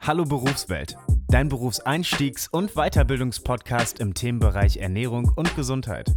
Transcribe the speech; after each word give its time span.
Hallo 0.00 0.24
Berufswelt, 0.24 0.96
dein 1.28 1.50
Berufseinstiegs- 1.50 2.48
und 2.50 2.74
Weiterbildungspodcast 2.74 4.00
im 4.00 4.14
Themenbereich 4.14 4.78
Ernährung 4.78 5.30
und 5.36 5.54
Gesundheit. 5.54 6.14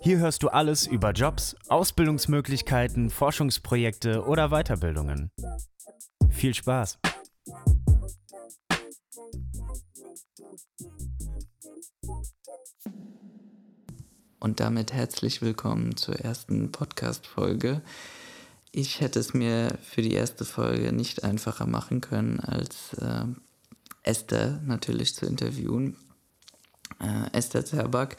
Hier 0.00 0.18
hörst 0.18 0.42
du 0.42 0.48
alles 0.48 0.86
über 0.86 1.12
Jobs, 1.12 1.56
Ausbildungsmöglichkeiten, 1.68 3.10
Forschungsprojekte 3.10 4.24
oder 4.24 4.50
Weiterbildungen. 4.50 5.30
Viel 6.30 6.54
Spaß! 6.54 6.98
Und 14.38 14.60
damit 14.60 14.92
herzlich 14.92 15.42
willkommen 15.42 15.96
zur 15.96 16.16
ersten 16.16 16.70
Podcast-Folge. 16.70 17.82
Ich 18.78 19.00
hätte 19.00 19.20
es 19.20 19.32
mir 19.32 19.78
für 19.82 20.02
die 20.02 20.12
erste 20.12 20.44
Folge 20.44 20.92
nicht 20.92 21.24
einfacher 21.24 21.66
machen 21.66 22.02
können, 22.02 22.40
als 22.40 22.92
äh, 23.00 23.24
Esther 24.02 24.60
natürlich 24.66 25.14
zu 25.14 25.24
interviewen. 25.24 25.96
Äh, 27.00 27.34
Esther 27.34 27.64
Zerback. 27.64 28.18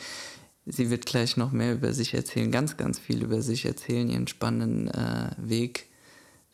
Sie 0.65 0.89
wird 0.89 1.05
gleich 1.05 1.37
noch 1.37 1.51
mehr 1.51 1.75
über 1.75 1.93
sich 1.93 2.15
erzählen, 2.15 2.51
ganz, 2.51 2.75
ganz 2.75 2.97
viel 2.97 3.21
über 3.21 3.43
sich 3.43 3.65
erzählen, 3.65 4.09
ihren 4.09 4.27
spannenden 4.27 4.87
äh, 4.87 5.29
Weg 5.37 5.89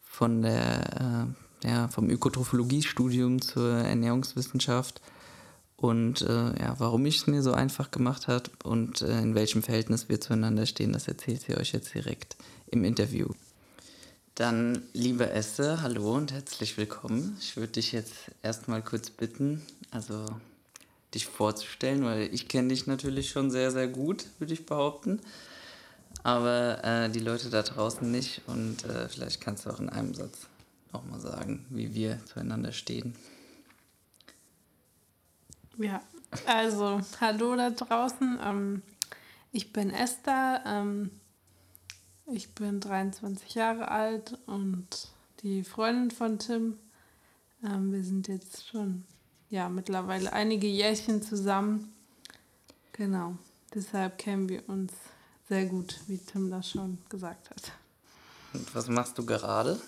von 0.01 0.41
der, 0.41 1.31
äh, 1.63 1.69
ja, 1.69 1.87
vom 1.87 2.09
Ökotrophologiestudium 2.09 3.41
zur 3.41 3.71
Ernährungswissenschaft 3.71 4.99
und 5.77 6.23
äh, 6.23 6.59
ja, 6.59 6.75
warum 6.77 7.05
ich 7.05 7.19
es 7.19 7.27
mir 7.27 7.41
so 7.41 7.53
einfach 7.53 7.89
gemacht 7.89 8.27
habe 8.27 8.49
und 8.65 9.01
äh, 9.01 9.21
in 9.21 9.33
welchem 9.33 9.63
Verhältnis 9.63 10.09
wir 10.09 10.19
zueinander 10.19 10.65
stehen, 10.65 10.91
das 10.91 11.07
erzählt 11.07 11.43
sie 11.43 11.55
euch 11.55 11.71
jetzt 11.71 11.93
direkt 11.93 12.35
im 12.67 12.83
Interview. 12.83 13.29
Dann, 14.35 14.81
liebe 14.93 15.29
Esther, 15.29 15.83
hallo 15.83 16.15
und 16.15 16.31
herzlich 16.31 16.75
willkommen. 16.75 17.37
Ich 17.39 17.55
würde 17.55 17.73
dich 17.73 17.91
jetzt 17.91 18.15
erstmal 18.41 18.81
kurz 18.81 19.11
bitten, 19.11 19.61
also 19.91 20.25
dich 21.13 21.27
vorzustellen, 21.27 22.03
weil 22.03 22.33
ich 22.33 22.47
kenne 22.47 22.69
dich 22.69 22.87
natürlich 22.87 23.29
schon 23.29 23.51
sehr, 23.51 23.69
sehr 23.69 23.87
gut, 23.87 24.25
würde 24.39 24.55
ich 24.55 24.65
behaupten. 24.65 25.19
Aber 26.23 26.83
äh, 26.83 27.11
die 27.11 27.19
Leute 27.19 27.51
da 27.51 27.61
draußen 27.61 28.09
nicht 28.09 28.41
und 28.47 28.83
äh, 28.85 29.07
vielleicht 29.07 29.39
kannst 29.39 29.67
du 29.67 29.69
auch 29.69 29.79
in 29.79 29.89
einem 29.89 30.15
Satz 30.15 30.47
nochmal 30.91 31.19
sagen, 31.19 31.67
wie 31.69 31.93
wir 31.93 32.19
zueinander 32.25 32.71
stehen. 32.71 33.13
Ja, 35.77 36.01
also 36.47 37.01
hallo 37.21 37.55
da 37.55 37.69
draußen. 37.69 38.39
Ähm, 38.43 38.81
ich 39.51 39.71
bin 39.71 39.91
Esther. 39.91 40.63
Ähm, 40.65 41.11
ich 42.31 42.53
bin 42.55 42.79
23 42.79 43.55
Jahre 43.55 43.89
alt 43.89 44.37
und 44.45 45.09
die 45.41 45.63
Freundin 45.63 46.11
von 46.11 46.39
Tim. 46.39 46.77
Ähm, 47.63 47.91
wir 47.91 48.03
sind 48.03 48.27
jetzt 48.27 48.67
schon 48.67 49.03
ja 49.49 49.69
mittlerweile 49.69 50.33
einige 50.33 50.67
Jährchen 50.67 51.21
zusammen. 51.21 51.93
Genau. 52.93 53.37
Deshalb 53.73 54.17
kennen 54.17 54.49
wir 54.49 54.67
uns 54.69 54.93
sehr 55.49 55.65
gut, 55.65 55.99
wie 56.07 56.17
Tim 56.17 56.49
das 56.49 56.69
schon 56.69 56.97
gesagt 57.09 57.49
hat. 57.49 57.71
Und 58.53 58.73
was 58.75 58.87
machst 58.87 59.17
du 59.17 59.25
gerade? 59.25 59.79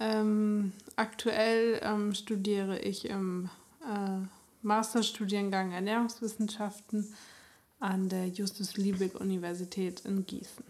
Ähm, 0.00 0.72
aktuell 0.96 1.80
ähm, 1.82 2.14
studiere 2.14 2.78
ich 2.78 3.08
im 3.08 3.50
äh, 3.82 4.26
Masterstudiengang 4.62 5.72
Ernährungswissenschaften 5.72 7.12
an 7.80 8.08
der 8.08 8.28
Justus-Liebig-Universität 8.28 10.00
in 10.04 10.26
Gießen. 10.26 10.64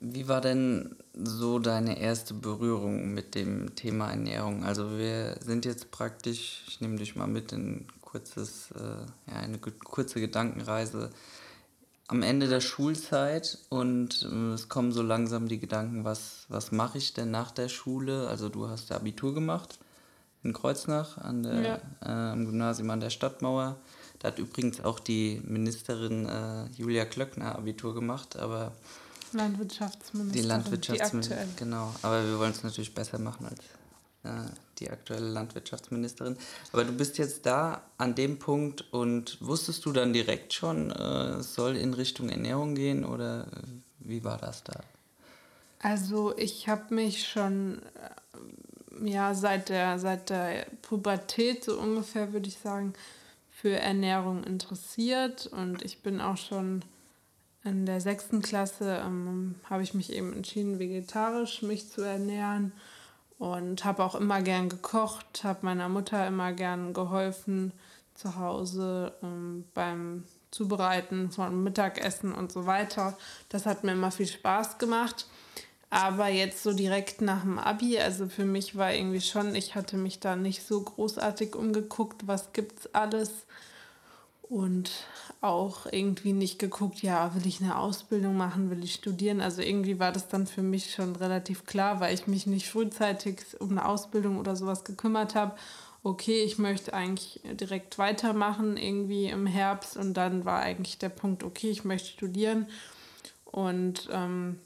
Wie 0.00 0.28
war 0.28 0.40
denn 0.40 0.96
so 1.14 1.58
deine 1.58 1.98
erste 1.98 2.34
Berührung 2.34 3.14
mit 3.14 3.34
dem 3.34 3.74
Thema 3.74 4.10
Ernährung? 4.10 4.64
Also 4.64 4.98
wir 4.98 5.36
sind 5.40 5.64
jetzt 5.64 5.90
praktisch, 5.90 6.64
ich 6.68 6.80
nehme 6.80 6.96
dich 6.96 7.16
mal 7.16 7.26
mit 7.26 7.52
in 7.52 7.86
kurzes, 8.02 8.70
äh, 8.72 9.30
ja, 9.30 9.40
eine 9.40 9.58
kurze 9.58 10.20
Gedankenreise 10.20 11.10
am 12.08 12.22
Ende 12.22 12.48
der 12.48 12.60
Schulzeit 12.60 13.58
und 13.68 14.28
äh, 14.30 14.52
es 14.52 14.68
kommen 14.68 14.92
so 14.92 15.02
langsam 15.02 15.48
die 15.48 15.58
Gedanken, 15.58 16.04
was, 16.04 16.46
was 16.48 16.72
mache 16.72 16.98
ich 16.98 17.14
denn 17.14 17.30
nach 17.30 17.50
der 17.50 17.68
Schule? 17.68 18.28
Also 18.28 18.48
du 18.48 18.68
hast 18.68 18.92
Abitur 18.92 19.34
gemacht 19.34 19.78
in 20.42 20.52
Kreuznach 20.52 21.18
an 21.18 21.42
der, 21.42 21.62
ja. 21.62 21.80
äh, 22.02 22.32
am 22.32 22.46
Gymnasium 22.46 22.90
an 22.90 23.00
der 23.00 23.10
Stadtmauer. 23.10 23.76
Da 24.20 24.28
hat 24.28 24.38
übrigens 24.38 24.80
auch 24.80 25.00
die 25.00 25.42
Ministerin 25.44 26.26
äh, 26.26 26.66
Julia 26.76 27.04
Klöckner 27.04 27.56
Abitur 27.56 27.94
gemacht, 27.94 28.38
aber 28.38 28.72
Landwirtschaftsministerin. 29.36 30.42
Die 30.42 30.48
Landwirtschaftsministerin, 30.48 31.48
genau. 31.56 31.94
Aber 32.02 32.24
wir 32.24 32.38
wollen 32.38 32.52
es 32.52 32.62
natürlich 32.62 32.94
besser 32.94 33.18
machen 33.18 33.46
als 33.46 33.60
äh, 34.24 34.50
die 34.78 34.90
aktuelle 34.90 35.28
Landwirtschaftsministerin. 35.28 36.36
Aber 36.72 36.84
du 36.84 36.92
bist 36.92 37.18
jetzt 37.18 37.46
da 37.46 37.82
an 37.96 38.14
dem 38.14 38.38
Punkt 38.38 38.84
und 38.92 39.38
wusstest 39.40 39.84
du 39.86 39.92
dann 39.92 40.12
direkt 40.12 40.52
schon, 40.52 40.90
äh, 40.90 41.38
es 41.38 41.54
soll 41.54 41.76
in 41.76 41.94
Richtung 41.94 42.28
Ernährung 42.28 42.74
gehen 42.74 43.04
oder 43.04 43.46
äh, 43.46 43.62
wie 44.00 44.24
war 44.24 44.38
das 44.38 44.64
da? 44.64 44.80
Also 45.80 46.36
ich 46.36 46.68
habe 46.68 46.94
mich 46.94 47.26
schon 47.28 47.80
äh, 49.02 49.10
ja 49.10 49.34
seit 49.34 49.68
der 49.68 49.98
seit 49.98 50.30
der 50.30 50.66
Pubertät 50.82 51.64
so 51.64 51.78
ungefähr 51.78 52.32
würde 52.32 52.48
ich 52.48 52.58
sagen 52.58 52.94
für 53.50 53.78
Ernährung 53.78 54.44
interessiert 54.44 55.46
und 55.46 55.82
ich 55.82 56.02
bin 56.02 56.20
auch 56.20 56.36
schon 56.36 56.82
in 57.66 57.84
der 57.84 58.00
sechsten 58.00 58.40
Klasse 58.42 59.02
ähm, 59.04 59.56
habe 59.68 59.82
ich 59.82 59.92
mich 59.92 60.12
eben 60.12 60.32
entschieden, 60.32 60.78
vegetarisch 60.78 61.62
mich 61.62 61.90
zu 61.90 62.02
ernähren 62.02 62.72
und 63.38 63.84
habe 63.84 64.04
auch 64.04 64.14
immer 64.14 64.40
gern 64.40 64.68
gekocht, 64.68 65.44
habe 65.44 65.58
meiner 65.62 65.88
Mutter 65.88 66.26
immer 66.26 66.52
gern 66.52 66.94
geholfen 66.94 67.72
zu 68.14 68.36
Hause 68.36 69.12
ähm, 69.22 69.64
beim 69.74 70.24
Zubereiten 70.50 71.30
von 71.30 71.62
Mittagessen 71.62 72.32
und 72.32 72.50
so 72.50 72.66
weiter. 72.66 73.18
Das 73.50 73.66
hat 73.66 73.84
mir 73.84 73.92
immer 73.92 74.10
viel 74.10 74.26
Spaß 74.26 74.78
gemacht. 74.78 75.26
Aber 75.90 76.28
jetzt 76.28 76.62
so 76.62 76.72
direkt 76.72 77.20
nach 77.20 77.42
dem 77.42 77.58
Abi, 77.58 77.98
also 77.98 78.26
für 78.28 78.44
mich 78.44 78.76
war 78.76 78.92
irgendwie 78.92 79.20
schon, 79.20 79.54
ich 79.54 79.74
hatte 79.76 79.96
mich 79.96 80.18
da 80.18 80.34
nicht 80.34 80.66
so 80.66 80.80
großartig 80.80 81.54
umgeguckt, 81.54 82.26
was 82.26 82.52
gibt's 82.52 82.92
alles 82.92 83.30
und 84.48 84.90
auch 85.40 85.86
irgendwie 85.90 86.32
nicht 86.32 86.58
geguckt, 86.58 87.02
ja, 87.02 87.34
will 87.34 87.46
ich 87.46 87.60
eine 87.60 87.76
Ausbildung 87.76 88.36
machen, 88.36 88.70
will 88.70 88.82
ich 88.84 88.94
studieren. 88.94 89.40
Also 89.40 89.62
irgendwie 89.62 89.98
war 89.98 90.12
das 90.12 90.28
dann 90.28 90.46
für 90.46 90.62
mich 90.62 90.94
schon 90.94 91.16
relativ 91.16 91.66
klar, 91.66 92.00
weil 92.00 92.14
ich 92.14 92.26
mich 92.26 92.46
nicht 92.46 92.68
frühzeitig 92.68 93.40
um 93.60 93.70
eine 93.70 93.86
Ausbildung 93.86 94.38
oder 94.38 94.56
sowas 94.56 94.84
gekümmert 94.84 95.34
habe. 95.34 95.56
Okay, 96.02 96.44
ich 96.44 96.58
möchte 96.58 96.94
eigentlich 96.94 97.40
direkt 97.44 97.98
weitermachen, 97.98 98.76
irgendwie 98.76 99.26
im 99.26 99.46
Herbst. 99.46 99.96
Und 99.96 100.14
dann 100.14 100.44
war 100.44 100.60
eigentlich 100.60 100.98
der 100.98 101.08
Punkt, 101.08 101.42
okay, 101.42 101.70
ich 101.70 101.84
möchte 101.84 102.10
studieren. 102.10 102.66
Und 103.44 104.08
ähm, 104.12 104.60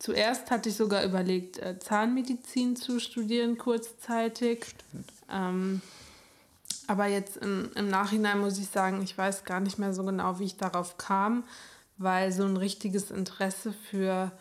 zuerst 0.00 0.50
hatte 0.50 0.70
ich 0.70 0.74
sogar 0.74 1.04
überlegt, 1.04 1.58
äh, 1.58 1.78
Zahnmedizin 1.78 2.74
zu 2.74 2.98
studieren, 2.98 3.58
kurzzeitig. 3.58 4.66
Ähm, 5.30 5.80
aber 6.86 7.06
jetzt 7.06 7.36
im, 7.38 7.70
im 7.74 7.88
Nachhinein 7.88 8.40
muss 8.40 8.58
ich 8.58 8.68
sagen, 8.68 9.02
ich 9.02 9.16
weiß 9.16 9.44
gar 9.44 9.60
nicht 9.60 9.78
mehr 9.78 9.94
so 9.94 10.04
genau, 10.04 10.38
wie 10.38 10.44
ich 10.44 10.56
darauf 10.56 10.98
kam, 10.98 11.44
weil 11.96 12.32
so 12.32 12.44
ein 12.44 12.56
richtiges 12.56 13.10
Interesse 13.10 13.72
für, 13.90 14.32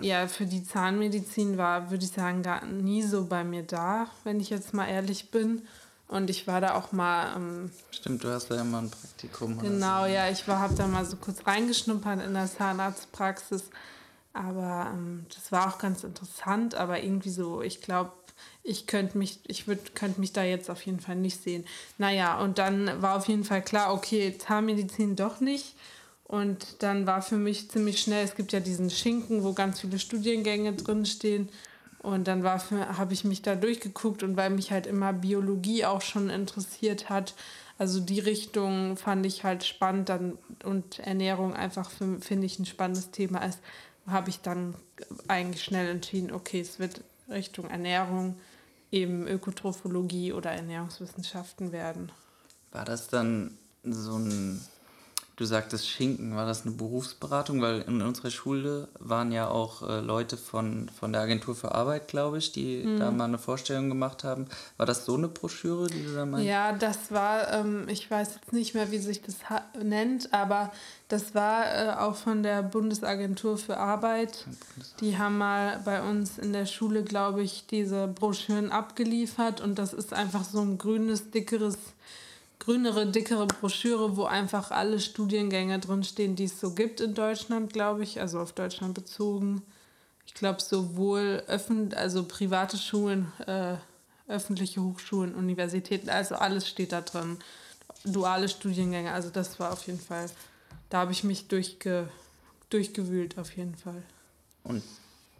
ja, 0.00 0.26
für 0.26 0.46
die 0.46 0.64
Zahnmedizin 0.64 1.58
war, 1.58 1.90
würde 1.90 2.04
ich 2.04 2.12
sagen, 2.12 2.42
gar 2.42 2.64
nie 2.64 3.02
so 3.02 3.26
bei 3.26 3.44
mir 3.44 3.62
da, 3.62 4.08
wenn 4.24 4.40
ich 4.40 4.50
jetzt 4.50 4.74
mal 4.74 4.86
ehrlich 4.86 5.30
bin. 5.30 5.62
Und 6.08 6.30
ich 6.30 6.46
war 6.46 6.60
da 6.60 6.74
auch 6.74 6.92
mal. 6.92 7.34
Ähm, 7.34 7.70
Stimmt, 7.90 8.22
du 8.22 8.28
hast 8.28 8.48
da 8.48 8.54
ja 8.54 8.64
mal 8.64 8.84
ein 8.84 8.90
Praktikum. 8.90 9.58
Genau, 9.58 10.02
so. 10.02 10.06
ja, 10.06 10.30
ich 10.30 10.46
habe 10.46 10.74
da 10.74 10.86
mal 10.86 11.04
so 11.04 11.16
kurz 11.16 11.44
reingeschnuppert 11.44 12.22
in 12.22 12.34
der 12.34 12.46
Zahnarztpraxis. 12.46 13.64
Aber 14.32 14.92
ähm, 14.92 15.26
das 15.34 15.50
war 15.50 15.68
auch 15.68 15.78
ganz 15.78 16.04
interessant, 16.04 16.74
aber 16.74 17.02
irgendwie 17.02 17.30
so, 17.30 17.62
ich 17.62 17.80
glaube, 17.80 18.12
ich 18.62 18.86
könnte 18.86 19.18
mich, 19.18 19.40
ich 19.46 19.64
könnte 19.94 20.20
mich 20.20 20.32
da 20.32 20.42
jetzt 20.42 20.70
auf 20.70 20.82
jeden 20.82 21.00
Fall 21.00 21.16
nicht 21.16 21.42
sehen. 21.42 21.64
Naja, 21.98 22.40
und 22.40 22.58
dann 22.58 23.02
war 23.02 23.16
auf 23.16 23.28
jeden 23.28 23.44
Fall 23.44 23.62
klar, 23.62 23.92
okay, 23.92 24.36
Zahnmedizin 24.36 25.16
doch 25.16 25.40
nicht. 25.40 25.74
Und 26.24 26.82
dann 26.82 27.06
war 27.06 27.22
für 27.22 27.36
mich 27.36 27.70
ziemlich 27.70 28.00
schnell, 28.00 28.24
es 28.24 28.34
gibt 28.34 28.52
ja 28.52 28.60
diesen 28.60 28.90
Schinken, 28.90 29.44
wo 29.44 29.52
ganz 29.52 29.80
viele 29.80 29.98
Studiengänge 29.98 30.72
drinstehen. 30.72 31.48
Und 32.00 32.28
dann 32.28 32.44
habe 32.44 33.14
ich 33.14 33.24
mich 33.24 33.42
da 33.42 33.54
durchgeguckt 33.54 34.22
und 34.22 34.36
weil 34.36 34.50
mich 34.50 34.70
halt 34.70 34.86
immer 34.86 35.12
Biologie 35.12 35.84
auch 35.84 36.02
schon 36.02 36.30
interessiert 36.30 37.08
hat, 37.08 37.34
also 37.78 38.00
die 38.00 38.20
Richtung 38.20 38.96
fand 38.96 39.26
ich 39.26 39.44
halt 39.44 39.64
spannend 39.64 40.08
dann 40.08 40.38
und 40.64 40.98
Ernährung 41.00 41.54
einfach 41.54 41.90
finde 41.90 42.46
ich 42.46 42.58
ein 42.58 42.66
spannendes 42.66 43.10
Thema 43.10 43.40
ist, 43.44 43.60
habe 44.06 44.30
ich 44.30 44.40
dann 44.40 44.74
eigentlich 45.28 45.62
schnell 45.62 45.88
entschieden, 45.88 46.32
okay, 46.32 46.60
es 46.60 46.78
wird 46.78 47.02
Richtung 47.28 47.70
Ernährung 47.70 48.36
eben 48.90 49.26
Ökotrophologie 49.26 50.32
oder 50.32 50.52
Ernährungswissenschaften 50.52 51.72
werden. 51.72 52.12
War 52.72 52.84
das 52.84 53.08
dann 53.08 53.56
so 53.84 54.16
ein 54.16 54.60
Du 55.36 55.44
sagtest 55.44 55.86
Schinken, 55.86 56.34
war 56.34 56.46
das 56.46 56.64
eine 56.64 56.74
Berufsberatung? 56.74 57.60
Weil 57.60 57.82
in 57.82 58.00
unserer 58.00 58.30
Schule 58.30 58.88
waren 58.98 59.32
ja 59.32 59.48
auch 59.48 59.86
äh, 59.86 60.00
Leute 60.00 60.38
von, 60.38 60.88
von 60.88 61.12
der 61.12 61.20
Agentur 61.20 61.54
für 61.54 61.74
Arbeit, 61.74 62.08
glaube 62.08 62.38
ich, 62.38 62.52
die 62.52 62.82
mhm. 62.82 62.98
da 62.98 63.10
mal 63.10 63.24
eine 63.24 63.36
Vorstellung 63.36 63.90
gemacht 63.90 64.24
haben. 64.24 64.46
War 64.78 64.86
das 64.86 65.04
so 65.04 65.14
eine 65.14 65.28
Broschüre, 65.28 65.88
die 65.88 66.04
du 66.04 66.14
da 66.14 66.24
meinst? 66.24 66.46
Ja, 66.46 66.72
das 66.72 67.10
war, 67.10 67.52
ähm, 67.52 67.86
ich 67.90 68.10
weiß 68.10 68.36
jetzt 68.36 68.54
nicht 68.54 68.74
mehr, 68.74 68.90
wie 68.90 68.96
sich 68.96 69.20
das 69.20 69.36
nennt, 69.78 70.32
aber 70.32 70.72
das 71.08 71.34
war 71.34 71.66
äh, 71.66 71.90
auch 71.98 72.16
von 72.16 72.42
der 72.42 72.62
Bundesagentur 72.62 73.58
für 73.58 73.76
Arbeit. 73.76 74.46
Die 75.00 75.18
haben 75.18 75.36
mal 75.36 75.82
bei 75.84 76.00
uns 76.00 76.38
in 76.38 76.54
der 76.54 76.64
Schule, 76.64 77.04
glaube 77.04 77.42
ich, 77.42 77.66
diese 77.66 78.08
Broschüren 78.08 78.72
abgeliefert 78.72 79.60
und 79.60 79.78
das 79.78 79.92
ist 79.92 80.14
einfach 80.14 80.44
so 80.44 80.62
ein 80.62 80.78
grünes, 80.78 81.30
dickeres 81.30 81.76
grünere, 82.66 83.06
dickere 83.06 83.46
Broschüre, 83.46 84.16
wo 84.16 84.24
einfach 84.24 84.72
alle 84.72 84.98
Studiengänge 84.98 85.78
drinstehen, 85.78 86.34
die 86.34 86.46
es 86.46 86.60
so 86.60 86.72
gibt 86.72 87.00
in 87.00 87.14
Deutschland, 87.14 87.72
glaube 87.72 88.02
ich, 88.02 88.20
also 88.20 88.40
auf 88.40 88.52
Deutschland 88.52 88.92
bezogen. 88.92 89.62
Ich 90.26 90.34
glaube, 90.34 90.60
sowohl 90.60 91.44
öffentlich, 91.46 91.96
also 91.96 92.24
private 92.24 92.76
Schulen, 92.76 93.32
äh, 93.46 93.76
öffentliche 94.26 94.82
Hochschulen, 94.82 95.36
Universitäten, 95.36 96.10
also 96.10 96.34
alles 96.34 96.66
steht 96.66 96.90
da 96.90 97.02
drin. 97.02 97.38
Duale 98.02 98.48
Studiengänge, 98.48 99.12
also 99.12 99.30
das 99.30 99.60
war 99.60 99.72
auf 99.72 99.86
jeden 99.86 100.00
Fall, 100.00 100.28
da 100.90 100.98
habe 100.98 101.12
ich 101.12 101.22
mich 101.22 101.46
durchge, 101.46 102.08
durchgewühlt, 102.70 103.38
auf 103.38 103.56
jeden 103.56 103.76
Fall. 103.76 104.02
Und 104.64 104.82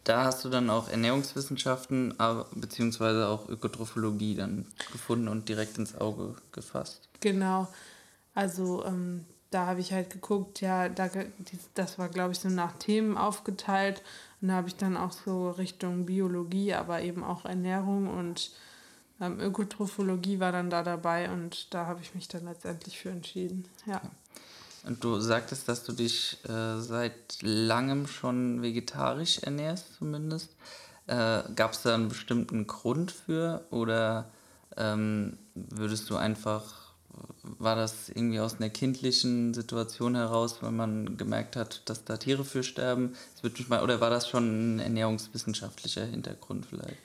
da 0.07 0.25
hast 0.25 0.45
du 0.45 0.49
dann 0.49 0.71
auch 0.71 0.89
Ernährungswissenschaften 0.89 2.15
beziehungsweise 2.53 3.29
auch 3.29 3.49
Ökotrophologie 3.49 4.37
dann 4.37 4.67
gefunden 4.93 5.29
und 5.29 5.49
direkt 5.49 5.79
ins 5.79 5.97
Auge 5.97 6.37
gefasst. 6.53 7.09
Genau. 7.21 7.67
Also 8.35 8.85
ähm, 8.85 9.25
da 9.51 9.67
habe 9.67 9.81
ich 9.81 9.93
halt 9.93 10.11
geguckt, 10.11 10.61
ja, 10.61 10.89
da, 10.89 11.11
das 11.75 11.99
war, 11.99 12.09
glaube 12.09 12.33
ich, 12.33 12.39
so 12.39 12.49
nach 12.49 12.73
Themen 12.79 13.17
aufgeteilt. 13.17 14.03
Und 14.41 14.49
da 14.49 14.55
habe 14.55 14.69
ich 14.69 14.77
dann 14.77 14.97
auch 14.97 15.13
so 15.13 15.51
Richtung 15.51 16.07
Biologie, 16.07 16.75
aber 16.75 17.03
eben 17.03 17.25
auch 17.25 17.45
Ernährung 17.45 18.09
und 18.09 18.53
ähm, 19.21 19.41
Ökotrophologie 19.41 20.39
war 20.39 20.53
dann 20.53 20.71
da 20.71 20.83
dabei 20.83 21.31
und 21.31 21.73
da 21.75 21.87
habe 21.87 22.03
ich 22.03 22.15
mich 22.15 22.29
dann 22.29 22.45
letztendlich 22.45 22.99
für 22.99 23.11
entschieden. 23.11 23.67
Ja. 23.87 23.97
Okay. 23.97 24.09
Und 24.87 25.03
du 25.03 25.19
sagtest, 25.19 25.69
dass 25.69 25.83
du 25.83 25.93
dich 25.93 26.39
äh, 26.49 26.79
seit 26.79 27.43
langem 27.43 28.07
schon 28.07 28.63
vegetarisch 28.63 29.39
ernährst, 29.39 29.97
zumindest. 29.99 30.55
Äh, 31.09 31.43
Gab 31.57 31.73
es 31.73 31.83
da 31.83 31.95
einen 31.95 32.09
bestimmten 32.09 32.69
Grund 32.69 33.11
für 33.11 33.65
oder 33.71 34.31
ähm, 34.77 35.39
würdest 35.55 36.09
du 36.09 36.17
einfach, 36.17 36.93
war 37.43 37.75
das 37.75 38.11
irgendwie 38.11 38.39
aus 38.39 38.57
einer 38.57 38.71
kindlichen 38.71 39.55
Situation 39.55 40.15
heraus, 40.15 40.59
weil 40.61 40.73
man 40.73 41.17
gemerkt 41.17 41.57
hat, 41.57 41.83
dass 41.87 42.05
da 42.05 42.17
Tiere 42.17 42.45
für 42.45 42.63
sterben? 42.63 43.17
Das 43.43 43.69
mal, 43.69 43.83
oder 43.83 44.01
war 44.01 44.11
das 44.11 44.29
schon 44.29 44.77
ein 44.77 44.79
ernährungswissenschaftlicher 44.79 46.05
Hintergrund 46.05 46.67
vielleicht? 46.67 46.99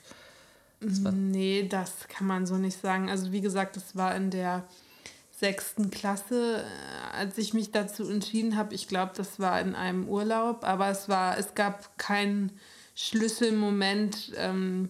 Das 0.80 1.00
nee, 1.12 1.66
das 1.68 2.08
kann 2.08 2.26
man 2.26 2.46
so 2.46 2.56
nicht 2.58 2.80
sagen. 2.80 3.08
Also 3.08 3.32
wie 3.32 3.40
gesagt, 3.40 3.76
es 3.76 3.96
war 3.96 4.14
in 4.14 4.30
der 4.30 4.64
sechsten 5.42 5.90
Klasse, 5.90 6.64
äh, 6.64 7.16
als 7.16 7.36
ich 7.36 7.52
mich 7.52 7.72
dazu 7.72 8.08
entschieden 8.08 8.56
habe. 8.56 8.74
Ich 8.74 8.86
glaube, 8.86 9.12
das 9.16 9.40
war 9.40 9.60
in 9.60 9.74
einem 9.74 10.08
Urlaub, 10.08 10.62
aber 10.62 10.88
es 10.88 11.08
war, 11.08 11.36
es 11.36 11.56
gab 11.56 11.98
keinen 11.98 12.52
Schlüsselmoment, 12.94 14.32
ähm, 14.36 14.88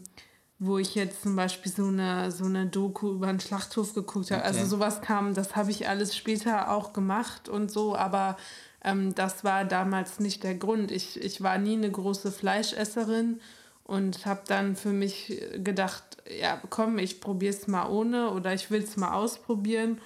wo 0.59 0.77
ich 0.77 0.95
jetzt 0.95 1.23
zum 1.23 1.37
Beispiel 1.37 1.73
so 1.73 1.87
eine, 1.87 2.31
so 2.31 2.45
eine 2.45 2.67
Doku 2.67 3.13
über 3.13 3.29
einen 3.29 3.41
Schlachthof 3.41 3.95
geguckt 3.95 4.31
habe. 4.31 4.43
Also 4.43 4.59
okay. 4.59 4.65
Also 4.65 4.77
sowas 4.77 5.01
kam, 5.01 5.33
das 5.33 5.57
habe 5.57 5.71
ich 5.71 5.89
alles 5.89 6.15
später 6.15 6.71
auch 6.71 6.93
gemacht 6.93 7.49
und 7.49 7.73
so, 7.73 7.97
aber 7.97 8.37
ähm, 8.85 9.15
das 9.15 9.45
war 9.45 9.65
damals 9.65 10.21
nicht 10.21 10.45
der 10.45 10.55
Grund. 10.55 10.91
Ich, 10.91 11.19
ich 11.19 11.43
war 11.43 11.57
nie 11.57 11.77
eine 11.77 11.91
große 11.91 12.31
Fleischesserin 12.31 13.41
und 13.85 14.27
habe 14.27 14.43
dann 14.47 14.77
für 14.77 14.93
mich 14.93 15.43
gedacht, 15.65 16.05
ja 16.29 16.61
komm, 16.69 16.99
ich 16.99 17.23
probiere 17.23 17.55
es 17.55 17.67
mal 17.67 17.89
ohne 17.89 18.31
oder 18.33 18.53
ich 18.53 18.71
will 18.71 18.83
es 18.83 18.99
mal 18.99 19.15
ausprobieren. 19.15 19.99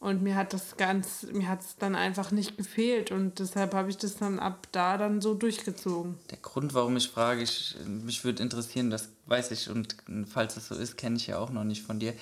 Und 0.00 0.22
mir 0.22 0.34
hat 0.34 0.54
das 0.54 0.78
ganz, 0.78 1.26
mir 1.30 1.46
hat 1.46 1.60
es 1.60 1.76
dann 1.76 1.94
einfach 1.94 2.30
nicht 2.30 2.56
gefehlt 2.56 3.10
und 3.10 3.38
deshalb 3.38 3.74
habe 3.74 3.90
ich 3.90 3.98
das 3.98 4.16
dann 4.16 4.38
ab 4.38 4.66
da 4.72 4.96
dann 4.96 5.20
so 5.20 5.34
durchgezogen. 5.34 6.14
Der 6.30 6.38
Grund, 6.38 6.72
warum 6.72 6.96
ich 6.96 7.08
frage, 7.08 7.42
ich, 7.42 7.76
mich 7.86 8.24
würde 8.24 8.42
interessieren, 8.42 8.88
das 8.88 9.10
weiß 9.26 9.50
ich 9.50 9.68
und 9.68 9.96
falls 10.26 10.56
es 10.56 10.68
so 10.68 10.74
ist, 10.74 10.96
kenne 10.96 11.16
ich 11.16 11.26
ja 11.26 11.38
auch 11.38 11.50
noch 11.50 11.64
nicht 11.64 11.82
von 11.82 11.98
dir. 12.00 12.14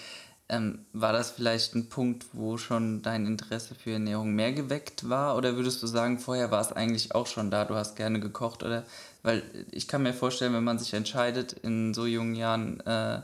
Ähm, 0.48 0.86
war 0.92 1.12
das 1.12 1.30
vielleicht 1.30 1.76
ein 1.76 1.88
Punkt, 1.88 2.26
wo 2.32 2.56
schon 2.56 3.02
dein 3.02 3.26
Interesse 3.26 3.76
für 3.76 3.92
Ernährung 3.92 4.34
mehr 4.34 4.52
geweckt 4.52 5.08
war? 5.08 5.36
Oder 5.36 5.54
würdest 5.54 5.80
du 5.80 5.86
sagen, 5.86 6.18
vorher 6.18 6.50
war 6.50 6.62
es 6.62 6.72
eigentlich 6.72 7.14
auch 7.14 7.28
schon 7.28 7.50
da, 7.50 7.64
du 7.64 7.76
hast 7.76 7.94
gerne 7.94 8.18
gekocht? 8.18 8.64
Oder 8.64 8.84
weil 9.22 9.44
ich 9.70 9.86
kann 9.86 10.02
mir 10.02 10.14
vorstellen, 10.14 10.54
wenn 10.54 10.64
man 10.64 10.80
sich 10.80 10.94
entscheidet, 10.94 11.52
in 11.52 11.94
so 11.94 12.06
jungen 12.06 12.34
Jahren 12.34 12.80
äh, 12.80 13.20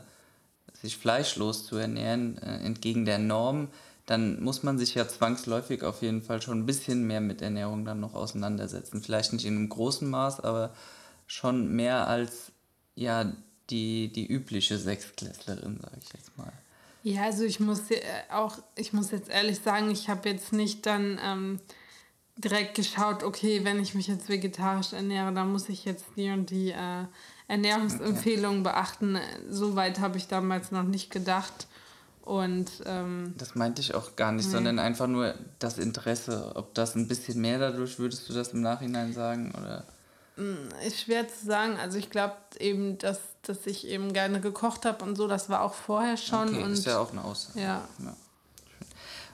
sich 0.73 0.97
fleischlos 0.97 1.65
zu 1.65 1.75
ernähren, 1.75 2.37
äh, 2.37 2.63
entgegen 2.63 3.03
der 3.03 3.19
Norm, 3.19 3.69
dann 4.05 4.43
muss 4.43 4.63
man 4.63 4.77
sich 4.77 4.93
ja 4.93 5.07
zwangsläufig 5.07 5.83
auf 5.83 6.01
jeden 6.01 6.21
Fall 6.21 6.41
schon 6.41 6.59
ein 6.59 6.65
bisschen 6.65 7.07
mehr 7.07 7.21
mit 7.21 7.41
Ernährung 7.41 7.85
dann 7.85 7.99
noch 7.99 8.13
auseinandersetzen. 8.13 9.01
Vielleicht 9.01 9.33
nicht 9.33 9.45
in 9.45 9.55
einem 9.55 9.69
großen 9.69 10.09
Maß, 10.09 10.41
aber 10.41 10.73
schon 11.27 11.75
mehr 11.75 12.07
als 12.07 12.51
ja 12.93 13.31
die, 13.69 14.11
die 14.13 14.27
übliche 14.27 14.77
Sechsklässlerin, 14.77 15.79
sage 15.81 15.97
ich 16.01 16.13
jetzt 16.13 16.37
mal. 16.37 16.51
Ja, 17.03 17.23
also 17.23 17.43
ich 17.43 17.59
muss 17.59 17.81
auch, 18.31 18.57
ich 18.75 18.93
muss 18.93 19.11
jetzt 19.11 19.29
ehrlich 19.29 19.59
sagen, 19.59 19.91
ich 19.91 20.09
habe 20.09 20.29
jetzt 20.29 20.53
nicht 20.53 20.85
dann 20.85 21.19
ähm, 21.23 21.59
direkt 22.37 22.75
geschaut, 22.75 23.23
okay, 23.23 23.63
wenn 23.63 23.79
ich 23.79 23.95
mich 23.95 24.07
jetzt 24.07 24.29
vegetarisch 24.29 24.93
ernähre, 24.93 25.33
dann 25.33 25.51
muss 25.51 25.69
ich 25.69 25.85
jetzt 25.85 26.05
die 26.15 26.29
und 26.29 26.49
die 26.49 26.71
äh, 26.71 27.05
Ernährungsempfehlungen 27.47 28.61
okay. 28.61 28.71
beachten. 28.71 29.19
So 29.49 29.75
weit 29.75 29.99
habe 29.99 30.17
ich 30.17 30.27
damals 30.27 30.71
noch 30.71 30.83
nicht 30.83 31.11
gedacht. 31.11 31.67
Und 32.25 32.71
ähm, 32.87 33.35
das 33.37 33.53
meinte 33.53 33.81
ich 33.81 33.93
auch 33.93 34.15
gar 34.15 34.31
nicht, 34.31 34.45
nee. 34.45 34.51
sondern 34.51 34.79
einfach 34.79 35.05
nur 35.05 35.35
das 35.59 35.77
Interesse. 35.77 36.53
Ob 36.55 36.73
das 36.73 36.95
ein 36.95 37.07
bisschen 37.07 37.39
mehr 37.39 37.59
dadurch, 37.59 37.99
würdest 37.99 38.27
du 38.27 38.33
das 38.33 38.49
im 38.49 38.61
Nachhinein 38.61 39.13
sagen? 39.13 39.53
Oder? 39.55 39.85
Mm, 40.35 40.69
ist 40.87 41.01
schwer 41.01 41.27
zu 41.27 41.45
sagen. 41.45 41.77
Also 41.77 41.99
ich 41.99 42.09
glaube 42.09 42.35
eben, 42.59 42.97
dass, 42.97 43.19
dass 43.43 43.67
ich 43.67 43.87
eben 43.87 44.11
gerne 44.11 44.41
gekocht 44.41 44.85
habe 44.85 45.05
und 45.05 45.15
so, 45.15 45.27
das 45.27 45.49
war 45.49 45.61
auch 45.61 45.75
vorher 45.75 46.17
schon. 46.17 46.49
Okay, 46.49 46.63
und, 46.63 46.71
ist 46.71 46.87
ja 46.87 46.97
auch 46.97 47.11
eine 47.11 47.23
Aussage. 47.23 47.59
Ja. 47.59 47.87
ja. 47.99 48.15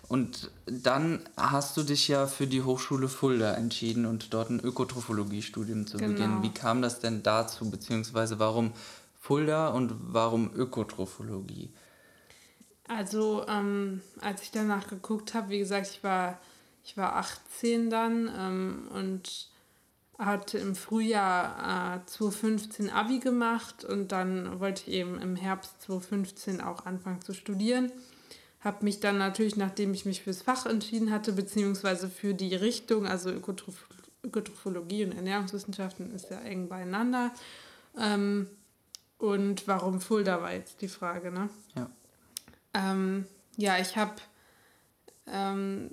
Und 0.10 0.52
dann 0.66 1.22
hast 1.38 1.78
du 1.78 1.84
dich 1.84 2.10
ja 2.10 2.28
für 2.28 2.46
die 2.46 2.64
Hochschule 2.64 3.08
Fulda 3.08 3.54
entschieden 3.54 4.06
und 4.06 4.34
dort 4.34 4.50
ein 4.50 4.60
Ökotrophologiestudium 4.60 5.88
zu 5.88 5.96
genau. 5.96 6.12
beginnen. 6.12 6.44
Wie 6.44 6.52
kam 6.52 6.82
das 6.82 7.00
denn 7.00 7.24
dazu, 7.24 7.70
beziehungsweise 7.70 8.38
warum 8.38 8.74
Fulda 9.18 9.70
und 9.70 9.94
warum 10.02 10.54
Ökotrophologie? 10.54 11.70
Also, 12.98 13.46
ähm, 13.48 14.02
als 14.20 14.42
ich 14.42 14.52
danach 14.52 14.88
geguckt 14.88 15.34
habe, 15.34 15.50
wie 15.50 15.60
gesagt, 15.60 15.88
ich 15.88 16.04
war, 16.04 16.40
ich 16.84 16.98
war 16.98 17.16
18 17.16 17.90
dann 17.90 18.30
ähm, 18.38 18.90
und 18.94 19.48
hatte 20.18 20.58
im 20.58 20.76
Frühjahr 20.76 22.02
äh, 22.02 22.06
2015 22.06 22.90
Abi 22.90 23.20
gemacht 23.20 23.86
und 23.86 24.12
dann 24.12 24.60
wollte 24.60 24.84
ich 24.86 24.94
eben 24.98 25.22
im 25.22 25.38
Herbst 25.38 25.82
2015 25.84 26.60
auch 26.60 26.86
anfangen 26.86 27.22
zu 27.22 27.34
studieren. 27.34 27.94
Habe 28.60 28.84
mich 28.84 29.00
dann 29.00 29.18
natürlich, 29.18 29.56
nachdem 29.56 29.94
ich 29.94 30.06
mich 30.06 30.22
fürs 30.22 30.42
Fach 30.42 30.66
entschieden 30.66 31.12
hatte, 31.12 31.32
beziehungsweise 31.32 32.10
für 32.10 32.34
die 32.34 32.56
Richtung, 32.56 33.08
also 33.08 33.30
Ökotroph 33.32 33.88
Ökotrophologie 34.24 35.06
und 35.06 35.14
Ernährungswissenschaften 35.14 36.14
ist 36.14 36.30
ja 36.30 36.40
eng 36.42 36.68
beieinander. 36.68 37.32
Ähm, 37.98 38.48
und 39.18 39.68
warum 39.68 40.00
Fulda 40.00 40.42
war 40.42 40.54
jetzt 40.54 40.82
die 40.82 40.88
Frage, 40.88 41.32
ne? 41.32 41.50
Ja. 41.74 41.90
Ähm, 42.74 43.26
ja, 43.58 43.78
ich 43.80 43.96
habe, 43.98 44.16
ähm, 45.28 45.92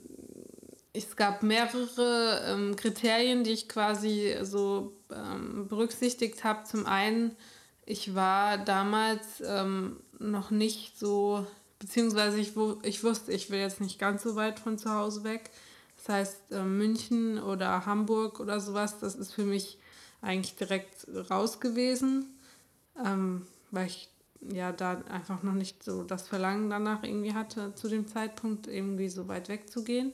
es 0.92 1.16
gab 1.16 1.42
mehrere 1.42 2.42
ähm, 2.46 2.76
Kriterien, 2.76 3.44
die 3.44 3.50
ich 3.50 3.68
quasi 3.68 4.36
so 4.42 4.92
ähm, 5.12 5.68
berücksichtigt 5.68 6.44
habe. 6.44 6.64
Zum 6.64 6.86
einen, 6.86 7.36
ich 7.84 8.14
war 8.14 8.58
damals 8.58 9.42
ähm, 9.44 10.00
noch 10.18 10.50
nicht 10.50 10.98
so, 10.98 11.46
beziehungsweise 11.78 12.38
ich, 12.38 12.52
ich 12.82 13.04
wusste, 13.04 13.32
ich 13.32 13.50
will 13.50 13.60
jetzt 13.60 13.80
nicht 13.80 13.98
ganz 13.98 14.22
so 14.22 14.34
weit 14.36 14.58
von 14.58 14.78
zu 14.78 14.90
Hause 14.90 15.24
weg. 15.24 15.50
Das 15.96 16.08
heißt, 16.08 16.52
äh, 16.52 16.62
München 16.62 17.38
oder 17.38 17.86
Hamburg 17.86 18.40
oder 18.40 18.60
sowas, 18.60 18.98
das 18.98 19.14
ist 19.14 19.32
für 19.32 19.44
mich 19.44 19.78
eigentlich 20.20 20.56
direkt 20.56 21.06
raus 21.30 21.60
gewesen, 21.60 22.38
ähm, 23.04 23.46
weil 23.70 23.86
ich 23.86 24.08
ja 24.40 24.72
da 24.72 25.02
einfach 25.10 25.42
noch 25.42 25.54
nicht 25.54 25.82
so 25.82 26.02
das 26.02 26.28
Verlangen 26.28 26.70
danach 26.70 27.02
irgendwie 27.02 27.34
hatte, 27.34 27.74
zu 27.74 27.88
dem 27.88 28.06
Zeitpunkt 28.06 28.66
irgendwie 28.66 29.08
so 29.08 29.28
weit 29.28 29.48
wegzugehen. 29.48 30.12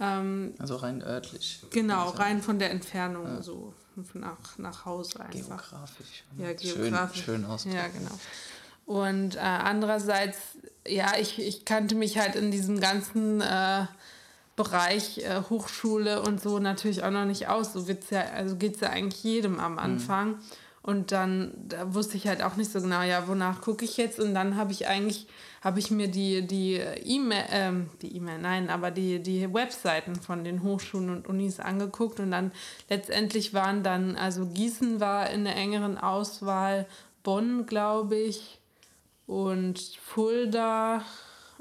Ähm, 0.00 0.54
also 0.58 0.76
rein 0.76 1.02
örtlich. 1.02 1.62
Genau, 1.70 2.10
rein 2.10 2.42
von 2.42 2.58
der 2.58 2.70
Entfernung 2.70 3.26
ja. 3.26 3.42
so 3.42 3.74
nach, 4.14 4.58
nach 4.58 4.84
Hause 4.84 5.20
einfach. 5.20 5.70
Geografisch. 5.70 6.24
Ja, 6.38 6.52
geografisch. 6.52 7.24
Schön, 7.24 7.46
schön. 7.58 7.72
Ja, 7.72 7.88
genau. 7.88 8.18
Und 8.86 9.36
äh, 9.36 9.40
andererseits, 9.40 10.38
ja, 10.86 11.12
ich, 11.18 11.38
ich 11.38 11.64
kannte 11.64 11.94
mich 11.94 12.18
halt 12.18 12.36
in 12.36 12.50
diesem 12.50 12.80
ganzen 12.80 13.40
äh, 13.40 13.86
Bereich 14.56 15.18
äh, 15.18 15.42
Hochschule 15.50 16.22
und 16.22 16.40
so 16.40 16.58
natürlich 16.58 17.02
auch 17.02 17.10
noch 17.10 17.24
nicht 17.26 17.48
aus. 17.48 17.72
So 17.72 17.86
wird's 17.86 18.10
ja, 18.10 18.22
also 18.34 18.56
geht 18.56 18.76
es 18.76 18.80
ja 18.80 18.90
eigentlich 18.90 19.22
jedem 19.22 19.60
am 19.60 19.78
Anfang. 19.78 20.30
Mhm. 20.30 20.38
Und 20.88 21.12
dann 21.12 21.52
da 21.68 21.92
wusste 21.92 22.16
ich 22.16 22.26
halt 22.26 22.42
auch 22.42 22.56
nicht 22.56 22.72
so 22.72 22.80
genau, 22.80 23.02
ja, 23.02 23.28
wonach 23.28 23.60
gucke 23.60 23.84
ich 23.84 23.98
jetzt? 23.98 24.18
Und 24.18 24.32
dann 24.32 24.56
habe 24.56 24.72
ich 24.72 24.88
eigentlich, 24.88 25.26
habe 25.60 25.80
ich 25.80 25.90
mir 25.90 26.08
die, 26.08 26.46
die 26.46 26.76
E-Mail, 26.76 27.44
ähm, 27.50 27.90
die 28.00 28.16
E-Mail, 28.16 28.38
nein, 28.38 28.70
aber 28.70 28.90
die, 28.90 29.22
die 29.22 29.52
Webseiten 29.52 30.16
von 30.16 30.44
den 30.44 30.62
Hochschulen 30.62 31.10
und 31.10 31.28
Unis 31.28 31.60
angeguckt 31.60 32.20
und 32.20 32.30
dann 32.30 32.52
letztendlich 32.88 33.52
waren 33.52 33.82
dann, 33.82 34.16
also 34.16 34.46
Gießen 34.46 34.98
war 34.98 35.28
in 35.28 35.44
der 35.44 35.56
engeren 35.56 35.98
Auswahl, 35.98 36.86
Bonn, 37.22 37.66
glaube 37.66 38.16
ich, 38.16 38.58
und 39.26 39.78
Fulda 40.02 41.02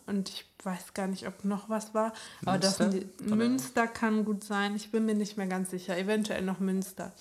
und 0.05 0.29
ich 0.29 0.45
weiß 0.63 0.93
gar 0.93 1.07
nicht, 1.07 1.27
ob 1.27 1.43
noch 1.43 1.67
was 1.67 1.93
war. 1.93 2.13
Münster? 2.43 2.45
Aber 2.45 2.57
das 2.59 2.79
Münster 3.19 3.87
kann 3.87 4.23
gut 4.23 4.45
sein. 4.45 4.73
Ich 4.77 4.89
bin 4.89 5.05
mir 5.05 5.15
nicht 5.15 5.35
mehr 5.35 5.47
ganz 5.47 5.71
sicher. 5.71 5.97
Eventuell 5.97 6.43
noch 6.43 6.61
Münster. 6.61 7.11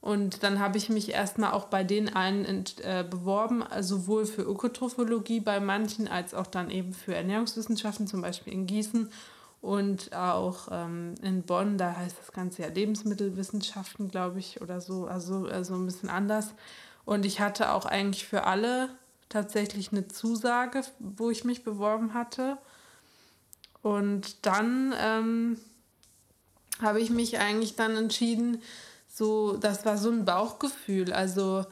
Und 0.00 0.42
dann 0.42 0.60
habe 0.60 0.78
ich 0.78 0.88
mich 0.88 1.10
erstmal 1.10 1.52
auch 1.52 1.66
bei 1.66 1.84
den 1.84 2.14
allen 2.14 2.64
äh, 2.82 3.04
beworben, 3.08 3.62
sowohl 3.80 4.24
für 4.24 4.42
Ökotrophologie 4.42 5.40
bei 5.40 5.60
manchen 5.60 6.08
als 6.08 6.32
auch 6.32 6.46
dann 6.46 6.70
eben 6.70 6.94
für 6.94 7.14
Ernährungswissenschaften, 7.14 8.06
zum 8.06 8.22
Beispiel 8.22 8.52
in 8.54 8.66
Gießen 8.66 9.10
und 9.60 10.14
auch 10.14 10.68
ähm, 10.70 11.14
in 11.22 11.42
Bonn, 11.42 11.76
da 11.76 11.94
heißt 11.96 12.16
das 12.18 12.32
Ganze 12.32 12.62
ja 12.62 12.68
Lebensmittelwissenschaften, 12.68 14.10
glaube 14.10 14.38
ich, 14.38 14.62
oder 14.62 14.80
so, 14.80 15.06
also, 15.06 15.46
also 15.46 15.74
ein 15.74 15.84
bisschen 15.84 16.08
anders. 16.08 16.54
Und 17.04 17.26
ich 17.26 17.40
hatte 17.40 17.72
auch 17.72 17.84
eigentlich 17.84 18.26
für 18.26 18.44
alle 18.44 18.88
tatsächlich 19.28 19.92
eine 19.92 20.08
Zusage, 20.08 20.82
wo 20.98 21.30
ich 21.30 21.44
mich 21.44 21.62
beworben 21.62 22.14
hatte. 22.14 22.56
Und 23.82 24.46
dann 24.46 24.94
ähm, 24.98 25.58
habe 26.80 27.00
ich 27.00 27.10
mich 27.10 27.38
eigentlich 27.38 27.76
dann 27.76 27.96
entschieden, 27.96 28.62
so, 29.12 29.56
das 29.56 29.84
war 29.84 29.98
so 29.98 30.10
ein 30.10 30.24
Bauchgefühl. 30.24 31.12
Also, 31.12 31.64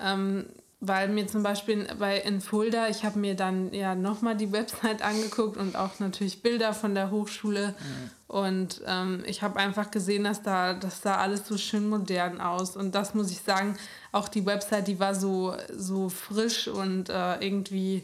ähm, 0.00 0.46
weil 0.80 1.08
mir 1.08 1.26
zum 1.26 1.42
Beispiel 1.42 1.86
bei 1.98 2.18
in 2.18 2.40
Fulda, 2.40 2.88
ich 2.88 3.04
habe 3.04 3.18
mir 3.18 3.34
dann 3.34 3.72
ja 3.72 3.94
nochmal 3.94 4.36
die 4.36 4.52
Website 4.52 5.02
angeguckt 5.02 5.56
und 5.56 5.76
auch 5.76 5.98
natürlich 5.98 6.42
Bilder 6.42 6.72
von 6.74 6.94
der 6.94 7.10
Hochschule. 7.10 7.68
Mhm. 7.68 8.10
Und 8.28 8.82
ähm, 8.86 9.22
ich 9.26 9.42
habe 9.42 9.58
einfach 9.58 9.90
gesehen, 9.90 10.24
dass 10.24 10.42
da, 10.42 10.74
das 10.74 11.02
sah 11.02 11.16
alles 11.16 11.46
so 11.48 11.56
schön 11.56 11.88
modern 11.88 12.40
aus. 12.40 12.76
Und 12.76 12.94
das 12.94 13.14
muss 13.14 13.30
ich 13.30 13.40
sagen, 13.40 13.76
auch 14.12 14.28
die 14.28 14.44
Website, 14.46 14.88
die 14.88 15.00
war 15.00 15.14
so, 15.14 15.54
so 15.76 16.08
frisch 16.08 16.68
und 16.68 17.08
äh, 17.08 17.36
irgendwie 17.40 18.02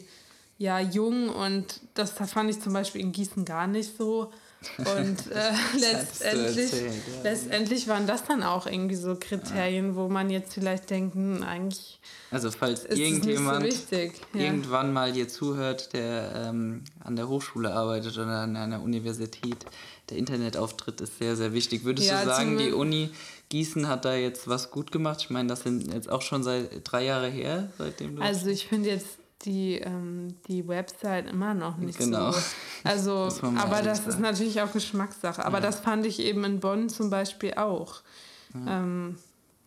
ja 0.57 0.79
jung. 0.79 1.29
Und 1.29 1.81
das, 1.93 2.15
das 2.15 2.31
fand 2.31 2.49
ich 2.49 2.61
zum 2.61 2.73
Beispiel 2.73 3.01
in 3.01 3.11
Gießen 3.11 3.45
gar 3.45 3.67
nicht 3.67 3.97
so. 3.97 4.31
Und 4.77 5.31
äh, 5.31 5.51
letztendlich, 5.79 6.71
ja. 6.71 6.89
letztendlich 7.23 7.87
waren 7.87 8.05
das 8.05 8.23
dann 8.25 8.43
auch 8.43 8.67
irgendwie 8.67 8.95
so 8.95 9.15
Kriterien, 9.19 9.89
ja. 9.89 9.95
wo 9.95 10.07
man 10.07 10.29
jetzt 10.29 10.53
vielleicht 10.53 10.89
denken, 10.91 11.37
hm, 11.37 11.43
eigentlich. 11.43 11.99
Also 12.29 12.51
falls 12.51 12.85
irgendjemand 12.85 13.73
so 13.73 13.95
ja. 13.95 14.09
irgendwann 14.33 14.93
mal 14.93 15.11
hier 15.11 15.27
zuhört, 15.27 15.93
der 15.93 16.31
ähm, 16.35 16.83
an 16.99 17.15
der 17.15 17.27
Hochschule 17.27 17.73
arbeitet 17.73 18.15
oder 18.17 18.27
an 18.27 18.55
einer 18.55 18.83
Universität, 18.83 19.65
der 20.09 20.17
Internetauftritt 20.17 21.01
ist 21.01 21.17
sehr, 21.17 21.35
sehr 21.35 21.53
wichtig. 21.53 21.83
Würdest 21.83 22.11
du 22.11 22.25
sagen, 22.25 22.57
die 22.57 22.71
Uni 22.71 23.09
Gießen 23.49 23.87
hat 23.87 24.05
da 24.05 24.13
jetzt 24.13 24.47
was 24.47 24.71
gut 24.71 24.91
gemacht? 24.91 25.21
Ich 25.21 25.29
meine, 25.29 25.49
das 25.49 25.61
sind 25.61 25.91
jetzt 25.91 26.09
auch 26.09 26.21
schon 26.21 26.43
seit 26.43 26.69
drei 26.83 27.03
Jahre 27.03 27.29
her, 27.29 27.69
seitdem 27.77 28.15
du. 28.15 28.21
Also 28.21 28.47
ich 28.47 28.67
finde 28.67 28.89
jetzt 28.89 29.20
die, 29.45 29.75
ähm, 29.77 30.35
die 30.47 30.67
Website 30.67 31.29
immer 31.29 31.53
noch 31.53 31.77
nicht 31.77 31.97
genau. 31.97 32.31
so. 32.31 32.39
Also, 32.83 33.29
aber 33.57 33.81
das 33.81 34.07
ist 34.07 34.19
natürlich 34.19 34.61
auch 34.61 34.71
Geschmackssache. 34.71 35.45
Aber 35.45 35.59
ja. 35.59 35.65
das 35.65 35.79
fand 35.79 36.05
ich 36.05 36.19
eben 36.19 36.43
in 36.43 36.59
Bonn 36.59 36.89
zum 36.89 37.09
Beispiel 37.09 37.53
auch. 37.55 38.01
Ja, 38.53 38.79
ähm, 38.79 39.17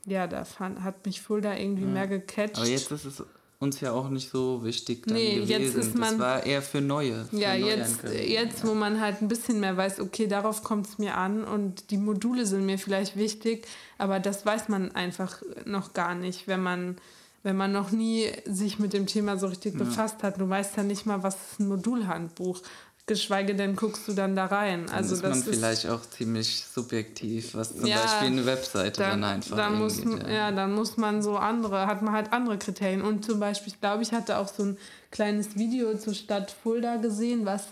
ja 0.07 0.27
da 0.27 0.45
fand, 0.45 0.83
hat 0.83 1.07
mich 1.07 1.23
Fulda 1.23 1.57
irgendwie 1.57 1.85
ja. 1.85 1.91
mehr 1.91 2.07
gecatcht. 2.07 2.57
Aber 2.57 2.67
jetzt 2.67 2.91
ist 2.91 3.05
es 3.05 3.23
uns 3.65 3.81
ja 3.81 3.93
auch 3.93 4.11
nicht 4.11 4.31
so 4.31 4.63
wichtig 4.63 5.05
dann 5.07 5.15
nee, 5.15 5.37
gewesen. 5.37 5.51
Jetzt 5.51 5.75
ist 5.75 5.95
man, 5.95 6.11
das 6.11 6.19
war 6.19 6.47
eher 6.47 6.63
für 6.63 6.81
Neue. 6.81 7.25
Für 7.25 7.37
ja, 7.37 7.55
jetzt, 7.55 8.05
jetzt, 8.05 8.67
wo 8.67 8.75
man 8.75 9.01
halt 9.01 9.23
ein 9.23 9.29
bisschen 9.29 9.61
mehr 9.61 9.77
weiß, 9.77 10.01
okay, 10.01 10.27
darauf 10.27 10.63
kommt 10.63 10.87
es 10.87 10.99
mir 10.99 11.17
an 11.17 11.45
und 11.45 11.91
die 11.91 11.97
Module 11.97 12.47
sind 12.47 12.67
mir 12.67 12.79
vielleicht 12.79 13.17
wichtig, 13.17 13.67
aber 13.97 14.21
das 14.21 14.45
weiß 14.45 14.69
man 14.69 14.93
einfach 14.93 15.41
noch 15.65 15.95
gar 15.95 16.15
nicht, 16.15 16.47
wenn 16.47 16.63
man 16.63 16.97
wenn 17.45 17.57
man 17.57 17.71
noch 17.73 17.93
nie 17.93 18.33
sich 18.47 18.79
mit 18.79 18.93
dem 18.93 19.07
Thema 19.07 19.37
so 19.37 19.47
richtig 19.47 19.75
ja. 19.75 19.85
befasst 19.85 20.23
hat. 20.23 20.41
Du 20.41 20.49
weißt 20.49 20.77
ja 20.79 20.83
nicht 20.83 21.07
mal, 21.07 21.23
was 21.23 21.35
ist 21.35 21.61
ein 21.61 21.69
Modulhandbuch. 21.69 22.61
Geschweige 23.07 23.55
denn 23.55 23.77
guckst 23.77 24.09
du 24.09 24.15
dann 24.15 24.35
da 24.35 24.47
rein. 24.47 24.87
Dann 24.87 24.97
also 24.97 25.15
ist 25.15 25.23
das 25.23 25.31
man 25.31 25.39
ist 25.41 25.61
vielleicht 25.61 25.87
auch 25.89 26.01
ziemlich 26.09 26.65
subjektiv, 26.65 27.55
was 27.55 27.77
zum 27.77 27.85
ja, 27.85 28.01
Beispiel 28.01 28.29
eine 28.29 28.47
Webseite 28.47 29.03
dann, 29.03 29.21
dann 29.21 29.25
einfach 29.25 29.57
dann 29.59 29.79
muss, 29.79 30.03
ja. 30.03 30.29
ja, 30.31 30.53
dann 30.53 30.75
muss 30.75 30.97
man 30.97 31.23
so 31.23 31.37
andere, 31.37 31.87
hat 31.87 32.01
man 32.01 32.15
halt 32.15 32.33
andere 32.33 32.57
Kriterien. 32.57 33.03
Und 33.03 33.27
zum 33.27 33.39
Beispiel, 33.41 33.75
ich 33.75 33.81
glaube, 33.81 34.03
ich 34.03 34.13
hatte 34.13 34.39
auch 34.39 34.49
so 34.49 34.63
ein 34.63 34.79
kleines 35.11 35.55
Video 35.57 35.99
zur 35.99 36.15
Stadt 36.15 36.51
Fulda 36.51 36.97
gesehen, 36.97 37.45
was 37.45 37.67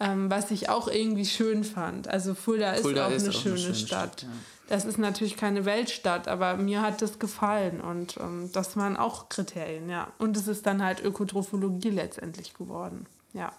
ähm, 0.00 0.30
was 0.30 0.50
ich 0.50 0.68
auch 0.68 0.86
irgendwie 0.86 1.26
schön 1.26 1.64
fand. 1.64 2.06
Also 2.06 2.34
Fulda, 2.34 2.74
Fulda 2.74 3.08
ist 3.08 3.12
auch 3.12 3.16
ist 3.16 3.22
eine 3.22 3.30
auch 3.30 3.42
schöne, 3.42 3.54
eine 3.54 3.62
schöne 3.62 3.74
Stadt. 3.74 4.20
Stadt 4.20 4.22
ja. 4.22 4.28
Das 4.68 4.84
ist 4.84 4.98
natürlich 4.98 5.36
keine 5.36 5.64
Weltstadt, 5.64 6.28
aber 6.28 6.56
mir 6.56 6.82
hat 6.82 7.00
das 7.00 7.18
gefallen 7.18 7.80
und 7.80 8.18
ähm, 8.18 8.50
das 8.52 8.76
waren 8.76 8.96
auch 8.96 9.30
Kriterien, 9.30 9.88
ja. 9.88 10.12
Und 10.18 10.36
es 10.36 10.46
ist 10.46 10.66
dann 10.66 10.82
halt 10.84 11.02
Ökotrophologie 11.02 11.90
letztendlich 11.90 12.52
geworden, 12.52 13.06
ja. 13.32 13.52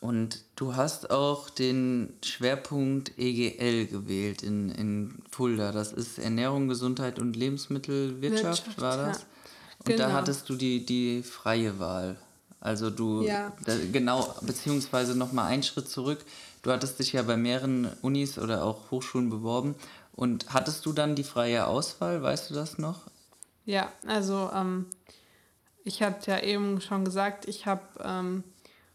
Und 0.00 0.44
du 0.56 0.76
hast 0.76 1.10
auch 1.10 1.48
den 1.48 2.12
Schwerpunkt 2.22 3.18
EGL 3.18 3.86
gewählt 3.86 4.42
in, 4.42 4.70
in 4.70 5.22
Fulda. 5.30 5.72
Das 5.72 5.92
ist 5.92 6.18
Ernährung, 6.18 6.68
Gesundheit 6.68 7.18
und 7.18 7.34
Lebensmittelwirtschaft, 7.34 8.66
Wirtschaft, 8.66 8.80
war 8.80 8.96
das? 8.98 9.20
Ja. 9.20 9.26
Und 9.78 9.86
genau. 9.86 9.98
da 9.98 10.12
hattest 10.12 10.48
du 10.48 10.54
die, 10.54 10.84
die 10.84 11.22
freie 11.22 11.78
Wahl. 11.78 12.18
Also 12.60 12.90
du, 12.90 13.22
ja. 13.22 13.52
da, 13.64 13.74
genau, 13.92 14.34
beziehungsweise 14.42 15.16
nochmal 15.16 15.46
einen 15.46 15.62
Schritt 15.62 15.88
zurück. 15.88 16.24
Du 16.66 16.72
hattest 16.72 16.98
dich 16.98 17.12
ja 17.12 17.22
bei 17.22 17.36
mehreren 17.36 17.92
Unis 18.02 18.38
oder 18.40 18.64
auch 18.64 18.90
Hochschulen 18.90 19.30
beworben. 19.30 19.76
Und 20.16 20.52
hattest 20.52 20.84
du 20.84 20.92
dann 20.92 21.14
die 21.14 21.22
freie 21.22 21.68
Auswahl? 21.68 22.24
Weißt 22.24 22.50
du 22.50 22.54
das 22.54 22.76
noch? 22.76 23.02
Ja, 23.66 23.92
also 24.04 24.50
ähm, 24.52 24.86
ich 25.84 26.02
hatte 26.02 26.32
ja 26.32 26.40
eben 26.40 26.80
schon 26.80 27.04
gesagt, 27.04 27.46
ich 27.46 27.66
habe 27.66 27.82
ähm, 28.02 28.42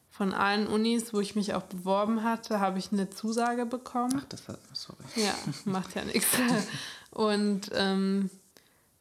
von 0.10 0.34
allen 0.34 0.68
Unis, 0.68 1.14
wo 1.14 1.22
ich 1.22 1.38
mich 1.38 1.54
auch 1.54 1.62
beworben 1.62 2.26
hatte, 2.26 2.60
habe 2.60 2.78
ich 2.78 2.92
eine 2.92 3.10
Zusage 3.10 3.66
bekommen. 3.66 4.20
Ach, 4.22 4.26
das 4.28 4.50
hat, 4.50 4.60
sorry. 4.74 5.00
Ja, 5.16 5.34
macht 5.64 5.96
ja 5.96 6.04
nichts. 6.04 6.28
Und 7.12 7.72
ähm, 7.74 8.30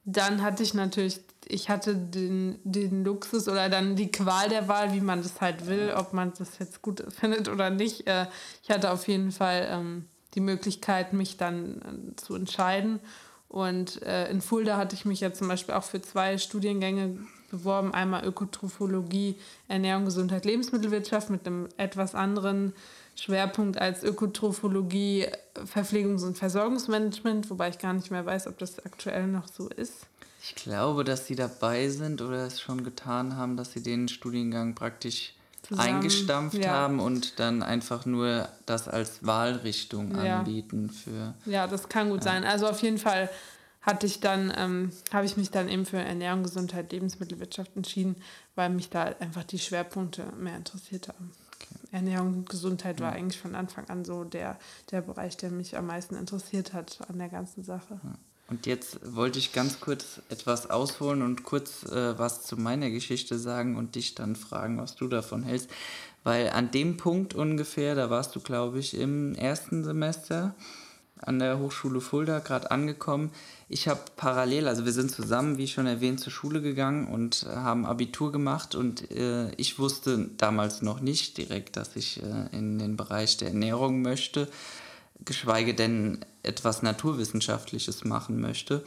dann 0.04 0.42
hatte 0.42 0.62
ich 0.62 0.74
natürlich, 0.74 1.18
ich 1.50 1.68
hatte 1.68 1.96
den, 1.96 2.58
den 2.64 3.04
Luxus 3.04 3.48
oder 3.48 3.68
dann 3.68 3.96
die 3.96 4.10
Qual 4.10 4.48
der 4.48 4.68
Wahl, 4.68 4.92
wie 4.92 5.00
man 5.00 5.22
das 5.22 5.40
halt 5.40 5.66
will, 5.66 5.92
ob 5.96 6.12
man 6.12 6.32
das 6.38 6.58
jetzt 6.58 6.82
gut 6.82 7.04
findet 7.20 7.48
oder 7.48 7.70
nicht. 7.70 8.06
Äh, 8.06 8.26
ich 8.62 8.70
hatte 8.70 8.90
auf 8.90 9.08
jeden 9.08 9.32
Fall 9.32 9.68
ähm, 9.70 10.06
die 10.34 10.40
Möglichkeit, 10.40 11.12
mich 11.12 11.36
dann 11.36 12.12
äh, 12.12 12.16
zu 12.16 12.34
entscheiden. 12.34 13.00
Und 13.48 14.02
äh, 14.02 14.30
in 14.30 14.40
Fulda 14.40 14.76
hatte 14.76 14.94
ich 14.94 15.04
mich 15.04 15.20
ja 15.20 15.32
zum 15.32 15.48
Beispiel 15.48 15.74
auch 15.74 15.82
für 15.82 16.00
zwei 16.00 16.38
Studiengänge 16.38 17.18
beworben. 17.50 17.92
Einmal 17.92 18.24
Ökotrophologie, 18.24 19.36
Ernährung, 19.66 20.04
Gesundheit, 20.04 20.44
Lebensmittelwirtschaft 20.44 21.30
mit 21.30 21.46
einem 21.46 21.68
etwas 21.76 22.14
anderen 22.14 22.72
Schwerpunkt 23.16 23.78
als 23.78 24.04
Ökotrophologie, 24.04 25.26
Verpflegungs- 25.54 26.24
und 26.24 26.38
Versorgungsmanagement, 26.38 27.50
wobei 27.50 27.68
ich 27.70 27.78
gar 27.78 27.92
nicht 27.92 28.10
mehr 28.10 28.24
weiß, 28.24 28.46
ob 28.46 28.58
das 28.58 28.84
aktuell 28.84 29.26
noch 29.26 29.48
so 29.48 29.68
ist. 29.68 30.06
Ich 30.42 30.54
glaube, 30.54 31.04
dass 31.04 31.26
sie 31.26 31.36
dabei 31.36 31.88
sind 31.88 32.22
oder 32.22 32.46
es 32.46 32.60
schon 32.60 32.82
getan 32.84 33.36
haben, 33.36 33.56
dass 33.56 33.72
sie 33.72 33.82
den 33.82 34.08
Studiengang 34.08 34.74
praktisch 34.74 35.34
Zusammen, 35.62 35.96
eingestampft 35.96 36.58
ja. 36.58 36.70
haben 36.70 37.00
und 37.00 37.38
dann 37.38 37.62
einfach 37.62 38.06
nur 38.06 38.48
das 38.66 38.88
als 38.88 39.24
Wahlrichtung 39.26 40.14
ja. 40.16 40.38
anbieten 40.38 40.90
für. 40.90 41.34
Ja, 41.44 41.66
das 41.66 41.88
kann 41.88 42.08
gut 42.08 42.24
ja. 42.24 42.32
sein. 42.32 42.44
Also 42.44 42.66
auf 42.66 42.82
jeden 42.82 42.98
Fall 42.98 43.28
hatte 43.82 44.06
ich 44.06 44.20
dann, 44.20 44.52
ähm, 44.56 44.92
habe 45.12 45.26
ich 45.26 45.36
mich 45.36 45.50
dann 45.50 45.68
eben 45.68 45.86
für 45.86 45.98
Ernährung, 45.98 46.42
Gesundheit, 46.42 46.92
Lebensmittelwirtschaft 46.92 47.76
entschieden, 47.76 48.16
weil 48.54 48.70
mich 48.70 48.90
da 48.90 49.04
einfach 49.20 49.44
die 49.44 49.58
Schwerpunkte 49.58 50.24
mehr 50.38 50.56
interessiert 50.56 51.08
haben. 51.08 51.32
Ernährung 51.92 52.34
und 52.34 52.48
Gesundheit 52.48 53.00
war 53.00 53.12
eigentlich 53.12 53.40
von 53.40 53.54
Anfang 53.54 53.88
an 53.88 54.04
so 54.04 54.24
der, 54.24 54.58
der 54.90 55.02
Bereich, 55.02 55.36
der 55.36 55.50
mich 55.50 55.76
am 55.76 55.86
meisten 55.86 56.14
interessiert 56.14 56.72
hat 56.72 56.98
an 57.08 57.18
der 57.18 57.28
ganzen 57.28 57.64
Sache. 57.64 58.00
Und 58.50 58.66
jetzt 58.66 58.98
wollte 59.14 59.38
ich 59.38 59.52
ganz 59.52 59.78
kurz 59.78 60.20
etwas 60.28 60.68
ausholen 60.68 61.22
und 61.22 61.44
kurz 61.44 61.84
äh, 61.84 62.18
was 62.18 62.42
zu 62.42 62.56
meiner 62.56 62.90
Geschichte 62.90 63.38
sagen 63.38 63.76
und 63.76 63.94
dich 63.94 64.16
dann 64.16 64.34
fragen, 64.34 64.78
was 64.78 64.96
du 64.96 65.06
davon 65.06 65.44
hältst. 65.44 65.70
Weil 66.24 66.50
an 66.50 66.70
dem 66.72 66.96
Punkt 66.96 67.32
ungefähr, 67.32 67.94
da 67.94 68.10
warst 68.10 68.34
du, 68.34 68.40
glaube 68.40 68.80
ich, 68.80 68.98
im 68.98 69.34
ersten 69.36 69.84
Semester, 69.84 70.54
an 71.22 71.38
der 71.38 71.58
Hochschule 71.58 72.00
Fulda 72.00 72.40
gerade 72.40 72.70
angekommen. 72.70 73.30
Ich 73.68 73.88
habe 73.88 74.00
parallel, 74.16 74.68
also 74.68 74.84
wir 74.84 74.92
sind 74.92 75.10
zusammen, 75.10 75.58
wie 75.58 75.68
schon 75.68 75.86
erwähnt, 75.86 76.20
zur 76.20 76.32
Schule 76.32 76.60
gegangen 76.60 77.06
und 77.06 77.46
haben 77.54 77.86
Abitur 77.86 78.32
gemacht 78.32 78.74
und 78.74 79.10
äh, 79.10 79.52
ich 79.56 79.78
wusste 79.78 80.30
damals 80.38 80.82
noch 80.82 81.00
nicht 81.00 81.38
direkt, 81.38 81.76
dass 81.76 81.94
ich 81.94 82.22
äh, 82.22 82.56
in 82.56 82.78
den 82.78 82.96
Bereich 82.96 83.36
der 83.36 83.48
Ernährung 83.48 84.02
möchte, 84.02 84.48
geschweige 85.24 85.74
denn 85.74 86.24
etwas 86.42 86.82
Naturwissenschaftliches 86.82 88.04
machen 88.04 88.40
möchte 88.40 88.84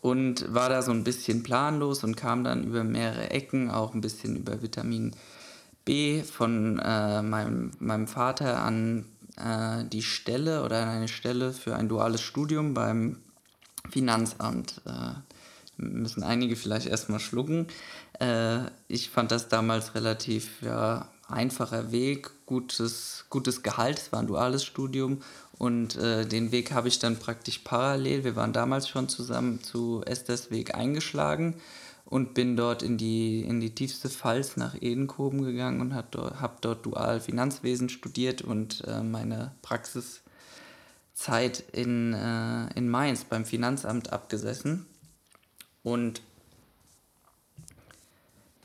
und 0.00 0.52
war 0.52 0.68
da 0.68 0.82
so 0.82 0.92
ein 0.92 1.04
bisschen 1.04 1.42
planlos 1.42 2.04
und 2.04 2.16
kam 2.16 2.44
dann 2.44 2.64
über 2.64 2.84
mehrere 2.84 3.30
Ecken, 3.30 3.70
auch 3.70 3.94
ein 3.94 4.00
bisschen 4.00 4.36
über 4.36 4.62
Vitamin 4.62 5.14
B 5.84 6.22
von 6.22 6.78
äh, 6.78 7.22
meinem, 7.22 7.72
meinem 7.78 8.06
Vater 8.06 8.62
an 8.62 9.06
äh, 9.36 9.84
die 9.84 10.02
Stelle 10.02 10.64
oder 10.64 10.88
eine 10.88 11.08
Stelle 11.08 11.52
für 11.52 11.76
ein 11.76 11.88
duales 11.88 12.20
Studium 12.20 12.74
beim 12.74 13.18
Finanzamt. 13.90 14.80
Äh, 14.84 15.14
müssen 15.78 16.22
einige 16.22 16.56
vielleicht 16.56 16.86
erstmal 16.86 17.20
schlucken. 17.20 17.68
Äh, 18.20 18.60
ich 18.88 19.10
fand 19.10 19.30
das 19.30 19.48
damals 19.48 19.94
relativ 19.94 20.60
ja, 20.60 21.08
einfacher 21.28 21.92
Weg, 21.92 22.30
gutes, 22.46 23.26
gutes 23.30 23.62
Gehalt, 23.62 23.98
es 23.98 24.12
war 24.12 24.20
ein 24.20 24.26
duales 24.26 24.64
Studium 24.64 25.22
und 25.58 25.96
äh, 25.96 26.24
den 26.24 26.52
Weg 26.52 26.72
habe 26.72 26.88
ich 26.88 27.00
dann 27.00 27.18
praktisch 27.18 27.58
parallel, 27.58 28.24
wir 28.24 28.36
waren 28.36 28.52
damals 28.52 28.88
schon 28.88 29.08
zusammen 29.08 29.62
zu 29.62 30.02
Esthers 30.06 30.50
Weg 30.52 30.74
eingeschlagen 30.74 31.56
und 32.04 32.32
bin 32.32 32.56
dort 32.56 32.82
in 32.84 32.96
die, 32.96 33.42
in 33.42 33.60
die 33.60 33.74
tiefste 33.74 34.08
Pfalz 34.08 34.56
nach 34.56 34.80
Edenkoben 34.80 35.42
gegangen 35.42 35.80
und 35.80 35.94
habe 35.94 36.06
dort, 36.12 36.40
hab 36.40 36.62
dort 36.62 36.86
Dual 36.86 37.20
Finanzwesen 37.20 37.88
studiert 37.88 38.40
und 38.40 38.84
äh, 38.86 39.02
meine 39.02 39.52
Praxiszeit 39.62 40.22
in, 41.72 42.14
äh, 42.14 42.72
in 42.76 42.88
Mainz 42.88 43.24
beim 43.24 43.44
Finanzamt 43.44 44.12
abgesessen. 44.12 44.86
Und 45.82 46.22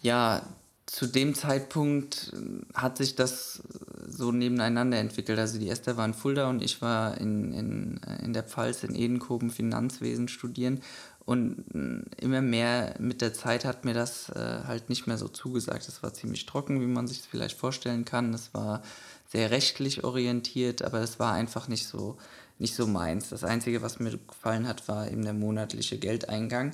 ja, 0.03 0.43
zu 0.85 1.07
dem 1.07 1.33
Zeitpunkt 1.33 2.33
hat 2.75 2.97
sich 2.97 3.15
das 3.15 3.63
so 4.07 4.31
nebeneinander 4.31 4.97
entwickelt. 4.97 5.39
Also 5.39 5.59
die 5.59 5.69
Esther 5.69 5.97
war 5.97 6.05
in 6.05 6.13
Fulda 6.13 6.49
und 6.49 6.63
ich 6.63 6.81
war 6.81 7.17
in, 7.19 7.53
in, 7.53 8.01
in 8.23 8.33
der 8.33 8.43
Pfalz 8.43 8.83
in 8.83 8.95
Edenkoben 8.95 9.49
Finanzwesen 9.49 10.27
studieren. 10.27 10.81
Und 11.25 11.63
äh, 11.73 12.23
immer 12.23 12.41
mehr 12.41 12.95
mit 12.99 13.21
der 13.21 13.33
Zeit 13.33 13.65
hat 13.65 13.85
mir 13.85 13.93
das 13.93 14.29
äh, 14.29 14.63
halt 14.67 14.89
nicht 14.89 15.07
mehr 15.07 15.17
so 15.17 15.27
zugesagt. 15.27 15.87
Es 15.87 16.03
war 16.03 16.13
ziemlich 16.13 16.45
trocken, 16.45 16.81
wie 16.81 16.87
man 16.87 17.07
sich 17.07 17.19
es 17.19 17.25
vielleicht 17.25 17.57
vorstellen 17.57 18.05
kann. 18.05 18.33
Es 18.33 18.53
war 18.53 18.81
sehr 19.31 19.51
rechtlich 19.51 20.03
orientiert, 20.03 20.81
aber 20.81 20.99
es 20.99 21.19
war 21.19 21.33
einfach 21.33 21.67
nicht 21.67 21.87
so, 21.87 22.17
nicht 22.59 22.75
so 22.75 22.87
meins. 22.87 23.29
Das 23.29 23.43
Einzige, 23.43 23.81
was 23.81 23.99
mir 23.99 24.17
gefallen 24.17 24.67
hat, 24.67 24.87
war 24.87 25.09
eben 25.09 25.23
der 25.23 25.33
monatliche 25.33 25.97
Geldeingang. 25.97 26.73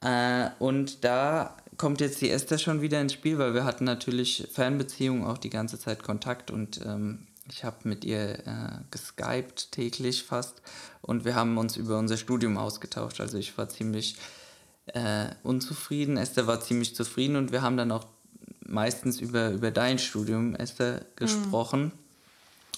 Äh, 0.00 0.50
und 0.58 1.04
da 1.04 1.56
kommt 1.82 2.00
jetzt 2.00 2.20
die 2.20 2.30
Esther 2.30 2.58
schon 2.58 2.80
wieder 2.80 3.00
ins 3.00 3.12
Spiel, 3.12 3.38
weil 3.38 3.54
wir 3.54 3.64
hatten 3.64 3.82
natürlich 3.82 4.46
Fernbeziehungen 4.52 5.24
auch 5.26 5.36
die 5.36 5.50
ganze 5.50 5.80
Zeit 5.80 6.04
Kontakt 6.04 6.52
und 6.52 6.80
ähm, 6.86 7.26
ich 7.50 7.64
habe 7.64 7.88
mit 7.88 8.04
ihr 8.04 8.38
äh, 8.46 8.84
geskypt 8.92 9.72
täglich 9.72 10.22
fast 10.22 10.62
und 11.00 11.24
wir 11.24 11.34
haben 11.34 11.58
uns 11.58 11.76
über 11.76 11.98
unser 11.98 12.16
Studium 12.16 12.56
ausgetauscht. 12.56 13.20
Also 13.20 13.36
ich 13.36 13.58
war 13.58 13.68
ziemlich 13.68 14.14
äh, 14.86 15.30
unzufrieden, 15.42 16.18
Esther 16.18 16.46
war 16.46 16.60
ziemlich 16.60 16.94
zufrieden 16.94 17.34
und 17.34 17.50
wir 17.50 17.62
haben 17.62 17.76
dann 17.76 17.90
auch 17.90 18.06
meistens 18.64 19.20
über, 19.20 19.50
über 19.50 19.72
dein 19.72 19.98
Studium, 19.98 20.54
Esther, 20.54 21.00
mhm. 21.00 21.04
gesprochen. 21.16 21.82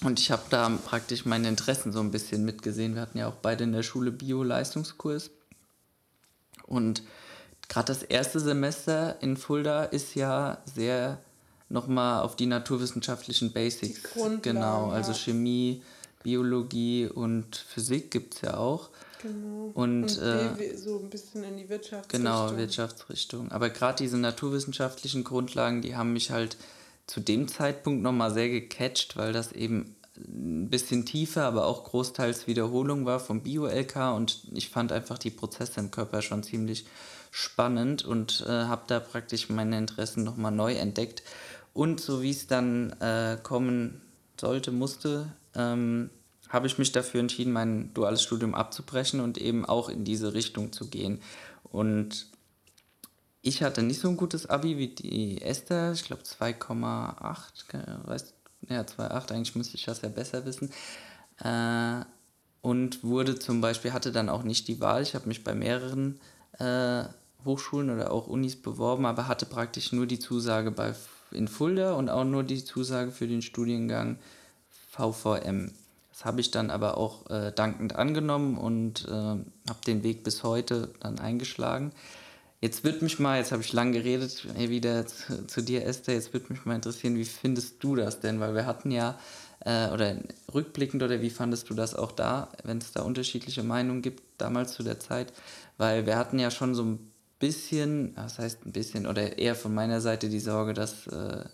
Mhm. 0.01 0.07
Und 0.07 0.19
ich 0.19 0.31
habe 0.31 0.45
da 0.49 0.67
praktisch 0.83 1.25
meine 1.25 1.47
Interessen 1.47 1.91
so 1.91 1.99
ein 1.99 2.09
bisschen 2.09 2.43
mitgesehen. 2.43 2.95
Wir 2.95 3.03
hatten 3.03 3.19
ja 3.19 3.27
auch 3.27 3.35
beide 3.35 3.65
in 3.65 3.71
der 3.71 3.83
Schule 3.83 4.09
Bio-Leistungskurs. 4.09 5.29
Und 6.65 7.03
gerade 7.67 7.87
das 7.87 8.03
erste 8.03 8.39
Semester 8.39 9.21
in 9.21 9.37
Fulda 9.37 9.85
ist 9.85 10.15
ja 10.15 10.59
sehr 10.65 11.19
nochmal 11.69 12.21
auf 12.23 12.35
die 12.35 12.45
naturwissenschaftlichen 12.45 13.51
Basics. 13.51 14.01
Genau, 14.41 14.89
also 14.89 15.13
Chemie, 15.13 15.81
Biologie 16.23 17.07
und 17.07 17.55
Physik 17.55 18.11
gibt 18.11 18.35
es 18.35 18.41
ja 18.41 18.57
auch. 18.57 18.89
Genau. 19.21 19.71
Und, 19.73 20.03
und 20.03 20.21
äh, 20.21 20.77
so 20.77 20.99
ein 20.99 21.09
bisschen 21.09 21.43
in 21.43 21.57
die 21.57 21.69
Wirtschaftsrichtung. 21.69 22.19
Genau, 22.19 22.57
Wirtschaftsrichtung. 22.57 23.51
Aber 23.51 23.69
gerade 23.69 24.03
diese 24.03 24.17
naturwissenschaftlichen 24.17 25.23
Grundlagen, 25.23 25.81
die 25.81 25.95
haben 25.95 26.13
mich 26.13 26.31
halt 26.31 26.57
zu 27.07 27.19
dem 27.19 27.47
Zeitpunkt 27.47 28.01
nochmal 28.03 28.33
sehr 28.33 28.49
gecatcht, 28.49 29.17
weil 29.17 29.33
das 29.33 29.51
eben 29.51 29.95
ein 30.17 30.69
bisschen 30.69 31.05
tiefer, 31.05 31.43
aber 31.43 31.65
auch 31.65 31.83
großteils 31.83 32.47
Wiederholung 32.47 33.05
war 33.05 33.19
vom 33.19 33.41
Bio-LK 33.41 34.15
und 34.15 34.41
ich 34.53 34.69
fand 34.69 34.91
einfach 34.91 35.17
die 35.17 35.29
Prozesse 35.29 35.79
im 35.79 35.91
Körper 35.91 36.21
schon 36.21 36.41
ziemlich 36.43 36.85
spannend 37.35 38.05
und 38.05 38.45
äh, 38.47 38.49
habe 38.49 38.83
da 38.87 39.01
praktisch 39.01 39.49
meine 39.49 39.77
Interessen 39.77 40.23
nochmal 40.23 40.53
neu 40.53 40.73
entdeckt. 40.75 41.21
Und 41.73 41.99
so 41.99 42.21
wie 42.21 42.29
es 42.29 42.47
dann 42.47 42.91
äh, 43.01 43.37
kommen 43.43 44.01
sollte, 44.39 44.71
musste, 44.71 45.33
ähm, 45.53 46.09
habe 46.47 46.67
ich 46.67 46.77
mich 46.77 46.93
dafür 46.93 47.19
entschieden, 47.19 47.51
mein 47.51 47.93
duales 47.93 48.23
Studium 48.23 48.55
abzubrechen 48.55 49.19
und 49.19 49.37
eben 49.37 49.65
auch 49.65 49.89
in 49.89 50.05
diese 50.05 50.33
Richtung 50.33 50.71
zu 50.71 50.87
gehen. 50.87 51.21
Und 51.63 52.27
ich 53.41 53.61
hatte 53.61 53.83
nicht 53.83 53.99
so 53.99 54.07
ein 54.07 54.15
gutes 54.15 54.45
Abi 54.45 54.77
wie 54.77 54.95
die 54.95 55.41
Esther, 55.41 55.91
ich 55.91 56.05
glaube 56.05 56.21
2,8, 56.21 57.75
ja 58.69 58.81
2,8, 58.81 59.31
eigentlich 59.33 59.55
müsste 59.57 59.75
ich 59.75 59.83
das 59.83 60.01
ja 60.01 60.07
besser 60.07 60.45
wissen. 60.45 60.71
Äh, 61.39 62.05
und 62.61 63.03
wurde 63.03 63.37
zum 63.37 63.59
Beispiel, 63.59 63.91
hatte 63.91 64.13
dann 64.13 64.29
auch 64.29 64.43
nicht 64.43 64.69
die 64.69 64.79
Wahl, 64.79 65.01
ich 65.01 65.15
habe 65.15 65.27
mich 65.27 65.43
bei 65.43 65.53
mehreren 65.53 66.21
äh, 66.59 67.03
Hochschulen 67.45 67.89
oder 67.89 68.11
auch 68.11 68.27
Unis 68.27 68.55
beworben, 68.55 69.05
aber 69.05 69.27
hatte 69.27 69.45
praktisch 69.45 69.91
nur 69.91 70.07
die 70.07 70.19
Zusage 70.19 70.71
bei, 70.71 70.93
in 71.31 71.47
Fulda 71.47 71.93
und 71.93 72.09
auch 72.09 72.25
nur 72.25 72.43
die 72.43 72.63
Zusage 72.63 73.11
für 73.11 73.27
den 73.27 73.41
Studiengang 73.41 74.17
VVM. 74.91 75.71
Das 76.11 76.23
habe 76.23 76.39
ich 76.39 76.49
dann 76.49 76.69
aber 76.69 76.97
auch 76.97 77.29
äh, 77.29 77.51
dankend 77.51 77.95
angenommen 77.95 78.57
und 78.57 79.05
äh, 79.07 79.11
habe 79.11 79.81
den 79.85 80.03
Weg 80.03 80.23
bis 80.23 80.43
heute 80.43 80.89
dann 81.01 81.19
eingeschlagen. 81.19 81.91
Jetzt 82.61 82.85
wird 82.85 83.01
mich 83.01 83.19
mal, 83.19 83.37
jetzt 83.37 83.51
habe 83.51 83.61
ich 83.61 83.73
lang 83.73 83.91
geredet, 83.91 84.47
wieder 84.57 85.05
zu, 85.05 85.45
zu, 85.45 85.61
dir, 85.61 85.85
Esther, 85.85 86.15
jetzt 86.15 86.33
wird 86.33 86.49
mich 86.49 86.65
mal 86.65 86.75
interessieren, 86.75 87.17
wie 87.17 87.25
findest 87.25 87.83
du 87.83 87.95
das 87.95 88.21
denn? 88.21 88.39
Weil 88.39 88.55
wir 88.55 88.65
hatten 88.65 88.91
ja, 88.91 89.19
äh, 89.59 89.89
oder 89.89 90.15
rückblickend, 90.53 91.03
oder 91.03 91.21
wie 91.21 91.29
fandest 91.29 91.69
du 91.69 91.73
das 91.73 91.93
auch 91.93 92.13
da, 92.13 92.49
wenn 92.63 92.77
es 92.77 92.93
da 92.93 93.03
unterschiedliche 93.03 93.61
Meinungen 93.61 94.01
gibt, 94.01 94.23
damals 94.37 94.73
zu 94.73 94.83
der 94.83 94.99
Zeit? 94.99 95.33
Weil 95.77 96.05
wir 96.05 96.17
hatten 96.17 96.39
ja 96.39 96.49
schon 96.49 96.75
so 96.75 96.83
ein 96.83 97.11
bisschen, 97.45 98.11
was 98.15 98.39
heißt 98.39 98.65
ein 98.65 98.71
bisschen, 98.71 99.05
oder 99.05 99.37
eher 99.37 99.55
von 99.55 99.73
meiner 99.73 100.01
Seite 100.01 100.29
die 100.29 100.39
Sorge, 100.39 100.73
dass, 100.73 101.05
äh, 101.05 101.45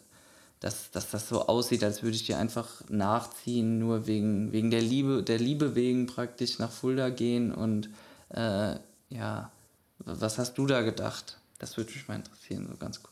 dass, 0.62 0.89
dass 0.91 1.12
das 1.12 1.27
so 1.27 1.47
aussieht, 1.47 1.84
als 1.84 2.01
würde 2.01 2.15
ich 2.15 2.25
dir 2.25 2.38
einfach 2.38 2.82
nachziehen, 2.88 3.77
nur 3.77 4.08
wegen, 4.08 4.54
wegen 4.54 4.71
der 4.71 4.82
Liebe, 4.82 5.21
der 5.21 5.38
Liebe 5.38 5.75
wegen 5.75 6.06
praktisch 6.06 6.60
nach 6.60 6.71
Fulda 6.71 7.10
gehen 7.10 7.54
und 7.54 7.89
äh, 8.30 8.75
ja, 9.10 9.51
was 9.99 10.38
hast 10.38 10.58
du 10.58 10.65
da 10.65 10.82
gedacht? 10.82 11.38
Das 11.60 11.75
würde 11.75 11.91
mich 11.91 12.08
mal 12.08 12.15
interessieren, 12.15 12.67
so 12.71 12.77
ganz 12.77 13.04
kurz. 13.04 13.12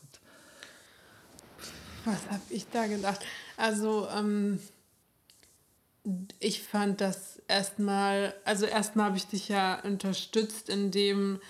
Was 2.06 2.30
habe 2.30 2.42
ich 2.48 2.66
da 2.70 2.86
gedacht? 2.86 3.20
Also, 3.58 4.08
ähm, 4.08 4.58
ich 6.38 6.62
fand 6.62 7.02
das 7.02 7.42
erstmal, 7.46 8.34
also 8.46 8.64
erstmal 8.64 9.06
habe 9.06 9.18
ich 9.18 9.26
dich 9.26 9.48
ja 9.48 9.80
unterstützt, 9.82 10.70
indem 10.70 11.40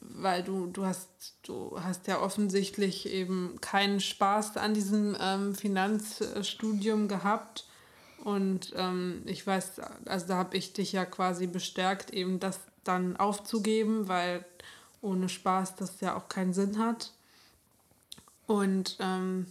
weil 0.00 0.42
du, 0.42 0.66
du 0.66 0.84
hast, 0.84 1.34
du 1.42 1.78
hast 1.80 2.06
ja 2.06 2.20
offensichtlich 2.20 3.08
eben 3.08 3.60
keinen 3.60 4.00
Spaß 4.00 4.56
an 4.56 4.74
diesem 4.74 5.16
ähm, 5.20 5.54
Finanzstudium 5.54 7.08
gehabt. 7.08 7.66
Und 8.24 8.72
ähm, 8.76 9.22
ich 9.26 9.46
weiß, 9.46 9.80
also 10.06 10.26
da 10.26 10.36
habe 10.36 10.56
ich 10.56 10.72
dich 10.72 10.92
ja 10.92 11.04
quasi 11.04 11.46
bestärkt, 11.46 12.10
eben 12.10 12.40
das 12.40 12.60
dann 12.84 13.16
aufzugeben, 13.16 14.08
weil 14.08 14.44
ohne 15.00 15.28
Spaß 15.28 15.76
das 15.76 16.00
ja 16.00 16.16
auch 16.16 16.28
keinen 16.28 16.52
Sinn 16.52 16.78
hat. 16.78 17.12
Und 18.46 18.96
ähm, 19.00 19.46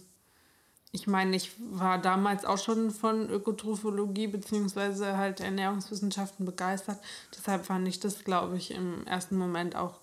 ich 0.90 1.06
meine, 1.06 1.36
ich 1.36 1.52
war 1.58 1.98
damals 1.98 2.44
auch 2.44 2.58
schon 2.58 2.90
von 2.90 3.28
Ökotrophologie 3.28 4.28
bzw. 4.28 5.16
halt 5.16 5.40
Ernährungswissenschaften 5.40 6.46
begeistert. 6.46 6.98
Deshalb 7.36 7.66
fand 7.66 7.86
ich 7.86 8.00
das, 8.00 8.24
glaube 8.24 8.56
ich, 8.56 8.70
im 8.70 9.06
ersten 9.06 9.36
Moment 9.36 9.76
auch 9.76 10.00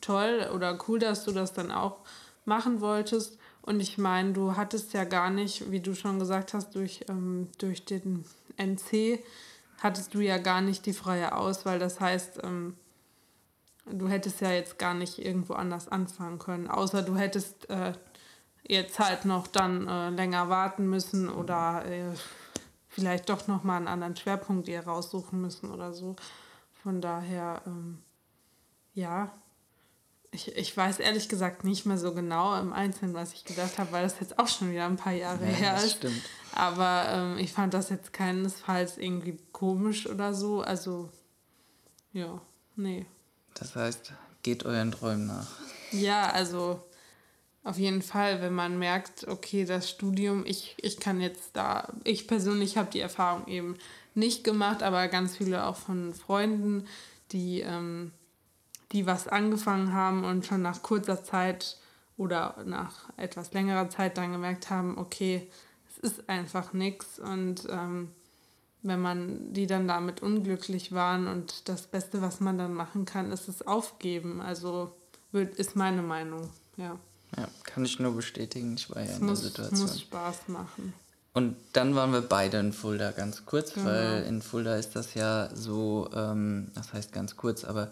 toll 0.00 0.48
oder 0.54 0.78
cool, 0.86 1.00
dass 1.00 1.24
du 1.24 1.32
das 1.32 1.52
dann 1.52 1.72
auch 1.72 1.98
machen 2.44 2.80
wolltest. 2.80 3.38
Und 3.62 3.80
ich 3.80 3.98
meine, 3.98 4.32
du 4.32 4.56
hattest 4.56 4.92
ja 4.92 5.04
gar 5.04 5.30
nicht, 5.30 5.70
wie 5.70 5.80
du 5.80 5.94
schon 5.94 6.18
gesagt 6.18 6.54
hast, 6.54 6.74
durch, 6.74 7.04
ähm, 7.08 7.48
durch 7.58 7.84
den 7.84 8.24
NC 8.56 9.20
hattest 9.78 10.14
du 10.14 10.20
ja 10.20 10.38
gar 10.38 10.60
nicht 10.60 10.86
die 10.86 10.92
freie 10.92 11.36
Auswahl. 11.36 11.80
Das 11.80 12.00
heißt, 12.00 12.40
ähm, 12.44 12.76
du 13.86 14.08
hättest 14.08 14.40
ja 14.40 14.52
jetzt 14.52 14.78
gar 14.78 14.94
nicht 14.94 15.18
irgendwo 15.18 15.54
anders 15.54 15.88
anfangen 15.88 16.38
können, 16.38 16.68
außer 16.68 17.02
du 17.02 17.16
hättest 17.16 17.68
äh, 17.70 17.92
jetzt 18.66 18.98
halt 18.98 19.24
noch 19.24 19.46
dann 19.46 19.88
äh, 19.88 20.10
länger 20.10 20.48
warten 20.48 20.88
müssen 20.88 21.28
oder 21.28 21.84
äh, 21.84 22.12
vielleicht 22.88 23.28
doch 23.28 23.48
nochmal 23.48 23.78
einen 23.78 23.88
anderen 23.88 24.16
Schwerpunkt 24.16 24.68
ihr 24.68 24.84
raussuchen 24.84 25.40
müssen 25.40 25.70
oder 25.70 25.92
so. 25.92 26.16
Von 26.82 27.00
daher, 27.00 27.62
ähm, 27.66 27.98
ja, 28.94 29.32
ich, 30.30 30.56
ich 30.56 30.76
weiß 30.76 30.98
ehrlich 30.98 31.28
gesagt 31.28 31.62
nicht 31.62 31.84
mehr 31.86 31.98
so 31.98 32.14
genau 32.14 32.58
im 32.58 32.72
Einzelnen, 32.72 33.14
was 33.14 33.34
ich 33.34 33.44
gedacht 33.44 33.78
habe, 33.78 33.92
weil 33.92 34.02
das 34.02 34.18
jetzt 34.20 34.38
auch 34.38 34.48
schon 34.48 34.70
wieder 34.70 34.86
ein 34.86 34.96
paar 34.96 35.12
Jahre 35.12 35.44
ja, 35.44 35.50
her 35.50 35.76
ist. 35.76 35.96
Stimmt. 35.96 36.22
Aber 36.54 37.06
ähm, 37.08 37.38
ich 37.38 37.52
fand 37.52 37.74
das 37.74 37.90
jetzt 37.90 38.12
keinesfalls 38.12 38.98
irgendwie 38.98 39.38
komisch 39.52 40.06
oder 40.06 40.34
so. 40.34 40.62
Also, 40.62 41.10
ja, 42.12 42.40
nee. 42.76 43.06
Das 43.54 43.76
heißt, 43.76 44.12
geht 44.42 44.64
euren 44.64 44.92
Träumen 44.92 45.26
nach. 45.26 45.48
Ja, 45.92 46.30
also 46.30 46.82
auf 47.64 47.78
jeden 47.78 48.02
Fall, 48.02 48.42
wenn 48.42 48.54
man 48.54 48.78
merkt, 48.78 49.28
okay, 49.28 49.64
das 49.64 49.88
Studium, 49.88 50.44
ich, 50.46 50.74
ich 50.78 50.98
kann 50.98 51.20
jetzt 51.20 51.50
da, 51.54 51.92
ich 52.02 52.26
persönlich 52.26 52.76
habe 52.76 52.90
die 52.90 53.00
Erfahrung 53.00 53.46
eben 53.46 53.76
nicht 54.14 54.42
gemacht, 54.42 54.82
aber 54.82 55.06
ganz 55.08 55.36
viele 55.36 55.66
auch 55.66 55.76
von 55.76 56.12
Freunden, 56.12 56.86
die, 57.30 57.60
ähm, 57.60 58.10
die 58.90 59.06
was 59.06 59.28
angefangen 59.28 59.92
haben 59.92 60.24
und 60.24 60.44
schon 60.44 60.62
nach 60.62 60.82
kurzer 60.82 61.22
Zeit 61.22 61.78
oder 62.16 62.56
nach 62.66 63.10
etwas 63.16 63.52
längerer 63.52 63.88
Zeit 63.88 64.18
dann 64.18 64.32
gemerkt 64.32 64.68
haben, 64.68 64.98
okay, 64.98 65.48
es 65.88 65.98
ist 65.98 66.28
einfach 66.28 66.72
nichts 66.72 67.20
und 67.20 67.66
ähm, 67.70 68.10
wenn 68.82 69.00
man 69.00 69.52
die 69.52 69.68
dann 69.68 69.86
damit 69.86 70.20
unglücklich 70.20 70.90
waren 70.92 71.28
und 71.28 71.68
das 71.68 71.86
Beste, 71.86 72.20
was 72.20 72.40
man 72.40 72.58
dann 72.58 72.74
machen 72.74 73.04
kann, 73.04 73.30
ist 73.30 73.48
es 73.48 73.64
aufgeben. 73.64 74.40
Also 74.40 74.92
ist 75.32 75.76
meine 75.76 76.02
Meinung, 76.02 76.50
ja. 76.76 76.98
Ja, 77.36 77.48
kann 77.64 77.84
ich 77.84 77.98
nur 77.98 78.14
bestätigen. 78.14 78.74
Ich 78.74 78.90
war 78.90 79.02
ja 79.02 79.10
es 79.10 79.18
in 79.18 79.26
muss, 79.26 79.40
der 79.40 79.50
Situation. 79.50 79.80
muss 79.80 80.00
Spaß 80.00 80.48
machen. 80.48 80.92
Und 81.34 81.56
dann 81.72 81.94
waren 81.94 82.12
wir 82.12 82.20
beide 82.20 82.58
in 82.58 82.72
Fulda 82.72 83.10
ganz 83.10 83.46
kurz, 83.46 83.72
genau. 83.72 83.86
weil 83.86 84.24
in 84.24 84.42
Fulda 84.42 84.76
ist 84.76 84.94
das 84.96 85.14
ja 85.14 85.48
so, 85.54 86.10
ähm, 86.14 86.70
das 86.74 86.92
heißt 86.92 87.12
ganz 87.12 87.36
kurz, 87.36 87.64
aber 87.64 87.90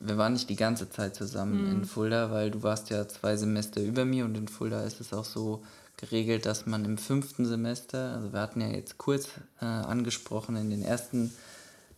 wir 0.00 0.18
waren 0.18 0.32
nicht 0.32 0.50
die 0.50 0.56
ganze 0.56 0.90
Zeit 0.90 1.14
zusammen 1.14 1.66
mhm. 1.66 1.72
in 1.72 1.84
Fulda, 1.84 2.32
weil 2.32 2.50
du 2.50 2.62
warst 2.64 2.90
ja 2.90 3.06
zwei 3.06 3.36
Semester 3.36 3.80
über 3.80 4.04
mir 4.04 4.24
und 4.24 4.36
in 4.36 4.48
Fulda 4.48 4.82
ist 4.82 5.00
es 5.00 5.12
auch 5.12 5.24
so 5.24 5.62
geregelt, 5.96 6.46
dass 6.46 6.66
man 6.66 6.84
im 6.84 6.98
fünften 6.98 7.46
Semester, 7.46 8.14
also 8.14 8.32
wir 8.32 8.40
hatten 8.40 8.60
ja 8.60 8.68
jetzt 8.68 8.98
kurz 8.98 9.28
äh, 9.60 9.64
angesprochen, 9.64 10.56
in 10.56 10.70
den 10.70 10.82
ersten, 10.82 11.32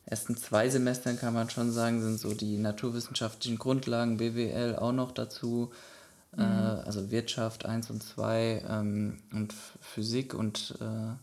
ersten 0.04 0.36
zwei 0.36 0.68
Semestern 0.68 1.18
kann 1.18 1.32
man 1.32 1.48
schon 1.48 1.72
sagen, 1.72 2.02
sind 2.02 2.20
so 2.20 2.34
die 2.34 2.58
naturwissenschaftlichen 2.58 3.58
Grundlagen, 3.58 4.18
BWL 4.18 4.76
auch 4.76 4.92
noch 4.92 5.12
dazu 5.12 5.72
mhm. 6.36 6.80
also 6.84 7.10
Wirtschaft 7.10 7.66
1 7.66 7.90
und 7.90 8.02
2 8.02 8.64
ähm, 8.68 9.18
und 9.32 9.54
Physik 9.80 10.34
und 10.34 10.74
äh, 10.80 11.14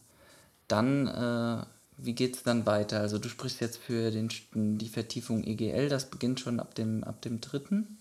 dann, 0.68 1.08
äh, 1.08 1.66
wie 1.98 2.14
geht 2.14 2.36
es 2.36 2.44
dann 2.44 2.66
weiter? 2.66 3.00
Also 3.00 3.20
du 3.20 3.30
sprichst 3.30 3.62
jetzt 3.62 3.78
für 3.78 4.12
den, 4.12 4.30
die 4.54 4.90
Vertiefung 4.90 5.44
EGL, 5.44 5.90
das 5.90 6.10
beginnt 6.10 6.40
schon 6.40 6.60
ab 6.60 6.76
dem, 6.76 7.04
ab 7.04 7.22
dem 7.22 7.42
dritten 7.42 7.98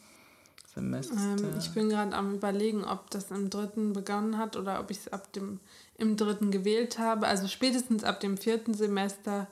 Semester. 0.74 1.14
Ähm, 1.14 1.58
ich 1.58 1.70
bin 1.72 1.88
gerade 1.88 2.14
am 2.14 2.34
überlegen, 2.34 2.84
ob 2.84 3.10
das 3.10 3.30
im 3.30 3.50
dritten 3.50 3.92
begonnen 3.92 4.38
hat 4.38 4.56
oder 4.56 4.80
ob 4.80 4.90
ich 4.90 4.98
es 4.98 5.12
ab 5.12 5.32
dem 5.32 5.60
im 5.98 6.16
dritten 6.16 6.50
gewählt 6.50 6.98
habe. 6.98 7.26
Also 7.26 7.46
spätestens 7.46 8.04
ab 8.04 8.20
dem 8.20 8.36
vierten 8.36 8.74
Semester 8.74 9.46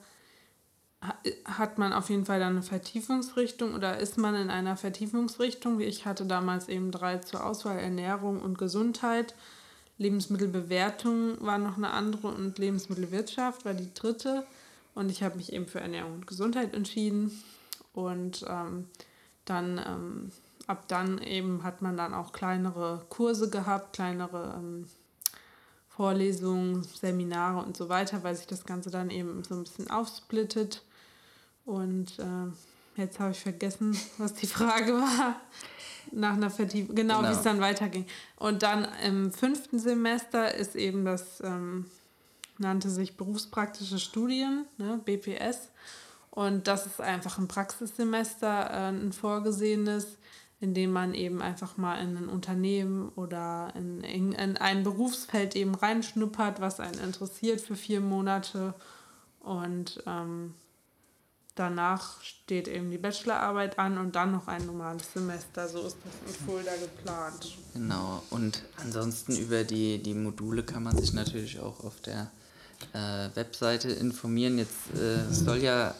hat 1.44 1.78
man 1.78 1.92
auf 1.92 2.10
jeden 2.10 2.26
Fall 2.26 2.40
dann 2.40 2.52
eine 2.52 2.62
Vertiefungsrichtung 2.62 3.74
oder 3.74 3.98
ist 3.98 4.18
man 4.18 4.34
in 4.34 4.50
einer 4.50 4.76
Vertiefungsrichtung? 4.76 5.80
Ich 5.80 6.04
hatte 6.04 6.26
damals 6.26 6.68
eben 6.68 6.90
drei 6.90 7.18
zur 7.18 7.44
Auswahl, 7.44 7.78
Ernährung 7.78 8.40
und 8.40 8.58
Gesundheit. 8.58 9.34
Lebensmittelbewertung 9.96 11.40
war 11.40 11.58
noch 11.58 11.76
eine 11.76 11.90
andere 11.90 12.28
und 12.28 12.58
Lebensmittelwirtschaft 12.58 13.64
war 13.64 13.74
die 13.74 13.92
dritte. 13.94 14.46
Und 14.94 15.10
ich 15.10 15.22
habe 15.22 15.36
mich 15.36 15.52
eben 15.52 15.66
für 15.66 15.80
Ernährung 15.80 16.14
und 16.14 16.26
Gesundheit 16.26 16.74
entschieden. 16.74 17.42
Und 17.94 18.44
ähm, 18.48 18.86
dann 19.44 19.78
ähm, 19.78 20.32
ab 20.66 20.84
dann 20.88 21.18
eben 21.18 21.62
hat 21.62 21.80
man 21.80 21.96
dann 21.96 22.14
auch 22.14 22.32
kleinere 22.32 23.04
Kurse 23.08 23.48
gehabt, 23.48 23.94
kleinere 23.94 24.54
ähm, 24.58 24.86
Vorlesungen, 25.88 26.82
Seminare 26.82 27.64
und 27.64 27.76
so 27.76 27.88
weiter, 27.88 28.22
weil 28.22 28.36
sich 28.36 28.46
das 28.46 28.64
Ganze 28.64 28.90
dann 28.90 29.10
eben 29.10 29.42
so 29.44 29.54
ein 29.54 29.64
bisschen 29.64 29.90
aufsplittet. 29.90 30.82
Und 31.70 32.18
äh, 32.18 33.00
jetzt 33.00 33.20
habe 33.20 33.30
ich 33.30 33.38
vergessen, 33.38 33.96
was 34.18 34.34
die 34.34 34.48
Frage 34.48 34.92
war. 34.94 35.40
Nach 36.10 36.32
einer 36.32 36.50
Vertiefung, 36.50 36.96
genau, 36.96 37.18
genau. 37.18 37.28
wie 37.28 37.32
es 37.32 37.42
dann 37.42 37.60
weiterging. 37.60 38.06
Und 38.34 38.64
dann 38.64 38.88
im 39.04 39.30
fünften 39.30 39.78
Semester 39.78 40.52
ist 40.52 40.74
eben 40.74 41.04
das, 41.04 41.40
ähm, 41.44 41.86
nannte 42.58 42.90
sich 42.90 43.16
berufspraktische 43.16 44.00
Studien, 44.00 44.64
ne, 44.78 45.00
BPS. 45.04 45.68
Und 46.30 46.66
das 46.66 46.86
ist 46.86 47.00
einfach 47.00 47.38
ein 47.38 47.46
Praxissemester, 47.46 48.70
äh, 48.70 48.88
ein 48.88 49.12
vorgesehenes, 49.12 50.18
in 50.60 50.74
dem 50.74 50.90
man 50.90 51.14
eben 51.14 51.40
einfach 51.40 51.76
mal 51.76 52.02
in 52.02 52.16
ein 52.16 52.28
Unternehmen 52.28 53.10
oder 53.10 53.72
in, 53.76 54.02
in, 54.02 54.32
in 54.32 54.56
ein 54.56 54.82
Berufsfeld 54.82 55.54
eben 55.54 55.76
reinschnuppert, 55.76 56.60
was 56.60 56.80
einen 56.80 56.98
interessiert 56.98 57.60
für 57.60 57.76
vier 57.76 58.00
Monate. 58.00 58.74
Und 59.38 60.02
ähm, 60.06 60.54
danach 61.54 62.22
steht 62.22 62.68
eben 62.68 62.90
die 62.90 62.98
Bachelorarbeit 62.98 63.78
an 63.78 63.98
und 63.98 64.16
dann 64.16 64.32
noch 64.32 64.48
ein 64.48 64.66
normales 64.66 65.12
Semester. 65.12 65.68
So 65.68 65.86
ist 65.86 65.96
das 66.04 66.34
in 66.34 66.46
Fulda 66.46 66.72
geplant. 66.76 67.56
Genau. 67.74 68.22
Und 68.30 68.62
ansonsten 68.76 69.36
über 69.36 69.64
die, 69.64 70.02
die 70.02 70.14
Module 70.14 70.62
kann 70.62 70.82
man 70.82 70.96
sich 70.96 71.12
natürlich 71.12 71.60
auch 71.60 71.84
auf 71.84 72.00
der 72.00 72.30
äh, 72.92 73.34
Webseite 73.34 73.90
informieren. 73.90 74.58
Jetzt 74.58 74.94
äh, 74.94 75.32
soll 75.32 75.58
ja 75.58 75.94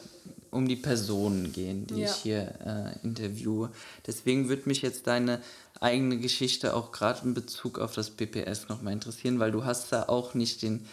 um 0.51 0.67
die 0.67 0.77
Personen 0.77 1.53
gehen, 1.53 1.87
die 1.87 2.01
ja. 2.01 2.11
ich 2.11 2.17
hier 2.17 2.55
äh, 2.65 3.07
interviewe. 3.07 3.71
Deswegen 4.07 4.49
würde 4.49 4.69
mich 4.69 4.83
jetzt 4.83 5.07
deine 5.07 5.41
eigene 5.81 6.19
Geschichte 6.19 6.75
auch 6.75 6.93
gerade 6.93 7.25
in 7.25 7.35
Bezug 7.35 7.79
auf 7.79 7.95
das 7.95 8.11
BPS 8.11 8.69
nochmal 8.69 8.93
interessieren, 8.93 9.39
weil 9.39 9.53
du 9.53 9.65
hast 9.65 9.93
da 9.93 10.05
auch 10.05 10.35
nicht 10.35 10.63
den 10.63 10.87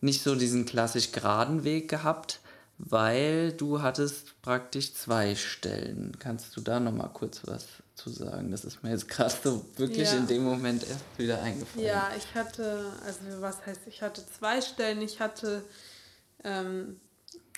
nicht 0.00 0.22
so 0.22 0.34
diesen 0.36 0.64
klassisch 0.64 1.10
geraden 1.10 1.64
Weg 1.64 1.88
gehabt, 1.88 2.40
weil 2.78 3.52
du 3.52 3.82
hattest 3.82 4.40
praktisch 4.40 4.94
zwei 4.94 5.34
Stellen. 5.34 6.16
Kannst 6.18 6.56
du 6.56 6.60
da 6.60 6.78
noch 6.78 6.92
mal 6.92 7.08
kurz 7.08 7.42
was 7.44 7.66
zu 7.96 8.10
sagen? 8.10 8.52
Das 8.52 8.64
ist 8.64 8.82
mir 8.82 8.90
jetzt 8.90 9.08
gerade 9.08 9.34
so 9.42 9.64
wirklich 9.76 10.10
ja. 10.10 10.16
in 10.16 10.28
dem 10.28 10.44
Moment 10.44 10.88
erst 10.88 11.04
wieder 11.16 11.42
eingefallen. 11.42 11.84
Ja, 11.84 12.10
ich 12.16 12.34
hatte, 12.34 12.92
also 13.04 13.20
was 13.40 13.66
heißt, 13.66 13.80
ich 13.86 14.00
hatte 14.00 14.22
zwei 14.26 14.60
Stellen. 14.60 15.02
Ich 15.02 15.20
hatte, 15.20 15.64
ähm, 16.44 17.00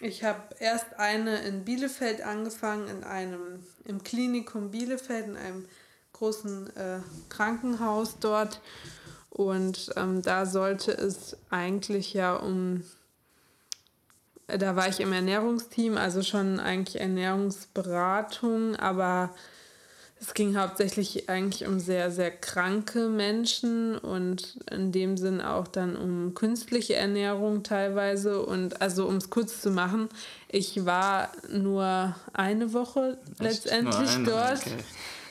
ich 0.00 0.24
habe 0.24 0.40
erst 0.58 0.98
eine 0.98 1.40
in 1.40 1.66
Bielefeld 1.66 2.22
angefangen, 2.22 2.88
in 2.88 3.04
einem, 3.04 3.62
im 3.84 4.02
Klinikum 4.02 4.70
Bielefeld, 4.70 5.26
in 5.26 5.36
einem 5.36 5.66
großen 6.14 6.74
äh, 6.76 7.00
Krankenhaus 7.28 8.16
dort. 8.20 8.62
Und 9.28 9.90
ähm, 9.96 10.22
da 10.22 10.46
sollte 10.46 10.92
es 10.92 11.36
eigentlich 11.50 12.14
ja 12.14 12.34
um 12.34 12.84
da 14.58 14.76
war 14.76 14.88
ich 14.88 15.00
im 15.00 15.12
Ernährungsteam, 15.12 15.96
also 15.96 16.22
schon 16.22 16.60
eigentlich 16.60 17.00
Ernährungsberatung, 17.00 18.76
aber 18.76 19.30
es 20.20 20.34
ging 20.34 20.56
hauptsächlich 20.56 21.30
eigentlich 21.30 21.66
um 21.66 21.80
sehr, 21.80 22.10
sehr 22.10 22.30
kranke 22.30 23.08
Menschen 23.08 23.96
und 23.96 24.58
in 24.70 24.92
dem 24.92 25.16
Sinn 25.16 25.40
auch 25.40 25.66
dann 25.66 25.96
um 25.96 26.34
künstliche 26.34 26.94
Ernährung 26.94 27.62
teilweise. 27.62 28.42
Und 28.42 28.82
also 28.82 29.06
um 29.06 29.16
es 29.16 29.30
kurz 29.30 29.62
zu 29.62 29.70
machen, 29.70 30.10
ich 30.48 30.84
war 30.84 31.32
nur 31.50 32.14
eine 32.34 32.74
Woche 32.74 33.16
letztendlich 33.38 34.10
eine, 34.10 34.24
dort, 34.24 34.58
okay. 34.58 34.84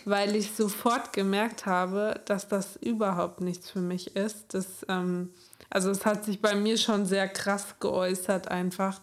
Weil 0.09 0.35
ich 0.35 0.51
sofort 0.51 1.13
gemerkt 1.13 1.65
habe, 1.65 2.19
dass 2.25 2.47
das 2.47 2.75
überhaupt 2.77 3.41
nichts 3.41 3.69
für 3.69 3.81
mich 3.81 4.15
ist. 4.15 4.53
Das, 4.53 4.85
ähm, 4.87 5.29
also 5.69 5.91
es 5.91 6.05
hat 6.05 6.25
sich 6.25 6.41
bei 6.41 6.55
mir 6.55 6.77
schon 6.77 7.05
sehr 7.05 7.27
krass 7.27 7.75
geäußert 7.79 8.47
einfach, 8.47 8.99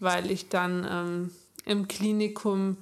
weil 0.00 0.30
ich 0.30 0.48
dann 0.48 0.86
ähm, 0.90 1.30
im 1.64 1.88
Klinikum 1.88 2.78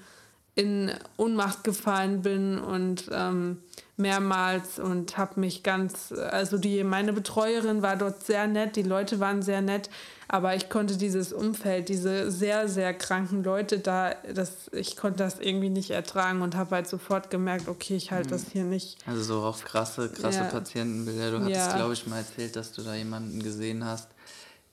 in 0.54 0.92
Ohnmacht 1.16 1.64
gefallen 1.64 2.22
bin 2.22 2.58
und 2.58 3.10
ähm, 3.12 3.58
mehrmals 3.96 4.78
und 4.78 5.18
habe 5.18 5.40
mich 5.40 5.62
ganz, 5.62 6.12
also 6.12 6.58
die 6.58 6.84
meine 6.84 7.12
Betreuerin 7.12 7.82
war 7.82 7.96
dort 7.96 8.24
sehr 8.24 8.46
nett, 8.46 8.76
die 8.76 8.82
Leute 8.82 9.18
waren 9.18 9.42
sehr 9.42 9.62
nett, 9.62 9.90
aber 10.28 10.54
ich 10.54 10.68
konnte 10.68 10.96
dieses 10.96 11.32
Umfeld, 11.32 11.88
diese 11.88 12.30
sehr 12.30 12.68
sehr 12.68 12.94
kranken 12.94 13.44
Leute 13.44 13.78
da, 13.78 14.14
das 14.32 14.70
ich 14.72 14.96
konnte 14.96 15.18
das 15.18 15.40
irgendwie 15.40 15.70
nicht 15.70 15.90
ertragen 15.90 16.42
und 16.42 16.56
habe 16.56 16.76
halt 16.76 16.88
sofort 16.88 17.30
gemerkt, 17.30 17.68
okay, 17.68 17.96
ich 17.96 18.10
halte 18.10 18.28
mhm. 18.28 18.32
das 18.32 18.44
hier 18.52 18.64
nicht. 18.64 18.98
Also 19.06 19.22
so 19.22 19.42
auf 19.42 19.64
krasse 19.64 20.08
krasse 20.08 20.40
ja. 20.40 20.44
Patientenbilder. 20.44 21.30
Du 21.32 21.38
hattest 21.40 21.56
ja. 21.56 21.76
glaube 21.76 21.92
ich 21.92 22.06
mal 22.06 22.18
erzählt, 22.18 22.56
dass 22.56 22.72
du 22.72 22.82
da 22.82 22.94
jemanden 22.94 23.42
gesehen 23.42 23.84
hast, 23.84 24.08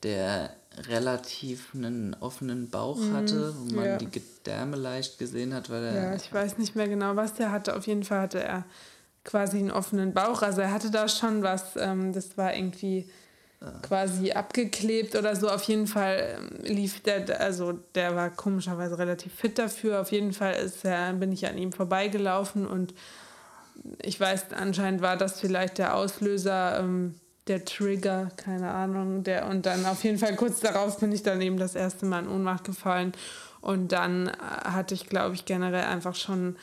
der 0.04 0.52
relativ 0.88 1.76
einen 1.76 2.16
offenen 2.20 2.70
Bauch 2.70 2.98
mhm, 2.98 3.14
hatte, 3.14 3.54
wo 3.58 3.76
man 3.76 3.86
ja. 3.86 3.98
die 3.98 4.10
Gedärme 4.10 4.78
leicht 4.78 5.20
gesehen 5.20 5.54
hat, 5.54 5.70
weil 5.70 5.84
er. 5.84 5.96
Ja, 5.96 6.16
ich 6.16 6.34
weiß 6.34 6.58
nicht 6.58 6.76
mehr 6.76 6.88
genau, 6.88 7.16
was 7.16 7.34
der 7.34 7.52
hatte. 7.52 7.76
Auf 7.76 7.88
jeden 7.88 8.04
Fall 8.04 8.22
hatte 8.22 8.42
er 8.42 8.64
quasi 9.24 9.58
einen 9.58 9.72
offenen 9.72 10.14
Bauch. 10.14 10.42
Also 10.42 10.62
er 10.62 10.72
hatte 10.72 10.90
da 10.90 11.08
schon 11.08 11.44
was, 11.44 11.76
ähm, 11.76 12.14
das 12.14 12.38
war 12.38 12.56
irgendwie 12.56 13.10
quasi 13.84 14.32
abgeklebt 14.32 15.16
oder 15.16 15.36
so. 15.36 15.50
Auf 15.50 15.64
jeden 15.64 15.88
Fall 15.88 16.38
ähm, 16.38 16.64
lief 16.64 17.02
der, 17.02 17.40
also 17.40 17.74
der 17.96 18.16
war 18.16 18.30
komischerweise 18.32 18.98
relativ 18.98 19.34
fit 19.34 19.60
dafür. 19.60 20.02
Auf 20.02 20.12
jeden 20.12 20.34
Fall 20.34 20.56
ist 20.56 20.84
er, 20.84 21.14
bin 21.14 21.32
ich 21.32 21.46
an 21.48 21.58
ihm 21.58 21.72
vorbeigelaufen 21.72 22.66
und 22.66 22.94
ich 24.02 24.20
weiß, 24.20 24.54
anscheinend 24.54 25.02
war 25.02 25.18
das 25.18 25.40
vielleicht 25.40 25.78
der 25.78 25.96
Auslöser, 25.96 26.80
ähm, 26.80 27.16
der 27.48 27.66
Trigger, 27.66 28.30
keine 28.38 28.72
Ahnung, 28.72 29.24
der 29.24 29.48
und 29.48 29.66
dann 29.66 29.86
auf 29.86 30.04
jeden 30.04 30.18
Fall 30.18 30.36
kurz 30.36 30.60
darauf 30.60 31.00
bin 31.00 31.12
ich 31.12 31.24
dann 31.24 31.42
eben 31.42 31.58
das 31.58 31.76
erste 31.76 32.06
Mal 32.06 32.24
in 32.24 32.30
Ohnmacht 32.30 32.64
gefallen 32.64 33.14
und 33.62 33.92
dann 33.92 34.28
äh, 34.28 34.32
hatte 34.66 34.94
ich, 34.94 35.08
glaube 35.08 35.36
ich, 35.36 35.46
generell 35.46 35.86
einfach 35.86 36.16
schon 36.16 36.56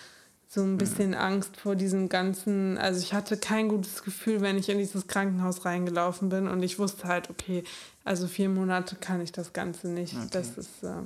so 0.51 0.63
ein 0.63 0.79
bisschen 0.79 1.15
Angst 1.15 1.59
vor 1.59 1.77
diesem 1.77 2.09
ganzen, 2.09 2.79
also 2.79 3.01
ich 3.01 3.13
hatte 3.13 3.37
kein 3.37 3.69
gutes 3.69 4.03
Gefühl, 4.03 4.41
wenn 4.41 4.57
ich 4.57 4.71
in 4.71 4.79
dieses 4.79 5.07
Krankenhaus 5.07 5.67
reingelaufen 5.67 6.31
bin 6.31 6.49
und 6.49 6.63
ich 6.63 6.79
wusste 6.79 7.07
halt, 7.07 7.29
okay, 7.29 7.65
also 8.05 8.27
vier 8.27 8.49
Monate 8.49 8.97
kann 8.97 9.21
ich 9.21 9.31
das 9.31 9.53
Ganze 9.53 9.89
nicht. 9.89 10.15
Okay. 10.15 10.29
Das 10.31 10.57
ist 10.57 10.83
äh 10.83 11.03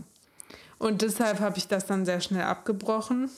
und 0.82 1.00
deshalb 1.00 1.38
habe 1.38 1.58
ich 1.58 1.68
das 1.68 1.86
dann 1.86 2.04
sehr 2.04 2.20
schnell 2.20 2.42
abgebrochen. 2.42 3.30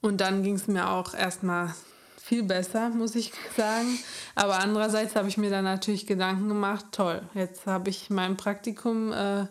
Und 0.00 0.22
dann 0.22 0.42
ging 0.42 0.54
es 0.54 0.66
mir 0.66 0.88
auch 0.88 1.12
erstmal 1.12 1.74
viel 2.16 2.42
besser, 2.42 2.88
muss 2.88 3.14
ich 3.14 3.34
sagen. 3.56 3.98
Aber 4.34 4.60
andererseits 4.60 5.14
habe 5.14 5.28
ich 5.28 5.36
mir 5.36 5.50
dann 5.50 5.64
natürlich 5.64 6.06
Gedanken 6.06 6.48
gemacht, 6.48 6.86
toll, 6.90 7.20
jetzt 7.34 7.66
habe 7.66 7.90
ich 7.90 8.08
mein 8.08 8.38
Praktikum 8.38 9.12
äh, 9.12 9.44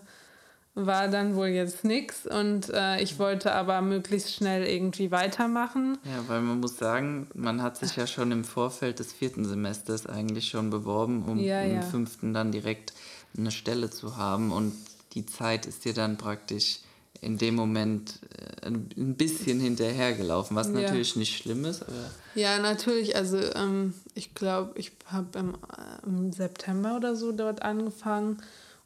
war 0.76 1.08
dann 1.08 1.36
wohl 1.36 1.48
jetzt 1.48 1.84
nichts 1.84 2.26
und 2.26 2.70
äh, 2.70 3.02
ich 3.02 3.20
wollte 3.20 3.54
aber 3.54 3.82
möglichst 3.82 4.34
schnell 4.34 4.66
irgendwie 4.66 5.12
weitermachen. 5.12 6.00
Ja, 6.04 6.28
weil 6.28 6.42
man 6.42 6.60
muss 6.60 6.78
sagen, 6.78 7.28
man 7.36 7.62
hat 7.62 7.78
sich 7.78 7.96
ja 7.96 8.08
schon 8.08 8.32
im 8.32 8.44
Vorfeld 8.44 8.98
des 9.00 9.14
vierten 9.14 9.46
Semesters 9.46 10.08
eigentlich 10.08 10.48
schon 10.48 10.72
beworben, 10.72 11.26
um 11.26 11.38
ja, 11.38 11.62
ja. 11.64 11.76
im 11.76 11.84
fünften 11.84 12.34
dann 12.34 12.52
direkt 12.52 12.94
eine 13.38 13.52
Stelle 13.52 13.92
zu 13.92 14.18
haben 14.18 14.52
und 14.52 14.74
die 15.14 15.28
Zeit 15.28 15.68
ist 15.68 15.86
dir 15.86 15.94
dann 15.94 16.18
praktisch 16.18 16.80
in 17.22 17.38
dem 17.38 17.56
Moment 17.56 18.20
äh, 18.64 18.68
ein 18.68 19.16
bisschen 19.16 19.60
hinterhergelaufen, 19.60 20.56
was 20.58 20.68
ja. 20.68 20.74
natürlich 20.74 21.16
nicht 21.16 21.38
schlimm 21.38 21.66
ist. 21.66 21.84
Aber 21.84 22.10
ja, 22.36 22.58
natürlich. 22.60 23.16
Also 23.16 23.38
ähm, 23.38 23.94
ich 24.16 24.34
glaube, 24.34 24.72
ich 24.76 24.92
habe 25.06 25.40
im, 25.40 25.54
äh, 25.54 26.06
im 26.06 26.34
September 26.34 26.96
oder 26.96 27.16
so 27.16 27.32
dort 27.32 27.62
angefangen 27.62 28.42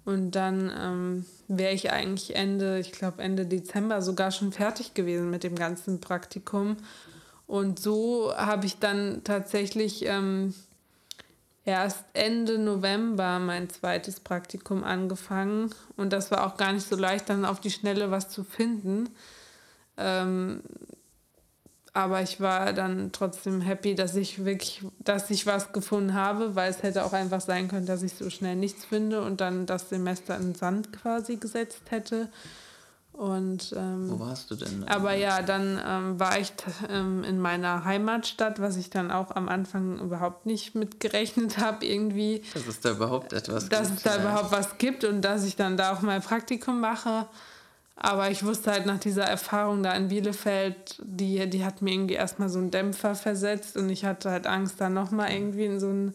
und 0.07 0.31
dann 0.31 0.71
ähm, 0.73 1.25
wäre 1.49 1.73
ich 1.73 1.91
eigentlich 1.91 2.33
Ende, 2.33 2.79
ich 2.79 2.93
glaube 2.93 3.21
Ende 3.21 3.45
Dezember 3.45 4.01
sogar 4.01 4.31
schon 4.31 4.53
fertig 4.53 4.93
gewesen 4.93 5.29
mit 5.29 5.43
dem 5.43 5.55
ganzen 5.55 5.99
Praktikum. 5.99 6.77
Und 7.45 7.77
so 7.77 8.33
habe 8.33 8.65
ich 8.65 8.79
dann 8.79 9.25
tatsächlich 9.25 10.05
ähm, 10.05 10.53
erst 11.65 12.05
Ende 12.13 12.57
November 12.57 13.39
mein 13.39 13.69
zweites 13.69 14.21
Praktikum 14.21 14.85
angefangen. 14.85 15.71
Und 15.97 16.13
das 16.13 16.31
war 16.31 16.47
auch 16.47 16.55
gar 16.55 16.71
nicht 16.71 16.87
so 16.87 16.95
leicht, 16.95 17.27
dann 17.27 17.43
auf 17.43 17.59
die 17.59 17.71
Schnelle 17.71 18.09
was 18.09 18.29
zu 18.29 18.45
finden. 18.45 19.09
Ähm, 19.97 20.61
aber 21.97 22.21
ich 22.21 22.39
war 22.39 22.73
dann 22.73 23.11
trotzdem 23.11 23.59
happy, 23.59 23.95
dass 23.95 24.15
ich 24.15 24.45
wirklich, 24.45 24.83
dass 24.99 25.31
ich 25.31 25.47
was 25.47 25.73
gefunden 25.73 26.13
habe, 26.13 26.55
weil 26.55 26.69
es 26.69 26.83
hätte 26.83 27.03
auch 27.03 27.11
einfach 27.11 27.41
sein 27.41 27.69
können, 27.69 27.87
dass 27.87 28.03
ich 28.03 28.13
so 28.13 28.29
schnell 28.29 28.55
nichts 28.55 28.85
finde 28.85 29.23
und 29.23 29.41
dann 29.41 29.65
das 29.65 29.89
Semester 29.89 30.37
in 30.37 30.53
Sand 30.53 30.93
quasi 30.93 31.37
gesetzt 31.37 31.81
hätte. 31.89 32.29
Und, 33.13 33.73
ähm, 33.75 34.11
Wo 34.11 34.19
warst 34.19 34.51
du 34.51 34.55
denn? 34.55 34.87
Aber 34.87 35.15
ja, 35.15 35.41
dann 35.41 35.81
ähm, 35.83 36.19
war 36.19 36.37
ich 36.37 36.53
ähm, 36.87 37.23
in 37.23 37.39
meiner 37.39 37.83
Heimatstadt, 37.83 38.61
was 38.61 38.77
ich 38.77 38.91
dann 38.91 39.09
auch 39.09 39.35
am 39.35 39.49
Anfang 39.49 39.97
überhaupt 39.97 40.45
nicht 40.45 40.75
mitgerechnet 40.75 41.57
habe, 41.57 41.83
irgendwie. 41.83 42.43
Dass 42.53 42.67
es 42.67 42.79
da 42.79 42.91
überhaupt 42.91 43.33
etwas 43.33 43.69
dass 43.69 43.89
gibt. 43.89 43.91
Dass 43.91 43.97
es 43.97 44.03
da 44.03 44.21
überhaupt 44.21 44.51
was 44.51 44.77
gibt 44.77 45.03
und 45.03 45.23
dass 45.23 45.45
ich 45.45 45.55
dann 45.55 45.77
da 45.77 45.93
auch 45.93 46.03
mein 46.03 46.21
Praktikum 46.21 46.79
mache. 46.79 47.25
Aber 47.99 48.29
ich 48.29 48.45
wusste 48.45 48.71
halt 48.71 48.85
nach 48.85 48.99
dieser 48.99 49.23
Erfahrung 49.23 49.81
da 49.81 49.93
in 49.93 50.09
Bielefeld, 50.09 51.01
die, 51.03 51.49
die 51.49 51.65
hat 51.65 51.81
mir 51.81 51.93
irgendwie 51.93 52.13
erstmal 52.13 52.47
so 52.47 52.59
einen 52.59 52.69
Dämpfer 52.69 53.15
versetzt 53.15 53.75
und 53.75 53.89
ich 53.89 54.05
hatte 54.05 54.29
halt 54.29 54.45
Angst, 54.45 54.75
da 54.77 54.87
nochmal 54.87 55.31
irgendwie 55.31 55.65
in 55.65 55.79
so, 55.79 55.89
ein, 55.89 56.13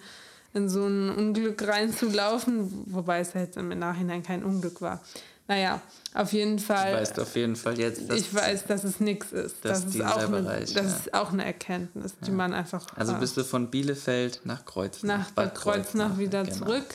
in 0.54 0.68
so 0.68 0.86
ein 0.86 1.10
Unglück 1.10 1.66
reinzulaufen, 1.66 2.84
wobei 2.86 3.18
es 3.18 3.34
halt 3.34 3.56
im 3.56 3.76
Nachhinein 3.76 4.22
kein 4.22 4.44
Unglück 4.44 4.80
war. 4.80 5.00
Naja, 5.48 5.80
auf 6.14 6.32
jeden 6.32 6.60
Fall. 6.60 6.92
Du 6.92 7.00
weißt 7.00 7.18
auf 7.18 7.34
jeden 7.34 7.56
Fall 7.56 7.76
jetzt, 7.76 8.08
dass 8.08 8.16
ich 8.16 8.32
weiß, 8.32 8.64
dass 8.66 8.84
es 8.84 9.00
nichts 9.00 9.32
ist. 9.32 9.56
Das, 9.62 9.84
ist 9.84 10.00
auch 10.00 10.28
eine, 10.28 10.42
das 10.42 10.72
ja. 10.72 10.82
ist 10.82 11.14
auch 11.14 11.32
eine 11.32 11.44
Erkenntnis, 11.44 12.14
die 12.24 12.30
ja. 12.30 12.36
man 12.36 12.54
einfach. 12.54 12.86
Also 12.96 13.14
bist 13.14 13.36
du 13.36 13.42
von 13.42 13.70
Bielefeld 13.70 14.42
nach 14.44 14.64
Kreuznach. 14.64 15.18
Nach 15.18 15.30
Bad 15.32 15.56
Kreuznach, 15.56 16.10
Kreuznach 16.10 16.18
wieder 16.18 16.44
genau. 16.44 16.56
zurück. 16.56 16.86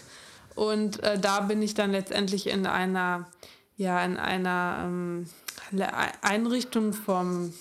Und 0.55 1.03
äh, 1.03 1.19
da 1.19 1.41
bin 1.41 1.61
ich 1.61 1.73
dann 1.73 1.91
letztendlich 1.91 2.47
in 2.47 2.65
einer 2.65 3.27
ja 3.77 4.03
in 4.03 4.17
einer 4.17 4.81
ähm, 4.83 5.27
Einrichtung 6.21 6.93
vom 6.93 7.53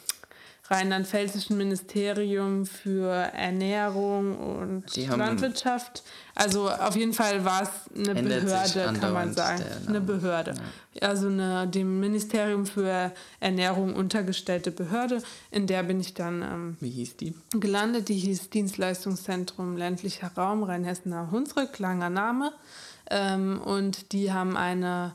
rheinland-pfälzischen 0.68 1.56
Ministerium 1.56 2.66
für 2.66 3.10
Ernährung 3.12 4.36
und 4.36 4.96
Landwirtschaft. 4.96 6.02
Also 6.34 6.68
auf 6.68 6.96
jeden 6.96 7.12
Fall 7.12 7.44
war 7.44 7.62
es 7.62 7.70
eine 7.94 8.20
Behörde, 8.20 8.98
kann 8.98 9.12
man 9.12 9.32
sagen. 9.32 9.62
Eine 9.86 10.00
Behörde. 10.00 10.54
Ja. 10.94 11.08
Also 11.08 11.28
eine 11.28 11.68
dem 11.68 12.00
Ministerium 12.00 12.66
für 12.66 13.12
Ernährung 13.38 13.94
untergestellte 13.94 14.70
Behörde. 14.70 15.22
In 15.50 15.66
der 15.66 15.82
bin 15.82 16.00
ich 16.00 16.14
dann 16.14 16.42
ähm, 16.42 16.76
Wie 16.80 16.90
hieß 16.90 17.16
die? 17.16 17.34
gelandet. 17.50 18.08
Die 18.08 18.18
hieß 18.18 18.50
Dienstleistungszentrum 18.50 19.76
ländlicher 19.76 20.32
Raum 20.36 20.62
Rheinhessener 20.62 21.30
Hunsrück, 21.30 21.78
langer 21.78 22.10
Name. 22.10 22.52
Ähm, 23.08 23.60
und 23.60 24.12
die 24.12 24.32
haben 24.32 24.56
eine 24.56 25.14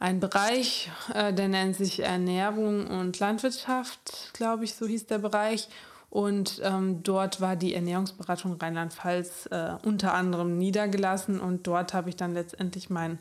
ein 0.00 0.18
Bereich, 0.18 0.90
äh, 1.14 1.32
der 1.32 1.48
nennt 1.48 1.76
sich 1.76 2.00
Ernährung 2.00 2.86
und 2.86 3.18
Landwirtschaft, 3.18 4.30
glaube 4.32 4.64
ich, 4.64 4.74
so 4.74 4.86
hieß 4.86 5.06
der 5.06 5.18
Bereich. 5.18 5.68
Und 6.08 6.60
ähm, 6.64 7.04
dort 7.04 7.40
war 7.40 7.54
die 7.54 7.74
Ernährungsberatung 7.74 8.54
Rheinland-Pfalz 8.54 9.46
äh, 9.52 9.74
unter 9.84 10.14
anderem 10.14 10.58
niedergelassen 10.58 11.38
und 11.38 11.68
dort 11.68 11.94
habe 11.94 12.08
ich 12.08 12.16
dann 12.16 12.34
letztendlich 12.34 12.90
mein 12.90 13.20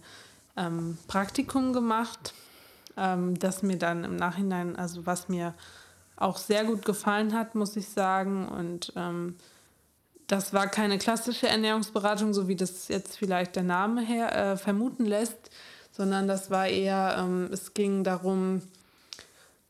ähm, 0.58 0.98
Praktikum 1.08 1.72
gemacht, 1.72 2.34
ähm, 2.98 3.38
das 3.38 3.62
mir 3.62 3.78
dann 3.78 4.04
im 4.06 4.16
Nachhinein, 4.16 4.76
also 4.76 5.06
was 5.06 5.30
mir 5.30 5.54
auch 6.16 6.38
sehr 6.38 6.64
gut 6.64 6.84
gefallen 6.84 7.38
hat, 7.38 7.54
muss 7.54 7.76
ich 7.76 7.90
sagen. 7.90 8.48
Und 8.48 8.94
ähm, 8.96 9.36
das 10.28 10.54
war 10.54 10.68
keine 10.68 10.98
klassische 10.98 11.48
Ernährungsberatung, 11.48 12.34
so 12.34 12.48
wie 12.48 12.56
das 12.56 12.88
jetzt 12.88 13.18
vielleicht 13.18 13.56
der 13.56 13.64
Name 13.64 14.02
her 14.02 14.36
äh, 14.36 14.58
vermuten 14.58 15.06
lässt, 15.06 15.52
sondern 16.00 16.30
das 16.30 16.50
war 16.50 16.66
eher, 16.66 17.18
ähm, 17.20 17.50
es 17.52 17.74
ging 17.74 18.06
darum, 18.06 18.62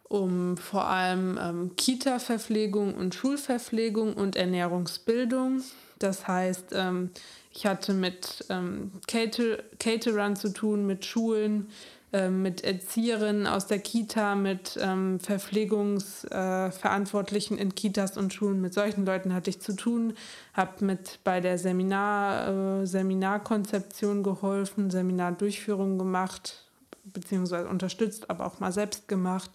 um 0.04 0.58
vor 0.58 0.86
allem 0.86 1.40
ähm, 1.42 1.72
Kita-Verpflegung 1.76 2.94
und 2.94 3.16
Schulverpflegung 3.16 4.14
und 4.14 4.36
Ernährungsbildung. 4.36 5.64
Das 5.98 6.28
heißt, 6.28 6.66
ähm, 6.74 7.10
ich 7.52 7.66
hatte 7.66 7.96
mit 7.96 8.46
ähm, 8.50 8.92
Cater 9.08 9.58
Caterern 9.80 10.36
zu 10.36 10.54
tun, 10.54 10.86
mit 10.86 11.04
Schulen, 11.04 11.70
mit 12.12 12.64
Erzieherinnen 12.64 13.46
aus 13.46 13.68
der 13.68 13.78
Kita, 13.78 14.34
mit 14.34 14.80
ähm, 14.82 15.20
Verpflegungsverantwortlichen 15.20 17.58
äh, 17.58 17.62
in 17.62 17.76
Kitas 17.76 18.18
und 18.18 18.34
Schulen. 18.34 18.62
Mit 18.62 18.74
solchen 18.74 19.06
Leuten 19.06 19.32
hatte 19.34 19.52
ich 19.52 19.62
zu 19.62 19.76
tun, 19.76 20.16
habe 20.54 20.86
mit 20.86 21.20
bei 21.24 21.40
der 21.40 21.60
Seminar, 21.60 22.82
äh, 22.82 22.88
Seminarkonzeption 22.88 24.24
geholfen, 24.24 24.90
Seminardurchführung 24.90 26.00
gemacht, 26.00 26.66
beziehungsweise 27.04 27.68
unterstützt, 27.68 28.32
aber 28.32 28.48
auch 28.48 28.60
mal 28.60 28.72
selbst 28.72 29.08
gemacht. 29.08 29.52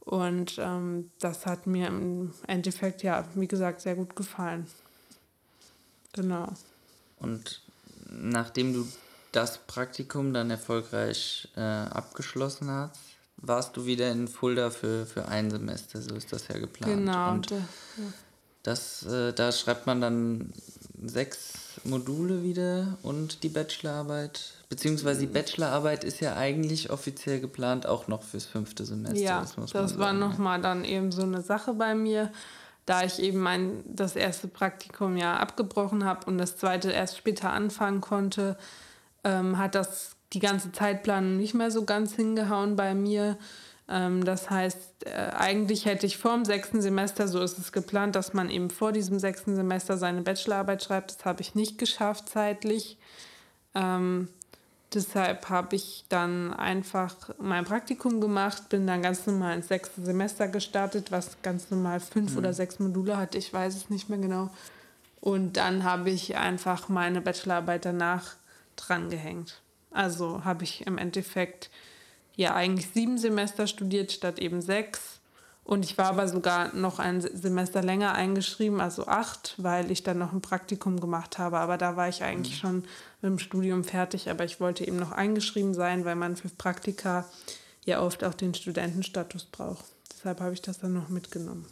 Und 0.00 0.56
ähm, 0.58 1.10
das 1.20 1.44
hat 1.44 1.66
mir 1.66 1.88
im 1.88 2.32
Endeffekt, 2.46 3.02
ja, 3.02 3.26
wie 3.34 3.48
gesagt, 3.48 3.82
sehr 3.82 3.96
gut 3.96 4.16
gefallen. 4.16 4.66
Genau. 6.14 6.48
Und 7.18 7.60
nachdem 8.10 8.72
du 8.72 8.88
das 9.32 9.58
Praktikum 9.58 10.32
dann 10.32 10.50
erfolgreich 10.50 11.48
äh, 11.56 11.60
abgeschlossen 11.60 12.70
hast, 12.70 13.00
warst 13.38 13.76
du 13.76 13.86
wieder 13.86 14.10
in 14.10 14.28
Fulda 14.28 14.70
für, 14.70 15.06
für 15.06 15.26
ein 15.26 15.50
Semester, 15.50 16.00
so 16.00 16.14
ist 16.14 16.32
das 16.32 16.48
ja 16.48 16.58
geplant. 16.58 16.92
Genau. 16.92 17.32
Und 17.32 17.52
das, 18.62 19.04
äh, 19.04 19.32
da 19.32 19.50
schreibt 19.50 19.86
man 19.86 20.00
dann 20.00 20.52
sechs 21.04 21.54
Module 21.84 22.44
wieder 22.44 22.98
und 23.02 23.42
die 23.42 23.48
Bachelorarbeit. 23.48 24.52
Beziehungsweise 24.68 25.20
die 25.20 25.26
Bachelorarbeit 25.26 26.04
ist 26.04 26.20
ja 26.20 26.36
eigentlich 26.36 26.90
offiziell 26.90 27.40
geplant 27.40 27.86
auch 27.86 28.06
noch 28.06 28.22
fürs 28.22 28.44
fünfte 28.44 28.84
Semester. 28.84 29.18
Ja, 29.18 29.40
das, 29.40 29.72
das 29.72 29.98
war 29.98 30.12
nochmal 30.12 30.60
dann 30.60 30.84
eben 30.84 31.10
so 31.10 31.22
eine 31.22 31.42
Sache 31.42 31.74
bei 31.74 31.96
mir, 31.96 32.30
da 32.86 33.02
ich 33.02 33.18
eben 33.20 33.40
mein, 33.40 33.82
das 33.86 34.14
erste 34.14 34.46
Praktikum 34.46 35.16
ja 35.16 35.36
abgebrochen 35.38 36.04
habe 36.04 36.26
und 36.26 36.38
das 36.38 36.56
zweite 36.56 36.92
erst 36.92 37.16
später 37.16 37.52
anfangen 37.52 38.00
konnte, 38.00 38.56
ähm, 39.24 39.58
hat 39.58 39.74
das 39.74 40.16
die 40.32 40.38
ganze 40.38 40.72
Zeitplanung 40.72 41.36
nicht 41.36 41.54
mehr 41.54 41.70
so 41.70 41.84
ganz 41.84 42.14
hingehauen 42.14 42.76
bei 42.76 42.94
mir. 42.94 43.36
Ähm, 43.88 44.24
das 44.24 44.50
heißt, 44.50 45.06
äh, 45.06 45.10
eigentlich 45.34 45.84
hätte 45.84 46.06
ich 46.06 46.16
vor 46.16 46.34
dem 46.34 46.44
sechsten 46.44 46.80
Semester, 46.80 47.28
so 47.28 47.40
ist 47.40 47.58
es 47.58 47.72
geplant, 47.72 48.16
dass 48.16 48.32
man 48.32 48.48
eben 48.48 48.70
vor 48.70 48.92
diesem 48.92 49.18
sechsten 49.18 49.54
Semester 49.56 49.98
seine 49.98 50.22
Bachelorarbeit 50.22 50.82
schreibt. 50.82 51.10
Das 51.10 51.24
habe 51.24 51.42
ich 51.42 51.54
nicht 51.54 51.78
geschafft 51.78 52.28
zeitlich. 52.28 52.96
Ähm, 53.74 54.28
deshalb 54.94 55.48
habe 55.48 55.76
ich 55.76 56.04
dann 56.08 56.54
einfach 56.54 57.14
mein 57.38 57.64
Praktikum 57.64 58.20
gemacht, 58.20 58.68
bin 58.68 58.86
dann 58.86 59.02
ganz 59.02 59.26
normal 59.26 59.56
ins 59.56 59.68
sechste 59.68 60.02
Semester 60.02 60.48
gestartet, 60.48 61.10
was 61.10 61.42
ganz 61.42 61.70
normal 61.70 62.00
fünf 62.00 62.32
mhm. 62.32 62.38
oder 62.38 62.52
sechs 62.52 62.78
Module 62.78 63.16
hatte, 63.16 63.38
ich 63.38 63.52
weiß 63.52 63.76
es 63.76 63.90
nicht 63.90 64.08
mehr 64.08 64.18
genau. 64.18 64.50
Und 65.20 65.56
dann 65.56 65.84
habe 65.84 66.10
ich 66.10 66.36
einfach 66.36 66.88
meine 66.88 67.20
Bachelorarbeit 67.20 67.84
danach 67.84 68.36
drangehängt. 68.76 69.60
Also 69.90 70.44
habe 70.44 70.64
ich 70.64 70.86
im 70.86 70.98
Endeffekt 70.98 71.70
ja 72.34 72.54
eigentlich 72.54 72.88
sieben 72.88 73.18
Semester 73.18 73.66
studiert 73.66 74.12
statt 74.12 74.38
eben 74.38 74.62
sechs. 74.62 75.20
Und 75.64 75.84
ich 75.84 75.96
war 75.96 76.06
aber 76.06 76.26
sogar 76.26 76.74
noch 76.74 76.98
ein 76.98 77.20
Semester 77.20 77.82
länger 77.82 78.14
eingeschrieben, 78.14 78.80
also 78.80 79.06
acht, 79.06 79.54
weil 79.58 79.92
ich 79.92 80.02
dann 80.02 80.18
noch 80.18 80.32
ein 80.32 80.40
Praktikum 80.40 80.98
gemacht 80.98 81.38
habe. 81.38 81.58
Aber 81.58 81.78
da 81.78 81.96
war 81.96 82.08
ich 82.08 82.24
eigentlich 82.24 82.56
mhm. 82.56 82.66
schon 82.66 82.76
mit 83.20 83.30
dem 83.30 83.38
Studium 83.38 83.84
fertig. 83.84 84.28
Aber 84.28 84.44
ich 84.44 84.58
wollte 84.58 84.84
eben 84.84 84.96
noch 84.96 85.12
eingeschrieben 85.12 85.72
sein, 85.72 86.04
weil 86.04 86.16
man 86.16 86.34
für 86.34 86.48
Praktika 86.48 87.26
ja 87.84 88.00
oft 88.00 88.24
auch 88.24 88.34
den 88.34 88.54
Studentenstatus 88.54 89.44
braucht. 89.44 89.84
Deshalb 90.12 90.40
habe 90.40 90.52
ich 90.52 90.62
das 90.62 90.80
dann 90.80 90.94
noch 90.94 91.08
mitgenommen. 91.08 91.66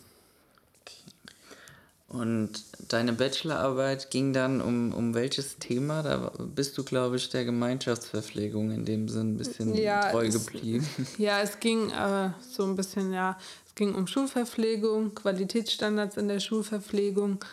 Und 2.11 2.65
deine 2.89 3.13
Bachelorarbeit 3.13 4.11
ging 4.11 4.33
dann 4.33 4.61
um, 4.61 4.93
um 4.93 5.15
welches 5.15 5.59
Thema? 5.59 6.03
Da 6.03 6.33
bist 6.39 6.77
du, 6.77 6.83
glaube 6.83 7.17
ich, 7.17 7.29
der 7.29 7.45
Gemeinschaftsverpflegung 7.45 8.73
in 8.73 8.85
dem 8.85 9.09
Sinn 9.09 9.35
ein 9.35 9.37
bisschen 9.37 9.73
ja, 9.77 10.11
treu 10.11 10.29
geblieben. 10.29 10.85
Es, 11.01 11.19
ja, 11.19 11.41
es 11.41 11.61
ging 11.61 11.89
äh, 11.91 12.31
so 12.41 12.65
ein 12.65 12.75
bisschen, 12.75 13.13
ja, 13.13 13.39
es 13.65 13.77
ging 13.77 13.95
um 13.95 14.09
Schulverpflegung, 14.09 15.15
Qualitätsstandards 15.15 16.17
in 16.17 16.27
der 16.27 16.41
Schulverpflegung. 16.41 17.45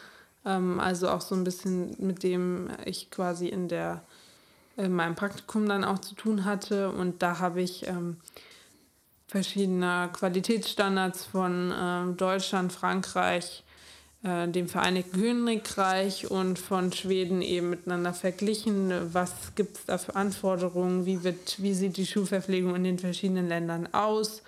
Ähm, 0.44 0.80
also 0.80 1.10
auch 1.10 1.22
so 1.22 1.36
ein 1.36 1.44
bisschen 1.44 1.96
mit 2.00 2.24
dem 2.24 2.70
ich 2.84 3.12
quasi 3.12 3.50
in 3.50 3.68
der 3.68 4.02
in 4.76 4.94
meinem 4.94 5.16
Praktikum 5.16 5.68
dann 5.68 5.84
auch 5.84 6.00
zu 6.00 6.16
tun 6.16 6.46
hatte. 6.46 6.90
Und 6.92 7.22
da 7.22 7.38
habe 7.38 7.62
ich 7.62 7.86
ähm, 7.88 8.18
verschiedene 9.28 10.10
Qualitätsstandards 10.14 11.26
von 11.26 11.72
äh, 11.72 12.14
Deutschland, 12.16 12.72
Frankreich, 12.72 13.64
äh, 14.24 14.48
dem 14.48 14.68
Vereinigten 14.68 15.20
Königreich 15.20 16.30
und 16.32 16.58
von 16.60 16.92
Schweden 16.92 17.42
eben 17.42 17.70
miteinander 17.70 18.14
verglichen. 18.14 19.14
Was 19.14 19.32
gibt 19.56 19.78
es 19.78 19.86
da 19.86 19.98
für 19.98 20.16
Anforderungen? 20.16 21.06
Wie, 21.06 21.24
wird, 21.24 21.62
wie 21.62 21.74
sieht 21.74 21.98
die 21.98 22.06
Schulverpflegung 22.06 22.76
in 22.76 22.84
den 22.84 23.00
verschiedenen 23.00 23.48
Ländern 23.48 23.94
aus? 23.94 24.42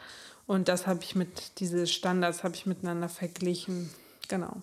Und 0.48 0.68
das 0.68 0.88
habe 0.88 1.02
ich 1.04 1.16
mit, 1.16 1.60
diese 1.60 1.86
Standards 1.86 2.44
habe 2.44 2.56
ich 2.56 2.66
miteinander 2.66 3.10
verglichen. 3.10 3.90
Genau. 4.28 4.62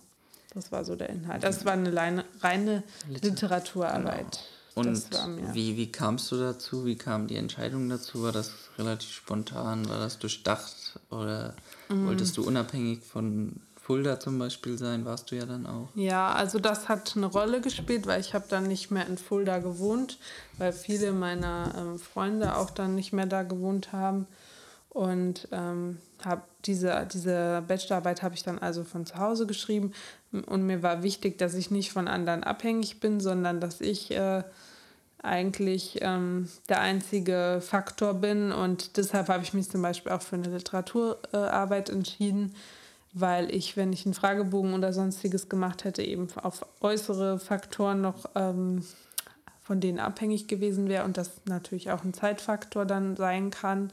Das 0.53 0.73
war 0.73 0.85
so 0.85 0.97
der 0.97 1.11
Inhalt. 1.11 1.45
Das 1.45 1.65
war 1.65 1.75
eine 1.75 1.95
reine, 1.95 2.25
reine 2.41 2.83
Literaturarbeit. 3.09 4.41
Genau. 4.75 4.89
Und 4.91 5.11
wie, 5.55 5.77
wie 5.77 5.91
kamst 5.91 6.31
du 6.33 6.37
dazu? 6.37 6.85
Wie 6.85 6.97
kam 6.97 7.29
die 7.29 7.37
Entscheidung 7.37 7.89
dazu? 7.89 8.23
War 8.23 8.33
das 8.33 8.53
relativ 8.79 9.11
spontan? 9.11 9.89
War 9.89 10.01
das 10.01 10.19
durchdacht? 10.19 10.99
Oder 11.11 11.55
mm. 11.89 12.07
wolltest 12.07 12.37
du 12.37 12.47
unabhängig 12.47 13.03
von 13.03 13.61
Fulda 13.87 14.19
zum 14.19 14.37
Beispiel 14.37 14.77
sein, 14.77 15.05
warst 15.05 15.31
du 15.31 15.37
ja 15.37 15.47
dann 15.47 15.65
auch. 15.65 15.91
Ja, 15.95 16.33
also 16.33 16.59
das 16.59 16.89
hat 16.89 17.13
eine 17.15 17.27
Rolle 17.27 17.61
gespielt, 17.61 18.09
weil 18.09 18.21
ich 18.21 18.35
habe 18.35 18.47
dann 18.49 18.67
nicht 18.67 18.91
mehr 18.91 19.07
in 19.07 19.17
Fulda 19.17 19.61
gewohnt, 19.61 20.19
weil 20.59 20.73
viele 20.73 21.13
meiner 21.13 21.73
ähm, 21.79 21.99
Freunde 22.01 22.57
auch 22.57 22.71
dann 22.71 22.97
nicht 22.97 23.13
mehr 23.13 23.27
da 23.27 23.45
gewohnt 23.45 23.93
haben. 23.93 24.27
Und 24.89 25.47
ähm, 25.53 25.99
habe 26.25 26.43
diese, 26.65 27.07
diese 27.13 27.63
Bachelorarbeit 27.69 28.25
habe 28.25 28.35
ich 28.35 28.43
dann 28.43 28.59
also 28.59 28.83
von 28.83 29.07
zu 29.07 29.19
Hause 29.19 29.47
geschrieben. 29.47 29.93
Und 30.33 30.67
mir 30.67 30.83
war 30.83 31.05
wichtig, 31.05 31.39
dass 31.39 31.55
ich 31.55 31.71
nicht 31.71 31.93
von 31.93 32.09
anderen 32.09 32.43
abhängig 32.43 32.99
bin, 32.99 33.21
sondern 33.21 33.61
dass 33.61 33.81
ich 33.81 34.11
äh, 34.11 34.43
eigentlich 35.23 35.99
ähm, 36.01 36.49
der 36.69 36.81
einzige 36.81 37.63
Faktor 37.65 38.15
bin. 38.15 38.51
Und 38.51 38.97
deshalb 38.97 39.29
habe 39.29 39.45
ich 39.45 39.55
mich 39.55 39.71
zum 39.71 39.83
Beispiel 39.83 40.11
auch 40.11 40.23
für 40.23 40.35
eine 40.35 40.49
Literaturarbeit 40.49 41.89
äh, 41.89 41.93
entschieden 41.93 42.53
weil 43.19 43.55
ich, 43.55 43.79
wenn 43.79 43.95
ich 43.95 44.05
einen 44.05 44.13
Fragebogen 44.13 44.75
oder 44.75 44.93
sonstiges 44.93 45.49
gemacht 45.49 45.85
hätte, 45.85 46.03
eben 46.03 46.29
auf 46.37 46.67
äußere 46.81 47.39
Faktoren 47.39 48.03
noch 48.03 48.27
ähm, 48.35 48.85
von 49.63 49.81
denen 49.81 49.99
abhängig 49.99 50.49
gewesen 50.49 50.89
wäre 50.89 51.05
und 51.05 51.17
das 51.17 51.31
natürlich 51.47 51.91
auch 51.91 52.05
ein 52.05 52.13
Zeitfaktor 52.13 52.85
dann 52.85 53.17
sein 53.17 53.49
kann. 53.49 53.91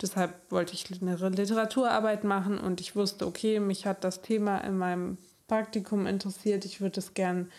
Deshalb 0.00 0.32
wollte 0.48 0.74
ich 0.74 0.86
eine 1.02 1.16
Literaturarbeit 1.16 2.22
machen 2.22 2.58
und 2.58 2.80
ich 2.80 2.94
wusste, 2.94 3.26
okay, 3.26 3.58
mich 3.58 3.84
hat 3.84 4.04
das 4.04 4.22
Thema 4.22 4.58
in 4.58 4.78
meinem 4.78 5.18
Praktikum 5.48 6.06
interessiert, 6.06 6.64
ich 6.64 6.80
würde 6.80 7.00
es 7.00 7.14
gern 7.14 7.50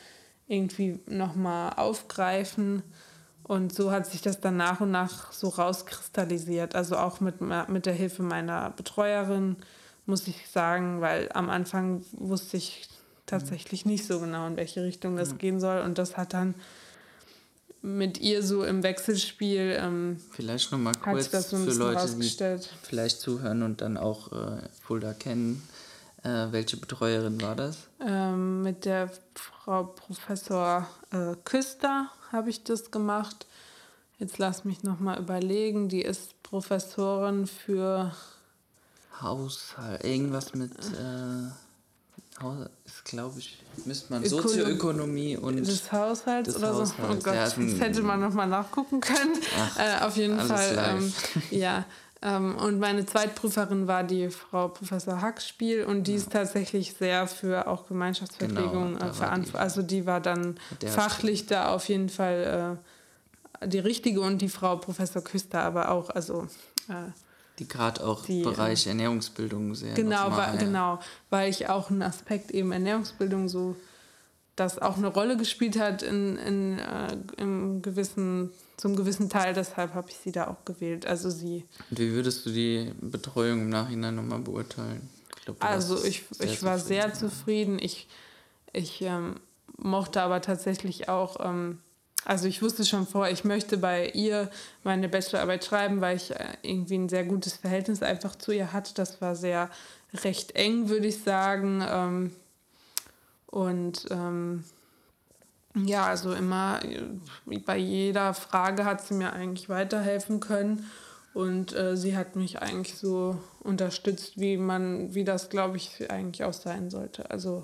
irgendwie 0.48 1.00
nochmal 1.06 1.74
aufgreifen. 1.76 2.82
Und 3.44 3.74
so 3.74 3.92
hat 3.92 4.08
sich 4.08 4.22
das 4.22 4.40
dann 4.40 4.56
nach 4.56 4.80
und 4.80 4.92
nach 4.92 5.34
so 5.34 5.50
rauskristallisiert. 5.50 6.76
Also 6.76 6.98
auch 6.98 7.20
mit, 7.20 7.42
mit 7.42 7.86
der 7.86 7.94
Hilfe 7.94 8.24
meiner 8.24 8.70
Betreuerin 8.72 9.58
muss 10.08 10.28
ich 10.28 10.48
sagen, 10.50 11.02
weil 11.02 11.30
am 11.34 11.50
Anfang 11.50 12.04
wusste 12.14 12.58
ich 12.58 12.88
tatsächlich 13.26 13.86
nicht 13.86 14.06
so 14.06 14.20
genau, 14.20 14.48
in 14.48 14.56
welche 14.56 14.84
Richtung 14.84 15.18
das 15.18 15.32
ja. 15.32 15.36
gehen 15.36 15.60
soll. 15.60 15.82
Und 15.82 15.98
das 15.98 16.18
hat 16.18 16.34
dann 16.34 16.56
mit 17.82 18.20
ihr 18.20 18.42
so 18.42 18.64
im 18.64 18.84
Wechselspiel. 18.84 19.78
Ähm, 19.80 20.20
vielleicht 20.32 20.72
nochmal 20.72 20.94
kurz 20.96 21.32
so 21.32 21.58
für 21.58 21.74
Leute, 21.74 22.16
die 22.16 22.60
vielleicht 22.84 23.20
zuhören 23.20 23.64
und 23.64 23.82
dann 23.82 23.98
auch 23.98 24.32
äh, 24.32 24.62
Fulda 24.82 25.14
kennen. 25.14 25.62
Äh, 26.24 26.48
welche 26.52 26.78
Betreuerin 26.78 27.40
war 27.42 27.56
das? 27.56 27.88
Ähm, 28.00 28.64
mit 28.64 28.86
der 28.86 29.12
Frau 29.36 29.84
Professor 29.84 30.88
äh, 31.12 31.36
Küster 31.44 32.10
habe 32.32 32.50
ich 32.50 32.64
das 32.64 32.92
gemacht. 32.92 33.46
Jetzt 34.18 34.40
lass 34.40 34.66
mich 34.66 34.84
nochmal 34.84 35.20
überlegen. 35.20 35.90
Die 35.90 36.02
ist 36.02 36.42
Professorin 36.42 37.46
für 37.46 38.14
Haushalt, 39.22 40.04
irgendwas 40.04 40.54
mit 40.54 40.72
äh, 40.72 42.42
Haus, 42.42 42.68
ist 42.86 43.06
glaube 43.06 43.40
ich, 43.40 43.58
müsste 43.86 44.14
man 44.14 44.24
Ökonom 44.24 44.44
Sozioökonomie 44.44 45.38
und 45.38 45.58
des 45.58 45.92
Haushalts 45.92 46.50
des 46.50 46.58
oder 46.58 46.70
Haushalts. 46.70 46.92
so. 46.98 47.04
Oh 47.04 47.16
Gott, 47.16 47.34
ja, 47.34 47.46
das 47.46 47.58
hätte 47.58 48.02
man 48.04 48.20
nochmal 48.20 48.48
nachgucken 48.48 49.02
können. 49.02 49.34
Ach, 49.60 49.80
äh, 49.80 50.06
auf 50.06 50.18
jeden 50.18 50.40
Fall, 50.40 50.98
ähm, 51.00 51.14
ja. 51.52 51.86
Ähm, 52.22 52.56
und 52.56 52.80
meine 52.80 53.06
Zweitprüferin 53.06 53.88
war 53.88 54.04
die 54.04 54.30
Frau 54.30 54.70
Professor 54.70 55.22
Hackspiel 55.22 55.84
und 55.84 56.06
die 56.06 56.14
ja. 56.14 56.18
ist 56.18 56.32
tatsächlich 56.32 56.94
sehr 56.94 57.28
für 57.28 57.68
auch 57.68 57.88
Gemeinschaftsverpflegung 57.88 58.96
genau, 58.96 59.06
äh, 59.06 59.14
verantwortlich. 59.14 59.62
Also 59.62 59.82
die 59.82 60.06
war 60.06 60.20
dann 60.20 60.60
fachlich 60.86 61.46
da 61.46 61.70
auf 61.70 61.90
jeden 61.90 62.10
Fall 62.10 62.80
äh, 63.62 63.68
die 63.68 63.80
richtige 63.80 64.22
und 64.22 64.40
die 64.40 64.50
Frau 64.50 64.78
Professor 64.78 65.24
Küster 65.24 65.62
aber 65.62 65.92
auch. 65.92 66.10
Also 66.10 66.48
äh, 66.90 67.12
die 67.60 67.68
gerade 67.68 68.06
auch 68.06 68.26
die, 68.26 68.44
Bereich 68.44 68.86
ähm, 68.86 68.92
Ernährungsbildung 68.92 69.76
sehr 69.76 69.94
genau, 69.94 70.32
weil, 70.32 70.56
ja. 70.56 70.56
genau, 70.56 71.00
weil 71.30 71.50
ich 71.50 71.70
auch 71.70 71.90
einen 71.90 72.02
Aspekt 72.02 72.52
eben 72.52 72.72
Ernährungsbildung 72.72 73.50
so, 73.50 73.76
das 74.56 74.80
auch 74.80 74.98
eine 74.98 75.08
Rolle 75.08 75.38
gespielt 75.38 75.80
hat 75.80 76.04
in, 76.04 76.38
in 76.38 76.80
äh, 76.80 77.18
im 77.38 77.82
gewissen, 77.82 78.52
zum 78.78 78.96
gewissen 78.96 79.30
Teil, 79.30 79.54
deshalb 79.54 79.94
habe 79.94 80.10
ich 80.10 80.18
sie 80.18 80.32
da 80.32 80.48
auch 80.48 80.66
gewählt. 80.66 81.06
Also 81.06 81.30
sie. 81.30 81.66
Und 81.90 82.00
wie 82.00 82.12
würdest 82.12 82.46
du 82.46 82.52
die 82.52 82.92
Betreuung 83.02 83.62
im 83.62 83.70
Nachhinein 83.70 84.16
nochmal 84.16 84.40
beurteilen? 84.40 85.10
Ich 85.38 85.46
glaub, 85.46 85.64
also 85.64 86.04
ich, 86.04 86.26
ich 86.40 86.64
war 86.64 86.78
sehr 86.80 87.14
zufrieden. 87.14 87.78
Ich, 87.80 88.08
ich 88.74 89.02
ähm, 89.02 89.36
mochte 89.78 90.22
aber 90.22 90.42
tatsächlich 90.42 91.10
auch 91.10 91.38
ähm, 91.40 91.80
also 92.26 92.48
ich 92.48 92.62
wusste 92.62 92.84
schon 92.86 93.08
vorher, 93.08 93.32
ich 93.32 93.44
möchte 93.44 93.78
bei 93.78 94.10
ihr 94.10 94.50
meine 94.84 95.08
Bachelorarbeit 95.08 95.64
schreiben, 95.64 96.02
weil 96.02 96.18
ich 96.18 96.32
äh, 96.32 96.58
irgendwie 96.62 96.98
ein 96.98 97.10
sehr 97.10 97.24
gutes 97.24 97.54
Verhältnis 97.54 98.04
einfach 98.04 98.36
zu 98.36 98.52
ihr 98.52 98.74
hatte. 98.74 98.94
Das 98.94 99.22
war 99.22 99.36
sehr 99.36 99.70
recht 100.24 100.56
eng, 100.56 100.90
würde 100.90 101.08
ich 101.08 101.24
sagen. 101.24 101.84
Ähm, 101.88 102.32
und 103.48 104.06
ähm, 104.12 104.64
ja, 105.86 106.06
also 106.06 106.34
immer 106.34 106.82
äh, 106.84 107.60
bei 107.60 107.78
jeder 107.78 108.34
Frage 108.34 108.86
hat 108.86 109.06
sie 109.06 109.14
mir 109.14 109.34
eigentlich 109.34 109.70
weiterhelfen 109.70 110.40
können. 110.40 110.90
Und 111.34 111.76
äh, 111.76 111.96
sie 111.96 112.18
hat 112.18 112.36
mich 112.36 112.62
eigentlich 112.62 112.98
so 112.98 113.38
unterstützt, 113.60 114.40
wie 114.40 114.58
man, 114.58 115.14
wie 115.14 115.24
das, 115.24 115.50
glaube 115.50 115.78
ich, 115.78 116.10
eigentlich 116.10 116.44
auch 116.44 116.54
sein 116.54 116.90
sollte. 116.90 117.30
Also 117.30 117.64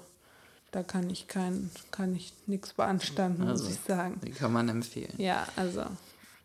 da 0.74 0.82
kann 0.82 1.10
ich 1.10 1.28
kein, 1.28 1.70
kann 1.92 2.16
ich 2.16 2.34
nichts 2.48 2.74
beanstanden, 2.74 3.44
also, 3.44 3.64
muss 3.64 3.74
ich 3.74 3.80
sagen. 3.88 4.20
Die 4.26 4.32
kann 4.32 4.52
man 4.52 4.68
empfehlen. 4.70 5.14
Ja, 5.18 5.48
also 5.56 5.84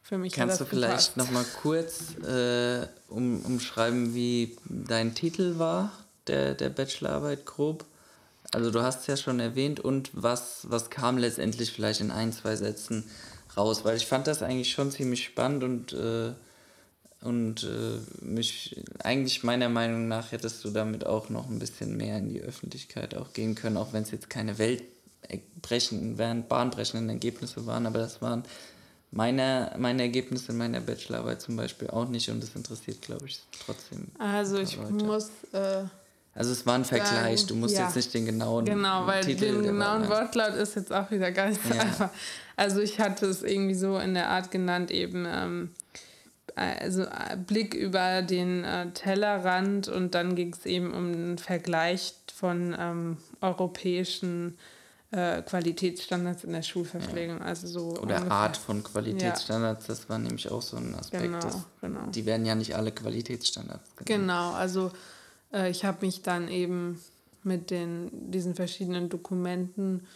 für 0.03 0.19
mich 0.19 0.35
Kannst 0.35 0.61
du 0.61 0.67
vielleicht 0.67 1.17
noch 1.17 1.31
mal 1.31 1.45
kurz 1.63 2.15
äh, 2.19 2.87
um, 3.09 3.41
umschreiben, 3.41 4.15
wie 4.15 4.57
dein 4.67 5.15
Titel 5.15 5.59
war, 5.59 5.93
der, 6.27 6.55
der 6.55 6.69
Bachelorarbeit 6.69 7.47
grob? 7.47 7.87
Also 8.53 8.71
du 8.71 8.83
hast 8.83 9.01
es 9.01 9.07
ja 9.07 9.17
schon 9.17 9.41
erwähnt 9.41 9.81
und 9.81 10.11
was, 10.13 10.61
was 10.69 10.91
kam 10.91 11.19
letztendlich 11.19 11.73
vielleicht 11.73 12.01
in 12.01 12.11
ein, 12.11 12.33
zwei 12.33 12.57
Sätzen 12.57 13.05
raus? 13.57 13.85
Weil 13.85 13.97
ich 13.97 14.07
fand 14.07 14.27
das 14.27 14.43
eigentlich 14.43 14.73
schon 14.73 14.91
ziemlich 14.91 15.25
spannend 15.25 15.65
und 15.65 15.93
äh, 15.95 16.33
und 17.21 17.65
äh, 17.65 18.25
mich 18.25 18.81
eigentlich 19.01 19.43
meiner 19.43 19.69
Meinung 19.69 20.07
nach 20.09 20.33
hättest 20.33 20.65
du 20.65 20.71
damit 20.71 21.05
auch 21.07 21.31
noch 21.31 21.49
ein 21.49 21.59
bisschen 21.59 21.97
mehr 21.97 22.19
in 22.19 22.29
die 22.29 22.41
Öffentlichkeit 22.41 23.17
auch 23.17 23.33
gehen 23.33 23.55
können, 23.55 23.77
auch 23.77 23.93
wenn 23.93 24.03
es 24.03 24.11
jetzt 24.11 24.31
keine 24.31 24.59
weltbrechenden, 24.59 26.47
bahnbrechenden 26.47 27.09
Ergebnisse 27.09 27.67
waren, 27.67 27.87
aber 27.87 27.99
das 27.99 28.23
waren 28.23 28.45
meine, 29.11 29.73
meine 29.79 30.03
Ergebnisse 30.03 30.53
in 30.53 30.59
meiner 30.59 30.81
Bachelorarbeit 30.81 31.41
zum 31.41 31.57
Beispiel 31.57 31.89
auch 31.89 32.09
nicht 32.09 32.29
und 32.31 32.43
das 32.43 32.55
interessiert, 32.55 33.03
glaube 33.03 33.27
ich, 33.27 33.41
trotzdem. 33.65 34.09
Also 34.19 34.59
ich 34.59 34.77
Leute. 34.77 34.93
muss. 34.93 35.31
Äh, 35.53 35.85
also 36.35 36.53
es 36.53 36.65
war 36.67 36.77
ein 36.77 36.85
Vergleich, 36.85 37.47
du 37.47 37.57
musst 37.57 37.75
ja. 37.75 37.87
jetzt 37.87 37.97
nicht 37.97 38.15
den 38.15 38.27
genauen 38.27 38.65
Genau, 38.65 39.07
weil 39.07 39.25
Titel 39.25 39.55
den 39.55 39.63
genauen 39.63 40.09
Wortlaut 40.09 40.55
ist 40.55 40.77
jetzt 40.77 40.93
auch 40.93 41.11
wieder 41.11 41.33
gar 41.33 41.49
nicht 41.49 41.61
so 41.67 41.75
ja. 41.75 41.81
einfach. 41.81 42.11
Also 42.55 42.81
ich 42.81 43.01
hatte 43.01 43.27
es 43.27 43.43
irgendwie 43.43 43.75
so 43.75 43.99
in 43.99 44.15
der 44.15 44.29
Art 44.29 44.51
genannt, 44.51 44.91
eben 44.91 45.27
ähm, 45.29 45.71
also 46.59 47.03
äh, 47.03 47.37
Blick 47.37 47.75
über 47.75 48.23
den 48.23 48.65
äh, 48.65 48.91
Tellerrand 48.93 49.89
und 49.89 50.15
dann 50.15 50.35
ging 50.35 50.53
es 50.53 50.67
eben 50.67 50.93
um 50.93 51.13
einen 51.13 51.39
Vergleich 51.39 52.15
von 52.35 52.77
ähm, 52.79 53.17
europäischen 53.41 54.59
äh, 55.11 55.43
Qualitätsstandards 55.43 56.45
in 56.45 56.53
der 56.53 56.63
Schulverpflegung. 56.63 57.39
Ja. 57.39 57.45
Also 57.45 57.67
so 57.67 57.89
Oder 57.93 58.17
ungefähr. 58.17 58.31
Art 58.31 58.57
von 58.57 58.83
Qualitätsstandards, 58.83 59.87
ja. 59.87 59.95
das 59.95 60.09
war 60.09 60.19
nämlich 60.19 60.51
auch 60.51 60.63
so 60.63 60.77
ein 60.77 60.95
Aspekt. 60.95 61.23
Genau, 61.23 61.41
dass, 61.41 61.65
genau. 61.81 62.07
Die 62.09 62.27
werden 62.27 62.45
ja 62.45 62.55
nicht 62.55 62.77
alle 62.77 62.93
Qualitätsstandards. 62.93 63.89
Genannt. 63.97 64.07
Genau, 64.07 64.53
also 64.53 64.91
äh, 65.53 65.71
ich 65.71 65.85
habe 65.85 66.05
mich 66.05 66.23
dann 66.23 66.49
eben 66.49 67.01
mit 67.43 67.71
den, 67.71 68.31
diesen 68.31 68.55
verschiedenen 68.55 69.09
Dokumenten 69.09 70.07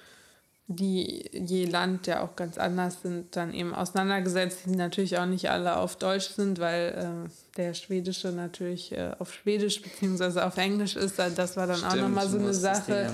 die 0.76 1.30
je 1.32 1.66
Land 1.66 2.06
ja 2.06 2.22
auch 2.22 2.36
ganz 2.36 2.58
anders 2.58 3.02
sind, 3.02 3.34
dann 3.36 3.54
eben 3.54 3.74
auseinandergesetzt, 3.74 4.60
die 4.66 4.76
natürlich 4.76 5.18
auch 5.18 5.26
nicht 5.26 5.50
alle 5.50 5.76
auf 5.76 5.96
Deutsch 5.96 6.28
sind, 6.28 6.58
weil 6.58 7.26
äh, 7.26 7.56
der 7.56 7.74
Schwedische 7.74 8.28
natürlich 8.28 8.92
äh, 8.92 9.12
auf 9.18 9.32
Schwedisch 9.32 9.82
bzw. 9.82 10.40
auf 10.40 10.56
Englisch 10.56 10.96
ist. 10.96 11.18
Das 11.18 11.56
war 11.56 11.66
dann 11.66 11.76
Stimmt, 11.76 11.92
auch 11.92 11.96
nochmal 11.96 12.28
so 12.28 12.38
eine 12.38 12.54
Sache. 12.54 13.12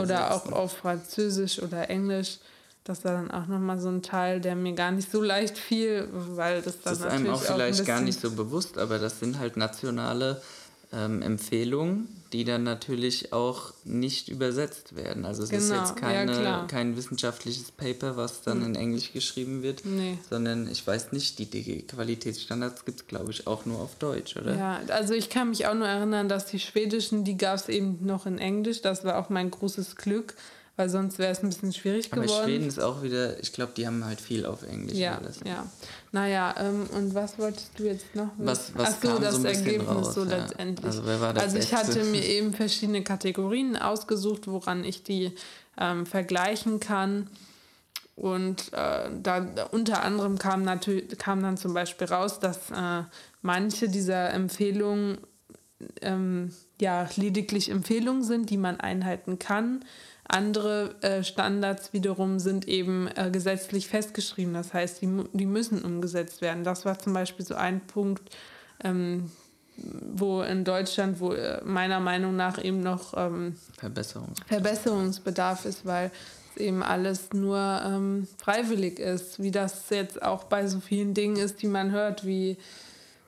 Oder 0.00 0.34
auch 0.34 0.50
auf 0.52 0.76
Französisch 0.76 1.62
oder 1.62 1.88
Englisch. 1.90 2.38
Das 2.84 3.04
war 3.04 3.12
dann 3.12 3.30
auch 3.30 3.46
nochmal 3.46 3.78
so 3.78 3.88
ein 3.88 4.02
Teil, 4.02 4.40
der 4.40 4.56
mir 4.56 4.72
gar 4.72 4.90
nicht 4.90 5.10
so 5.10 5.22
leicht 5.22 5.58
fiel, 5.58 6.08
weil 6.12 6.62
das 6.62 6.80
dann 6.80 6.94
das 6.94 7.00
ist 7.00 7.06
einem 7.06 7.30
auch 7.30 7.42
vielleicht 7.42 7.82
auch 7.82 7.86
gar 7.86 8.00
nicht 8.00 8.18
so 8.18 8.30
bewusst, 8.30 8.78
aber 8.78 8.98
das 8.98 9.20
sind 9.20 9.38
halt 9.38 9.56
nationale 9.56 10.40
ähm, 10.92 11.22
Empfehlungen, 11.22 12.08
die 12.32 12.44
dann 12.44 12.62
natürlich 12.62 13.32
auch 13.32 13.72
nicht 13.84 14.28
übersetzt 14.28 14.96
werden. 14.96 15.24
Also 15.24 15.42
es 15.42 15.50
genau, 15.50 15.62
ist 15.62 15.70
jetzt 15.72 15.96
keine, 15.96 16.42
ja, 16.42 16.64
kein 16.68 16.96
wissenschaftliches 16.96 17.70
Paper, 17.72 18.16
was 18.16 18.42
dann 18.42 18.58
hm. 18.60 18.66
in 18.66 18.74
Englisch 18.74 19.12
geschrieben 19.12 19.62
wird, 19.62 19.84
nee. 19.84 20.18
sondern 20.28 20.68
ich 20.70 20.86
weiß 20.86 21.12
nicht, 21.12 21.38
die 21.38 21.46
DG-Qualitätsstandards 21.46 22.84
gibt 22.84 23.00
es, 23.00 23.06
glaube 23.06 23.30
ich, 23.30 23.46
auch 23.46 23.66
nur 23.66 23.80
auf 23.80 23.96
Deutsch, 23.96 24.36
oder? 24.36 24.56
Ja, 24.56 24.80
also 24.88 25.14
ich 25.14 25.30
kann 25.30 25.50
mich 25.50 25.66
auch 25.66 25.74
nur 25.74 25.88
erinnern, 25.88 26.28
dass 26.28 26.46
die 26.46 26.60
schwedischen, 26.60 27.24
die 27.24 27.36
gab 27.36 27.56
es 27.56 27.68
eben 27.68 27.98
noch 28.04 28.26
in 28.26 28.38
Englisch. 28.38 28.82
Das 28.82 29.04
war 29.04 29.18
auch 29.18 29.28
mein 29.28 29.50
großes 29.50 29.96
Glück 29.96 30.34
weil 30.80 30.88
sonst 30.88 31.18
wäre 31.18 31.30
es 31.30 31.42
ein 31.42 31.50
bisschen 31.50 31.74
schwierig 31.74 32.10
geworden. 32.10 32.30
Aber 32.30 32.44
Schweden 32.44 32.66
ist 32.66 32.80
auch 32.80 33.02
wieder, 33.02 33.38
ich 33.38 33.52
glaube, 33.52 33.72
die 33.76 33.86
haben 33.86 34.02
halt 34.02 34.18
viel 34.18 34.46
auf 34.46 34.62
Englisch. 34.62 34.96
Ja, 34.96 35.18
alles. 35.18 35.40
ja. 35.44 35.66
Naja, 36.10 36.54
ähm, 36.58 36.88
und 36.96 37.14
was 37.14 37.38
wolltest 37.38 37.72
du 37.76 37.84
jetzt 37.84 38.14
noch? 38.14 38.30
Was, 38.38 38.72
was 38.74 38.94
Ach 38.94 39.02
so, 39.02 39.18
das 39.18 39.34
so 39.34 39.44
Ergebnis 39.44 39.86
raus, 39.86 40.14
so 40.14 40.24
ja. 40.24 40.38
letztendlich. 40.38 40.86
Also, 40.86 41.04
wer 41.04 41.20
war 41.20 41.34
das 41.34 41.42
also 41.42 41.58
ich 41.58 41.74
hatte 41.74 42.02
mir 42.04 42.24
eben 42.36 42.54
verschiedene 42.54 43.04
Kategorien 43.04 43.76
ausgesucht, 43.76 44.46
woran 44.46 44.82
ich 44.82 45.02
die 45.02 45.32
ähm, 45.76 46.06
vergleichen 46.06 46.80
kann. 46.80 47.26
Und 48.16 48.72
äh, 48.72 49.10
da 49.22 49.66
unter 49.72 50.02
anderem 50.02 50.38
kam, 50.38 50.62
natürlich, 50.62 51.18
kam 51.18 51.42
dann 51.42 51.58
zum 51.58 51.74
Beispiel 51.74 52.06
raus, 52.06 52.40
dass 52.40 52.70
äh, 52.70 53.02
manche 53.42 53.90
dieser 53.90 54.32
Empfehlungen 54.32 55.18
ähm, 56.00 56.54
ja 56.80 57.06
lediglich 57.16 57.68
Empfehlungen 57.68 58.24
sind, 58.24 58.48
die 58.48 58.56
man 58.56 58.80
einhalten 58.80 59.38
kann 59.38 59.84
andere 60.30 60.94
äh, 61.02 61.22
Standards 61.22 61.92
wiederum 61.92 62.38
sind 62.38 62.68
eben 62.68 63.08
äh, 63.08 63.30
gesetzlich 63.30 63.88
festgeschrieben. 63.88 64.54
Das 64.54 64.72
heißt, 64.72 65.02
die, 65.02 65.24
die 65.32 65.46
müssen 65.46 65.82
umgesetzt 65.82 66.40
werden. 66.40 66.64
Das 66.64 66.84
war 66.84 66.98
zum 66.98 67.12
Beispiel 67.12 67.44
so 67.44 67.54
ein 67.54 67.80
Punkt, 67.80 68.22
ähm, 68.82 69.30
wo 69.76 70.42
in 70.42 70.64
Deutschland, 70.64 71.20
wo 71.20 71.32
äh, 71.32 71.62
meiner 71.64 72.00
Meinung 72.00 72.36
nach 72.36 72.62
eben 72.62 72.80
noch 72.80 73.14
ähm, 73.16 73.56
Verbesserungsbedarf. 73.78 74.48
Verbesserungsbedarf 74.48 75.64
ist, 75.64 75.86
weil 75.86 76.10
es 76.54 76.60
eben 76.60 76.82
alles 76.82 77.32
nur 77.32 77.58
ähm, 77.84 78.26
freiwillig 78.38 78.98
ist, 78.98 79.42
wie 79.42 79.50
das 79.50 79.90
jetzt 79.90 80.22
auch 80.22 80.44
bei 80.44 80.66
so 80.66 80.80
vielen 80.80 81.14
Dingen 81.14 81.36
ist, 81.36 81.62
die 81.62 81.68
man 81.68 81.90
hört, 81.90 82.26
wie 82.26 82.56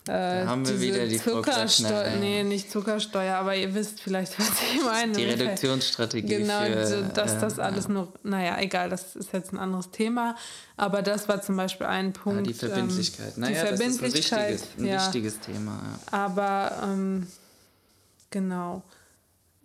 da 0.04 0.42
äh, 0.42 0.46
haben 0.46 0.66
wir 0.66 0.80
wieder 0.80 1.06
die 1.06 1.18
Zuckersteuer. 1.18 2.16
Nee, 2.16 2.42
nicht 2.42 2.72
Zuckersteuer, 2.72 3.36
aber 3.36 3.54
ihr 3.54 3.72
wisst 3.72 4.00
vielleicht, 4.00 4.36
was 4.38 4.48
ich 4.48 4.82
meine. 4.82 5.12
Die 5.12 5.24
Reduktionsstrategie. 5.24 6.38
Genau, 6.38 6.64
für, 6.64 6.86
so, 6.86 7.02
dass 7.14 7.38
das 7.38 7.58
äh, 7.58 7.62
alles 7.62 7.88
nur, 7.88 8.12
naja, 8.24 8.58
egal, 8.58 8.90
das 8.90 9.14
ist 9.14 9.32
jetzt 9.32 9.52
ein 9.52 9.58
anderes 9.58 9.90
Thema. 9.90 10.34
Aber 10.76 11.02
das 11.02 11.28
war 11.28 11.40
zum 11.40 11.56
Beispiel 11.56 11.86
ein 11.86 12.12
Punkt. 12.12 12.46
Ja, 12.46 12.52
die 12.52 12.54
Verbindlichkeit. 12.54 13.34
Ähm, 13.36 13.42
naja, 13.42 13.62
die 13.62 13.68
Verbindlichkeit, 13.68 14.54
das 14.54 14.62
ist 14.62 14.78
ein 14.78 14.78
wichtiges, 14.78 14.78
ein 14.78 14.86
ja. 14.86 15.04
wichtiges 15.04 15.40
Thema. 15.40 15.72
Ja. 15.72 16.18
Aber 16.18 16.82
ähm, 16.82 17.26
genau, 18.30 18.82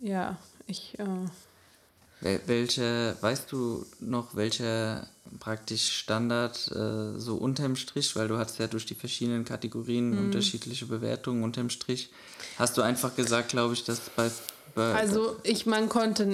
ja, 0.00 0.36
ich. 0.66 0.96
Äh, 0.98 1.04
welche, 2.20 3.16
weißt 3.20 3.50
du 3.52 3.86
noch, 4.00 4.34
welcher 4.34 5.06
praktisch 5.38 5.90
Standard 5.98 6.70
äh, 6.74 7.18
so 7.18 7.36
unterm 7.36 7.76
Strich, 7.76 8.14
weil 8.16 8.28
du 8.28 8.38
hast 8.38 8.58
ja 8.58 8.66
durch 8.66 8.86
die 8.86 8.94
verschiedenen 8.94 9.44
Kategorien 9.44 10.10
mhm. 10.10 10.18
unterschiedliche 10.26 10.86
Bewertungen 10.86 11.42
unterm 11.42 11.70
Strich, 11.70 12.10
hast 12.58 12.76
du 12.76 12.82
einfach 12.82 13.16
gesagt, 13.16 13.48
glaube 13.48 13.74
ich, 13.74 13.84
dass 13.84 14.00
bei, 14.10 14.30
bei 14.74 14.94
also 14.94 15.36
ich 15.42 15.66
man 15.66 15.88
konnte 15.88 16.24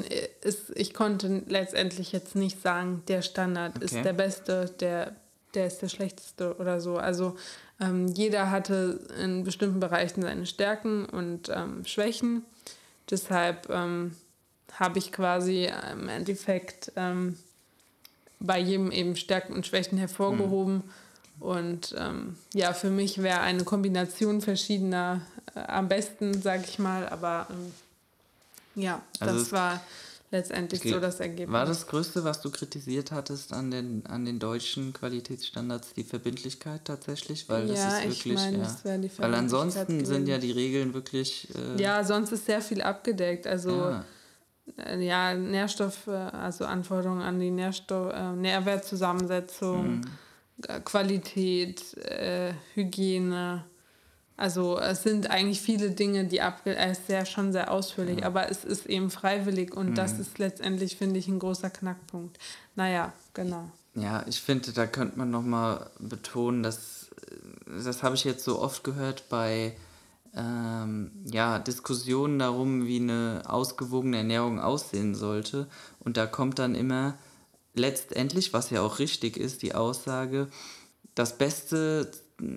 ist, 0.42 0.70
ich 0.74 0.95
konnte 0.95 1.42
letztendlich 1.49 2.12
jetzt 2.12 2.34
nicht 2.34 2.62
sagen, 2.62 3.03
der 3.09 3.22
Standard 3.22 3.76
okay. 3.76 3.84
ist 3.84 3.95
der 3.95 4.12
beste, 4.12 4.66
der 4.80 5.16
der 5.55 5.66
ist 5.68 5.80
der 5.82 5.88
schlechteste 5.88 6.57
oder 6.57 6.80
so. 6.80 6.97
Also 6.97 7.36
ähm, 7.80 8.09
jeder 8.09 8.51
hatte 8.51 9.01
in 9.22 9.45
bestimmten 9.45 9.80
Bereichen 9.80 10.22
seine 10.22 10.47
Stärken 10.47 11.07
und 11.07 11.49
ähm, 11.49 11.84
Schwächen. 11.84 12.45
Deshalb 13.11 13.68
ähm, 13.70 14.14
habe 14.72 14.99
ich 14.99 15.12
quasi 15.12 15.70
im 15.92 16.09
Endeffekt 16.09 16.92
ähm, 16.97 17.38
bei 18.41 18.59
jedem 18.59 18.91
eben 18.91 19.16
Stärken 19.16 19.53
und 19.53 19.66
Schwächen 19.66 19.99
hervorgehoben. 19.99 20.76
Mhm. 20.76 20.82
Und 21.41 21.95
ähm, 21.99 22.37
ja, 22.53 22.72
für 22.72 22.91
mich 22.91 23.22
wäre 23.22 23.41
eine 23.41 23.64
Kombination 23.64 24.41
verschiedener 24.41 25.20
äh, 25.55 25.61
am 25.61 25.89
besten, 25.89 26.41
sage 26.41 26.64
ich 26.66 26.78
mal. 26.78 27.09
Aber 27.09 27.49
ähm, 27.51 28.82
ja, 28.82 29.03
also 29.18 29.39
das 29.39 29.53
war 29.53 29.80
letztendlich 30.30 30.82
so 30.82 31.01
das 31.01 31.20
Ergebnis. 31.20 31.53
War 31.53 31.66
das 31.66 31.87
Größte, 31.87 32.24
was 32.24 32.41
du 32.41 32.51
kritisiert 32.51 33.11
hattest 33.11 33.53
an 33.53 33.70
den, 33.70 34.07
an 34.07 34.24
den 34.24 34.39
deutschen 34.39 34.93
Qualitätsstandards, 34.93 35.95
die 35.95 36.05
Verbindlichkeit 36.05 36.85
tatsächlich? 36.85 37.49
Weil 37.49 37.66
das 37.66 37.78
ja, 37.78 37.99
ist 37.99 38.05
wirklich, 38.05 38.26
ich 38.26 38.35
meine, 38.35 38.59
ja, 38.59 38.64
das 38.64 38.82
die. 38.82 39.11
Weil 39.18 39.35
ansonsten 39.35 39.87
gewesen. 39.87 40.07
sind 40.07 40.28
ja 40.28 40.39
die 40.39 40.53
Regeln 40.53 40.95
wirklich. 40.95 41.49
Äh, 41.55 41.82
ja, 41.82 42.05
sonst 42.05 42.32
ist 42.32 42.47
sehr 42.47 42.62
viel 42.62 42.80
abgedeckt. 42.80 43.47
Also. 43.47 43.70
Ja 43.70 44.05
ja, 44.99 45.35
Nährstoffe, 45.35 46.09
also 46.09 46.65
Anforderungen 46.65 47.23
an 47.23 47.39
die 47.39 47.51
Nährstoff, 47.51 48.12
äh, 48.12 48.33
Nährwertzusammensetzung, 48.33 49.97
mhm. 49.97 50.05
Qualität, 50.85 51.97
äh, 51.99 52.55
Hygiene. 52.75 53.65
Also 54.37 54.79
es 54.79 55.03
sind 55.03 55.31
eigentlich 55.31 55.61
viele 55.61 55.91
Dinge, 55.91 56.25
die 56.25 56.41
abge 56.41 56.75
er 56.75 56.91
ist 56.91 57.09
ja 57.09 57.25
schon 57.25 57.53
sehr 57.53 57.71
ausführlich, 57.71 58.21
ja. 58.21 58.27
aber 58.27 58.51
es 58.51 58.65
ist 58.65 58.87
eben 58.87 59.11
freiwillig 59.11 59.77
und 59.77 59.91
mhm. 59.91 59.95
das 59.95 60.19
ist 60.19 60.39
letztendlich, 60.39 60.97
finde 60.97 61.19
ich, 61.19 61.29
ein 61.29 61.39
großer 61.39 61.71
Knackpunkt. 61.71 62.39
Naja, 62.75 63.12
genau. 63.33 63.71
Ja, 63.95 64.25
ich 64.27 64.41
finde, 64.41 64.73
da 64.73 64.87
könnte 64.87 65.19
man 65.19 65.31
nochmal 65.31 65.89
betonen, 66.01 66.65
dass 66.65 67.11
das 67.67 68.03
habe 68.03 68.15
ich 68.15 68.25
jetzt 68.25 68.45
so 68.45 68.61
oft 68.61 68.85
gehört 68.85 69.29
bei 69.29 69.75
ähm, 70.37 71.11
ja, 71.24 71.59
Diskussionen 71.59 72.39
darum, 72.39 72.87
wie 72.87 73.01
eine 73.01 73.43
ausgewogene 73.47 74.18
Ernährung 74.18 74.61
aussehen 74.61 75.14
sollte. 75.14 75.68
Und 76.01 76.16
da 76.16 76.26
kommt 76.26 76.59
dann 76.59 76.74
immer 76.74 77.16
letztendlich, 77.74 78.53
was 78.53 78.70
ja 78.70 78.82
auch 78.82 78.99
richtig 78.99 79.37
ist, 79.37 79.62
die 79.62 79.74
Aussage, 79.74 80.49
das 81.14 81.39
beste 81.39 82.11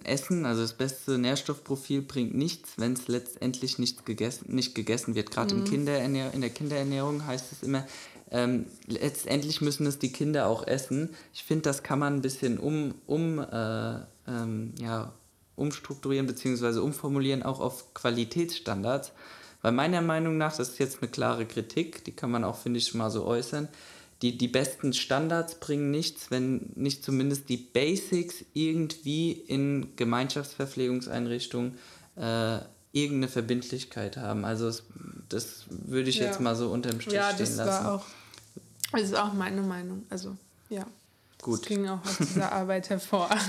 Essen, 0.04 0.46
also 0.46 0.62
das 0.62 0.74
beste 0.74 1.18
Nährstoffprofil 1.18 2.02
bringt 2.02 2.36
nichts, 2.36 2.74
wenn 2.78 2.94
es 2.94 3.08
letztendlich 3.08 3.78
nicht 3.78 4.06
gegessen, 4.06 4.56
nicht 4.56 4.74
gegessen 4.74 5.14
wird. 5.14 5.30
Gerade 5.30 5.56
mhm. 5.56 5.66
in 5.66 5.86
der 5.86 6.50
Kinderernährung 6.50 7.26
heißt 7.26 7.52
es 7.52 7.64
immer, 7.64 7.86
ähm, 8.32 8.66
letztendlich 8.88 9.62
müssen 9.62 9.86
es 9.86 10.00
die 10.00 10.12
Kinder 10.12 10.48
auch 10.48 10.66
essen. 10.66 11.12
Ich 11.34 11.44
finde, 11.44 11.64
das 11.64 11.84
kann 11.84 12.00
man 12.00 12.16
ein 12.16 12.22
bisschen 12.22 12.58
um, 12.58 12.96
um 13.06 13.40
äh, 13.40 14.00
ähm, 14.28 14.74
ja, 14.80 15.14
umstrukturieren 15.58 16.28
bzw. 16.28 16.80
umformulieren, 16.80 17.44
auch 17.44 17.60
auf 17.60 17.94
Qualitätsstandards. 17.94 19.12
Weil 19.62 19.72
meiner 19.74 20.02
Meinung 20.02 20.38
nach, 20.38 20.56
das 20.56 20.70
ist 20.70 20.80
jetzt 20.80 21.02
eine 21.02 21.12
klare 21.12 21.46
Kritik, 21.46 22.06
die 22.06 22.12
kann 22.12 22.32
man 22.32 22.44
auch, 22.44 22.58
finde 22.58 22.80
ich, 22.80 22.94
mal 22.94 23.10
so 23.10 23.26
äußern, 23.26 23.68
die, 24.22 24.38
die 24.38 24.48
besten 24.48 24.94
Standards 24.94 25.56
bringen 25.56 25.92
nichts, 25.92 26.32
wenn 26.32 26.72
nicht 26.76 27.04
zumindest 27.04 27.50
die 27.50 27.58
Basics 27.58 28.46
irgendwie 28.54 29.32
in 29.32 29.96
Gemeinschaftsverpflegungseinrichtungen 29.96 31.78
äh, 32.16 32.60
irgendeine 32.94 33.28
Verbindlichkeit 33.28 34.18
haben. 34.18 34.44
Also 34.46 34.68
es, 34.68 34.84
das 35.30 35.66
würde 35.70 36.10
ich 36.10 36.18
ja. 36.18 36.26
jetzt 36.26 36.40
mal 36.40 36.56
so 36.56 36.70
unterm 36.70 37.00
Strich 37.00 37.16
ja, 37.16 37.32
stehen 37.32 37.40
lassen. 37.40 37.58
Ja, 37.60 37.66
das 37.66 37.84
war 37.84 37.94
auch, 37.96 38.06
das 38.92 39.02
ist 39.02 39.16
auch 39.16 39.34
meine 39.34 39.62
Meinung. 39.62 40.06
Also 40.10 40.36
ja, 40.70 40.88
Gut. 41.42 41.60
das 41.60 41.68
ging 41.68 41.88
auch 41.88 42.04
aus 42.04 42.18
dieser 42.18 42.52
Arbeit 42.52 42.90
hervor. 42.90 43.30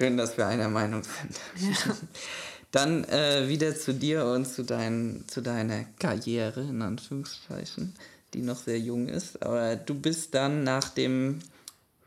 Schön, 0.00 0.16
dass 0.16 0.38
wir 0.38 0.46
einer 0.46 0.70
Meinung 0.70 1.02
sind. 1.02 1.38
Ja. 1.60 1.96
Dann 2.72 3.04
äh, 3.04 3.48
wieder 3.48 3.74
zu 3.76 3.92
dir 3.92 4.24
und 4.24 4.46
zu, 4.46 4.62
dein, 4.62 5.24
zu 5.26 5.42
deiner 5.42 5.84
Karriere, 5.98 6.62
in 6.62 6.80
Anführungszeichen, 6.80 7.94
die 8.32 8.40
noch 8.40 8.56
sehr 8.56 8.78
jung 8.78 9.08
ist. 9.08 9.42
Aber 9.42 9.76
du 9.76 9.92
bist 9.92 10.34
dann 10.34 10.62
nach 10.62 10.88
dem 10.90 11.40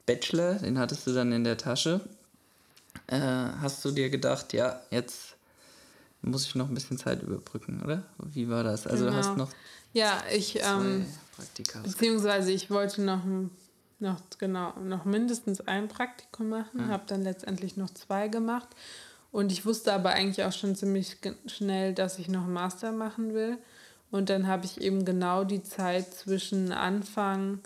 Bachelor, 0.06 0.56
den 0.56 0.80
hattest 0.80 1.06
du 1.06 1.14
dann 1.14 1.34
in 1.34 1.44
der 1.44 1.58
Tasche, 1.58 2.00
äh, 3.08 3.20
hast 3.20 3.84
du 3.84 3.92
dir 3.92 4.10
gedacht, 4.10 4.54
ja, 4.54 4.80
jetzt 4.90 5.36
muss 6.22 6.48
ich 6.48 6.56
noch 6.56 6.70
ein 6.70 6.74
bisschen 6.74 6.98
Zeit 6.98 7.22
überbrücken, 7.22 7.82
oder? 7.84 8.04
Wie 8.18 8.50
war 8.50 8.64
das? 8.64 8.88
Also 8.88 9.06
genau. 9.06 9.18
du 9.18 9.24
hast 9.28 9.38
noch. 9.38 9.52
Ja, 9.92 10.24
ich. 10.32 10.60
Ähm, 10.64 11.06
beziehungsweise 11.84 12.52
ich 12.52 12.70
wollte 12.70 13.02
noch, 13.02 13.22
noch, 14.04 14.22
genau, 14.38 14.74
noch 14.80 15.06
mindestens 15.06 15.62
ein 15.62 15.88
Praktikum 15.88 16.50
machen, 16.50 16.82
ja. 16.82 16.88
habe 16.90 17.04
dann 17.08 17.24
letztendlich 17.24 17.76
noch 17.78 17.90
zwei 17.90 18.28
gemacht. 18.28 18.68
Und 19.32 19.52
ich 19.52 19.66
wusste 19.66 19.92
aber 19.94 20.12
eigentlich 20.12 20.46
auch 20.46 20.52
schon 20.52 20.76
ziemlich 20.76 21.18
schnell, 21.48 21.94
dass 21.94 22.20
ich 22.20 22.28
noch 22.28 22.44
einen 22.44 22.54
Master 22.54 22.92
machen 22.92 23.34
will. 23.34 23.58
Und 24.12 24.30
dann 24.30 24.46
habe 24.46 24.66
ich 24.66 24.80
eben 24.80 25.06
genau 25.06 25.44
die 25.44 25.64
Zeit 25.64 26.14
zwischen 26.14 26.72
Anfang 26.72 27.60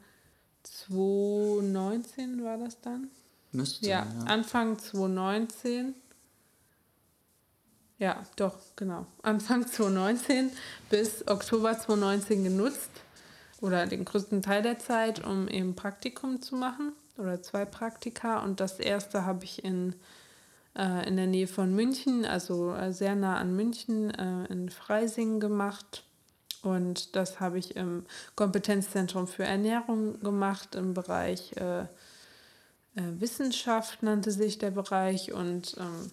2019 0.64 2.44
war 2.46 2.58
das 2.58 2.80
dann? 2.80 3.10
Müsste. 3.52 3.86
Ja, 3.86 4.08
ja. 4.20 4.26
Anfang 4.28 4.80
2019 4.80 5.94
ja, 8.00 8.24
doch, 8.36 8.56
genau. 8.76 9.08
Anfang 9.24 9.66
2019 9.66 10.52
bis 10.92 11.28
Oktober 11.28 11.78
2019 11.78 12.44
genutzt 12.44 12.92
oder 13.62 13.86
den 13.86 14.06
größten 14.06 14.42
Teil 14.42 14.62
der 14.62 14.80
Zeit, 14.80 15.26
um 15.26 15.48
eben 15.48 15.76
Praktikum 15.76 16.42
zu 16.42 16.56
machen 16.56 16.94
oder 17.18 17.42
zwei 17.42 17.66
Praktika. 17.66 18.40
Und 18.40 18.60
das 18.60 18.80
erste 18.80 19.26
habe 19.26 19.44
ich 19.44 19.64
in, 19.64 19.96
äh, 20.76 21.08
in 21.08 21.18
der 21.18 21.28
Nähe 21.28 21.48
von 21.48 21.74
München, 21.74 22.26
also 22.26 22.74
äh, 22.74 22.94
sehr 22.94 23.16
nah 23.16 23.38
an 23.38 23.56
München, 23.56 24.12
äh, 24.12 24.46
in 24.46 24.70
Freising 24.70 25.40
gemacht. 25.40 26.04
Und 26.62 27.16
das 27.16 27.40
habe 27.40 27.58
ich 27.58 27.76
im 27.76 28.06
Kompetenzzentrum 28.36 29.28
für 29.28 29.44
Ernährung 29.44 30.20
gemacht, 30.20 30.76
im 30.76 30.94
Bereich 30.94 31.54
äh, 31.58 31.86
äh, 32.98 33.20
Wissenschaft 33.20 34.04
nannte 34.04 34.32
sich 34.32 34.58
der 34.58 34.72
Bereich. 34.72 35.32
Und 35.32 35.76
ähm, 35.80 36.12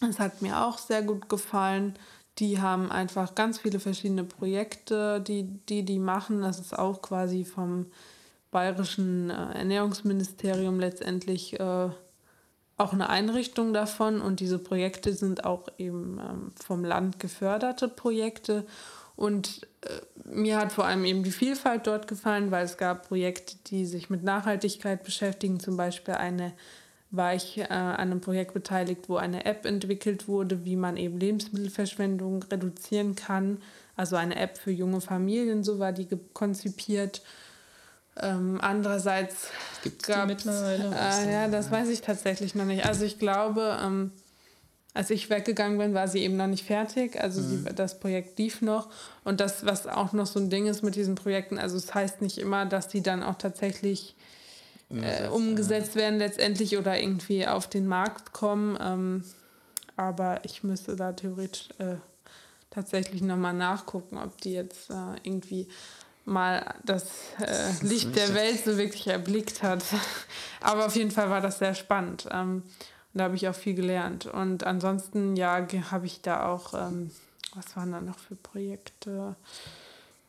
das 0.00 0.18
hat 0.18 0.42
mir 0.42 0.60
auch 0.64 0.78
sehr 0.78 1.02
gut 1.02 1.28
gefallen. 1.28 1.94
Die 2.38 2.60
haben 2.60 2.90
einfach 2.90 3.34
ganz 3.34 3.58
viele 3.58 3.78
verschiedene 3.78 4.24
Projekte, 4.24 5.20
die 5.20 5.44
die, 5.68 5.84
die 5.84 5.98
machen. 5.98 6.42
Das 6.42 6.58
ist 6.58 6.76
auch 6.76 7.00
quasi 7.00 7.44
vom 7.44 7.86
bayerischen 8.50 9.30
äh, 9.30 9.58
Ernährungsministerium 9.58 10.80
letztendlich 10.80 11.58
äh, 11.58 11.88
auch 12.76 12.92
eine 12.92 13.08
Einrichtung 13.08 13.72
davon. 13.72 14.20
Und 14.20 14.40
diese 14.40 14.58
Projekte 14.58 15.12
sind 15.12 15.44
auch 15.44 15.68
eben 15.78 16.18
ähm, 16.18 16.52
vom 16.54 16.84
Land 16.84 17.20
geförderte 17.20 17.88
Projekte. 17.88 18.64
Und 19.16 19.66
äh, 19.82 20.28
mir 20.28 20.58
hat 20.58 20.72
vor 20.72 20.86
allem 20.86 21.04
eben 21.04 21.22
die 21.22 21.30
Vielfalt 21.30 21.86
dort 21.86 22.08
gefallen, 22.08 22.50
weil 22.50 22.64
es 22.64 22.76
gab 22.76 23.08
Projekte, 23.08 23.56
die 23.66 23.86
sich 23.86 24.10
mit 24.10 24.24
Nachhaltigkeit 24.24 25.04
beschäftigen, 25.04 25.60
zum 25.60 25.76
Beispiel 25.76 26.14
eine 26.14 26.52
war 27.16 27.34
ich 27.34 27.58
äh, 27.58 27.64
an 27.64 27.96
einem 27.96 28.20
Projekt 28.20 28.54
beteiligt, 28.54 29.08
wo 29.08 29.16
eine 29.16 29.44
App 29.44 29.64
entwickelt 29.64 30.28
wurde, 30.28 30.64
wie 30.64 30.76
man 30.76 30.96
eben 30.96 31.18
Lebensmittelverschwendung 31.18 32.42
reduzieren 32.44 33.14
kann. 33.14 33.58
Also 33.96 34.16
eine 34.16 34.36
App 34.36 34.58
für 34.58 34.70
junge 34.70 35.00
Familien, 35.00 35.62
so 35.64 35.78
war 35.78 35.92
die 35.92 36.08
konzipiert. 36.32 37.22
Ähm, 38.20 38.58
andererseits 38.60 39.48
gibt 39.82 40.08
es 40.08 40.16
mittlerweile. 40.26 40.94
Äh, 40.94 41.32
ja, 41.32 41.48
das 41.48 41.70
weiß 41.70 41.88
ich 41.88 42.00
tatsächlich 42.00 42.54
noch 42.54 42.64
nicht. 42.64 42.86
Also 42.86 43.04
ich 43.04 43.18
glaube, 43.18 43.78
ähm, 43.82 44.12
als 44.94 45.10
ich 45.10 45.28
weggegangen 45.28 45.78
bin, 45.78 45.94
war 45.94 46.06
sie 46.06 46.20
eben 46.20 46.36
noch 46.36 46.46
nicht 46.46 46.64
fertig. 46.64 47.20
Also 47.20 47.40
mhm. 47.40 47.64
sie, 47.64 47.74
das 47.74 47.98
Projekt 47.98 48.38
lief 48.38 48.62
noch. 48.62 48.88
Und 49.24 49.40
das, 49.40 49.66
was 49.66 49.88
auch 49.88 50.12
noch 50.12 50.26
so 50.26 50.38
ein 50.38 50.50
Ding 50.50 50.66
ist 50.66 50.82
mit 50.82 50.94
diesen 50.94 51.16
Projekten, 51.16 51.58
also 51.58 51.76
es 51.76 51.92
heißt 51.92 52.22
nicht 52.22 52.38
immer, 52.38 52.66
dass 52.66 52.86
die 52.86 53.02
dann 53.02 53.24
auch 53.24 53.36
tatsächlich 53.36 54.14
äh, 54.90 55.28
umgesetzt 55.28 55.96
werden 55.96 56.18
letztendlich 56.18 56.76
oder 56.76 57.00
irgendwie 57.00 57.46
auf 57.46 57.68
den 57.68 57.86
Markt 57.86 58.32
kommen. 58.32 58.78
Ähm, 58.80 59.24
aber 59.96 60.44
ich 60.44 60.62
müsste 60.62 60.96
da 60.96 61.12
theoretisch 61.12 61.68
äh, 61.78 61.96
tatsächlich 62.70 63.22
nochmal 63.22 63.54
nachgucken, 63.54 64.18
ob 64.18 64.40
die 64.40 64.52
jetzt 64.52 64.90
äh, 64.90 65.16
irgendwie 65.22 65.68
mal 66.24 66.74
das, 66.84 67.06
das 67.38 67.82
äh, 67.82 67.86
Licht 67.86 68.16
der 68.16 68.34
Welt 68.34 68.64
so 68.64 68.76
wirklich 68.76 69.06
erblickt 69.06 69.62
hat. 69.62 69.82
aber 70.60 70.86
auf 70.86 70.96
jeden 70.96 71.10
Fall 71.10 71.30
war 71.30 71.40
das 71.40 71.58
sehr 71.58 71.74
spannend. 71.74 72.26
Ähm, 72.30 72.62
und 73.12 73.18
da 73.18 73.24
habe 73.24 73.36
ich 73.36 73.48
auch 73.48 73.54
viel 73.54 73.74
gelernt. 73.74 74.26
Und 74.26 74.64
ansonsten, 74.64 75.36
ja, 75.36 75.66
habe 75.90 76.06
ich 76.06 76.20
da 76.20 76.48
auch, 76.48 76.74
ähm, 76.74 77.10
was 77.54 77.76
waren 77.76 77.92
da 77.92 78.00
noch 78.00 78.18
für 78.18 78.34
Projekte? 78.34 79.36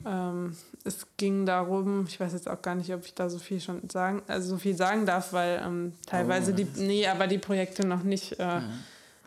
Ähm, 0.06 0.56
es 0.84 1.08
ging 1.18 1.46
darum, 1.46 2.06
ich 2.08 2.20
weiß 2.20 2.34
jetzt 2.34 2.48
auch 2.48 2.62
gar 2.62 2.76
nicht, 2.76 2.94
ob 2.94 3.06
ich 3.06 3.14
da 3.14 3.30
so 3.30 3.40
viel 3.40 3.60
schon 3.60 3.90
sagen, 3.90 4.22
also 4.28 4.50
so 4.50 4.58
viel 4.58 4.76
sagen 4.76 5.06
darf, 5.06 5.34
weil 5.34 5.62
ähm, 5.66 5.94
teilweise 6.06 6.52
oh. 6.52 6.56
die, 6.56 6.68
nee, 6.78 7.08
aber 7.08 7.28
die 7.28 7.40
Projekte 7.40 7.88
noch 7.88 8.04
nicht. 8.04 8.40
Äh, 8.40 8.44
ja. 8.44 8.64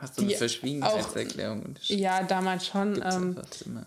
Hast 0.01 0.16
du 0.16 0.22
eine 0.22 0.35
Verschwiegenheitserklärung? 0.35 1.74
Ja, 1.83 2.22
damals 2.22 2.68
schon. 2.68 3.03
Ähm, 3.05 3.37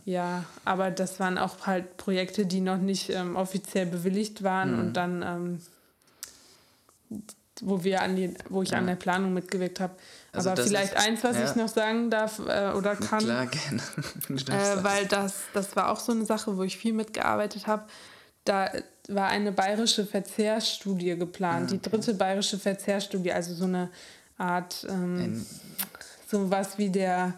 ja, 0.04 0.44
aber 0.66 0.92
das 0.92 1.22
waren 1.22 1.38
auch 1.38 1.66
halt 1.66 1.96
Projekte, 1.96 2.46
die 2.46 2.60
noch 2.60 2.80
nicht 2.80 3.10
ähm, 3.10 3.38
offiziell 3.38 3.86
bewilligt 3.86 4.44
waren 4.44 4.74
mhm. 4.74 4.80
und 4.80 4.94
dann, 4.94 5.62
ähm, 7.10 7.22
wo 7.62 7.86
wir 7.86 8.02
an 8.02 8.18
die, 8.18 8.34
wo 8.50 8.62
ich 8.62 8.72
ja. 8.72 8.80
an 8.80 8.88
der 8.88 8.96
Planung 8.96 9.34
mitgewirkt 9.34 9.80
habe. 9.80 9.94
Also 10.34 10.52
Aber 10.52 10.64
vielleicht 10.64 10.94
ist, 10.94 11.06
eins, 11.06 11.24
was 11.24 11.36
ja. 11.36 11.50
ich 11.50 11.56
noch 11.56 11.68
sagen 11.68 12.10
darf 12.10 12.40
äh, 12.40 12.72
oder 12.72 12.96
kann. 12.96 13.20
Klar, 13.20 13.46
gerne. 13.48 13.82
äh, 14.30 14.84
weil 14.84 15.06
das, 15.08 15.36
das 15.54 15.76
war 15.76 15.92
auch 15.92 16.00
so 16.00 16.14
eine 16.14 16.26
Sache, 16.26 16.56
wo 16.56 16.64
ich 16.64 16.78
viel 16.78 16.94
mitgearbeitet 16.94 17.68
habe. 17.68 17.84
Da 18.46 18.72
war 19.10 19.28
eine 19.28 19.52
bayerische 19.52 20.06
Verzehrstudie 20.06 21.18
geplant, 21.18 21.72
okay. 21.72 21.80
die 21.84 21.90
dritte 21.90 22.14
bayerische 22.14 22.58
Verzehrstudie, 22.58 23.32
also 23.32 23.54
so 23.54 23.66
eine 23.66 23.90
Art, 24.38 24.88
ähm, 24.90 25.46
so 26.30 26.50
was 26.50 26.78
wie 26.78 26.90
der 26.90 27.34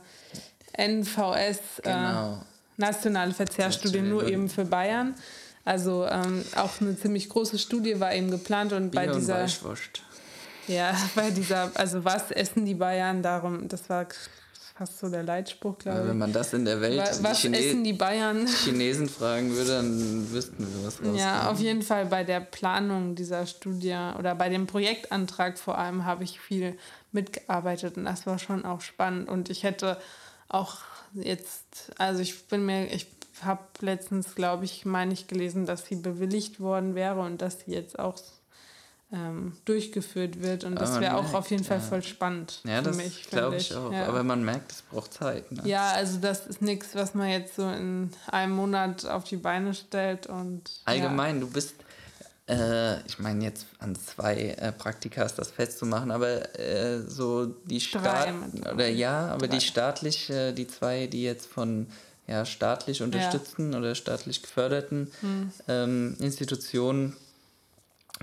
NVS, 0.73 1.79
äh, 1.79 1.81
genau. 1.83 2.33
äh, 2.33 2.37
nationale 2.77 3.33
Verzehrstudie, 3.33 4.01
nur 4.01 4.27
eben 4.27 4.49
für 4.49 4.65
Bayern. 4.65 5.15
Also 5.65 6.05
ähm, 6.05 6.43
auch 6.55 6.81
eine 6.81 6.97
ziemlich 6.97 7.29
große 7.29 7.57
Studie 7.57 7.99
war 7.99 8.13
eben 8.13 8.29
geplant 8.29 8.73
und 8.73 8.91
Bier 8.91 9.01
bei 9.01 9.07
dieser. 9.07 9.43
Und 9.43 10.03
ja, 10.67 10.95
bei 11.15 11.31
dieser, 11.31 11.71
also 11.75 12.03
was 12.03 12.31
essen 12.31 12.65
die 12.65 12.75
Bayern, 12.75 13.21
darum, 13.21 13.67
das 13.67 13.89
war 13.89 14.07
fast 14.75 14.99
so 14.99 15.09
der 15.09 15.23
Leitspruch, 15.23 15.77
glaube 15.77 15.99
ich. 15.99 16.03
Ja, 16.03 16.09
wenn 16.09 16.17
man 16.17 16.33
das 16.33 16.53
in 16.53 16.65
der 16.65 16.81
Welt 16.81 16.99
was, 16.99 17.23
was 17.23 17.39
Chine 17.39 17.59
essen 17.59 17.83
die 17.83 17.93
Bayern? 17.93 18.47
Chinesen 18.47 19.07
fragen 19.07 19.51
würde, 19.51 19.77
dann 19.77 20.31
wüssten 20.31 20.59
wir, 20.59 20.85
was 20.85 20.99
rauskommt. 20.99 21.17
Ja, 21.17 21.49
auf 21.51 21.59
jeden 21.59 21.83
Fall 21.83 22.07
bei 22.07 22.23
der 22.23 22.39
Planung 22.39 23.15
dieser 23.15 23.45
Studie 23.45 23.95
oder 24.17 24.35
bei 24.35 24.49
dem 24.49 24.65
Projektantrag 24.65 25.59
vor 25.59 25.77
allem 25.77 26.05
habe 26.05 26.23
ich 26.23 26.39
viel 26.39 26.77
mitgearbeitet 27.11 27.97
und 27.97 28.05
das 28.05 28.25
war 28.25 28.39
schon 28.39 28.65
auch 28.65 28.81
spannend 28.81 29.29
und 29.29 29.49
ich 29.49 29.63
hätte 29.63 29.97
auch 30.49 30.77
jetzt, 31.13 31.91
also 31.97 32.21
ich 32.21 32.47
bin 32.47 32.65
mir, 32.65 32.91
ich 32.91 33.07
habe 33.43 33.61
letztens, 33.81 34.35
glaube 34.35 34.65
ich, 34.65 34.85
meine 34.85 35.13
ich 35.13 35.27
gelesen, 35.27 35.65
dass 35.65 35.85
sie 35.85 35.95
bewilligt 35.95 36.59
worden 36.59 36.95
wäre 36.95 37.19
und 37.19 37.41
dass 37.41 37.61
sie 37.61 37.71
jetzt 37.71 37.99
auch 37.99 38.17
ähm, 39.13 39.53
durchgeführt 39.65 40.41
wird. 40.41 40.63
Und 40.63 40.75
das 40.75 40.99
wäre 40.99 41.15
auch 41.15 41.33
auf 41.33 41.51
jeden 41.51 41.63
Fall 41.63 41.79
voll 41.79 42.03
spannend. 42.03 42.61
Ja, 42.63 42.81
das 42.81 42.97
glaube 43.29 43.57
ich, 43.57 43.71
ich 43.71 43.77
auch. 43.77 43.91
Ja. 43.91 44.07
Aber 44.07 44.23
man 44.23 44.43
merkt, 44.43 44.71
es 44.71 44.81
braucht 44.81 45.13
Zeit. 45.13 45.51
Ne? 45.51 45.61
Ja, 45.65 45.91
also 45.91 46.17
das 46.19 46.47
ist 46.47 46.61
nichts, 46.61 46.95
was 46.95 47.13
man 47.13 47.29
jetzt 47.29 47.55
so 47.55 47.69
in 47.69 48.09
einem 48.27 48.55
Monat 48.55 49.05
auf 49.05 49.23
die 49.25 49.37
Beine 49.37 49.73
stellt. 49.75 50.27
und 50.27 50.63
Allgemein, 50.85 51.35
ja. 51.35 51.41
du 51.41 51.49
bist, 51.51 51.75
äh, 52.49 52.99
ich 53.01 53.19
meine 53.19 53.43
jetzt 53.43 53.67
an 53.77 53.95
zwei 53.95 54.35
äh, 54.35 54.71
Praktika 54.71 55.23
ist 55.23 55.35
das 55.35 55.51
festzumachen, 55.51 56.09
aber 56.09 56.59
äh, 56.59 57.01
so 57.01 57.45
die 57.45 57.81
Staat 57.81 58.33
oder 58.73 58.87
ja, 58.87 59.27
aber 59.27 59.47
Drei. 59.47 59.57
die 59.57 59.61
staatlich, 59.61 60.31
die 60.57 60.67
zwei, 60.67 61.05
die 61.05 61.23
jetzt 61.23 61.45
von 61.45 61.87
ja, 62.25 62.45
staatlich 62.45 63.03
unterstützten 63.03 63.73
ja. 63.73 63.79
oder 63.79 63.95
staatlich 63.95 64.41
geförderten 64.41 65.11
hm. 65.21 65.51
ähm, 65.67 66.17
Institutionen 66.19 67.15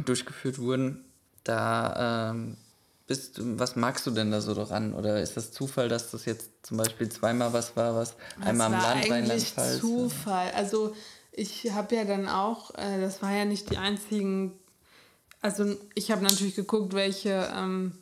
durchgeführt 0.05 0.59
wurden, 0.59 1.05
da 1.45 2.31
ähm, 2.31 2.57
bist 3.07 3.39
du, 3.39 3.59
was 3.59 3.75
magst 3.75 4.07
du 4.07 4.13
denn 4.13 4.31
da 4.31 4.41
so 4.41 4.55
daran? 4.55 4.95
Oder 4.95 5.21
ist 5.21 5.37
das 5.37 5.51
Zufall, 5.51 5.89
dass 5.89 6.13
das 6.13 6.27
jetzt 6.27 6.51
zum 6.63 6.77
Beispiel 6.77 7.09
zweimal 7.09 7.53
was 7.53 7.77
war, 7.77 7.97
was 7.97 8.15
das 8.39 8.47
einmal 8.47 8.69
im 8.69 8.79
Land 8.79 9.11
Rheinland-Pfalz? 9.11 9.81
Zufall. 9.81 10.53
Also 10.55 10.95
ich 11.33 11.73
habe 11.73 11.97
ja 11.97 12.05
dann 12.05 12.29
auch, 12.29 12.73
äh, 12.75 13.01
das 13.01 13.23
war 13.23 13.33
ja 13.33 13.45
nicht 13.45 13.71
die 13.71 13.79
einzigen, 13.79 14.53
also 15.41 15.77
ich 15.95 16.11
habe 16.11 16.23
natürlich 16.23 16.55
geguckt, 16.55 16.93
welche, 16.93 17.49
ähm, 17.57 17.99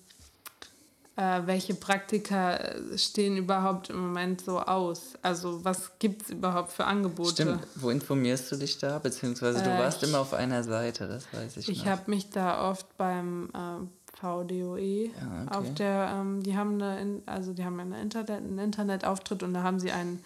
äh, 1.18 1.42
welche 1.46 1.74
Praktika 1.74 2.60
stehen 2.96 3.36
überhaupt 3.36 3.90
im 3.90 3.98
Moment 3.98 4.40
so 4.40 4.60
aus. 4.60 5.14
Also 5.20 5.64
was 5.64 5.98
gibt 5.98 6.22
es 6.22 6.30
überhaupt 6.30 6.70
für 6.70 6.84
Angebote? 6.84 7.32
Stimmt, 7.32 7.66
wo 7.74 7.90
informierst 7.90 8.52
du 8.52 8.56
dich 8.56 8.78
da? 8.78 9.00
Beziehungsweise 9.00 9.60
du 9.64 9.68
Äh, 9.68 9.78
warst 9.80 10.00
ich- 10.02 10.08
immer 10.08 10.20
auf 10.20 10.32
einer 10.32 10.62
Seite, 10.62 11.08
das 11.08 11.24
weiß 11.32 11.56
ich, 11.56 11.68
Ich 11.68 11.84
noch. 11.84 11.90
habe 11.90 12.02
mich 12.10 12.30
da 12.30 12.70
oft 12.70 12.96
beim 12.96 13.50
äh, 13.52 14.16
VDOE 14.20 15.06
Ja, 15.06 15.10
okay. 15.46 15.56
auf 15.58 15.74
der, 15.74 16.08
ähm, 16.20 16.42
die 16.44 16.56
haben 16.56 16.74
eine, 16.80 17.00
In- 17.00 17.22
also 17.26 17.52
die 17.52 17.64
haben 17.64 17.80
eine 17.80 18.00
Internet, 18.00 18.30
einen 18.30 18.58
Internetauftritt 18.60 19.42
und 19.42 19.54
da 19.54 19.62
haben 19.64 19.80
sie 19.80 19.90
einen 19.90 20.24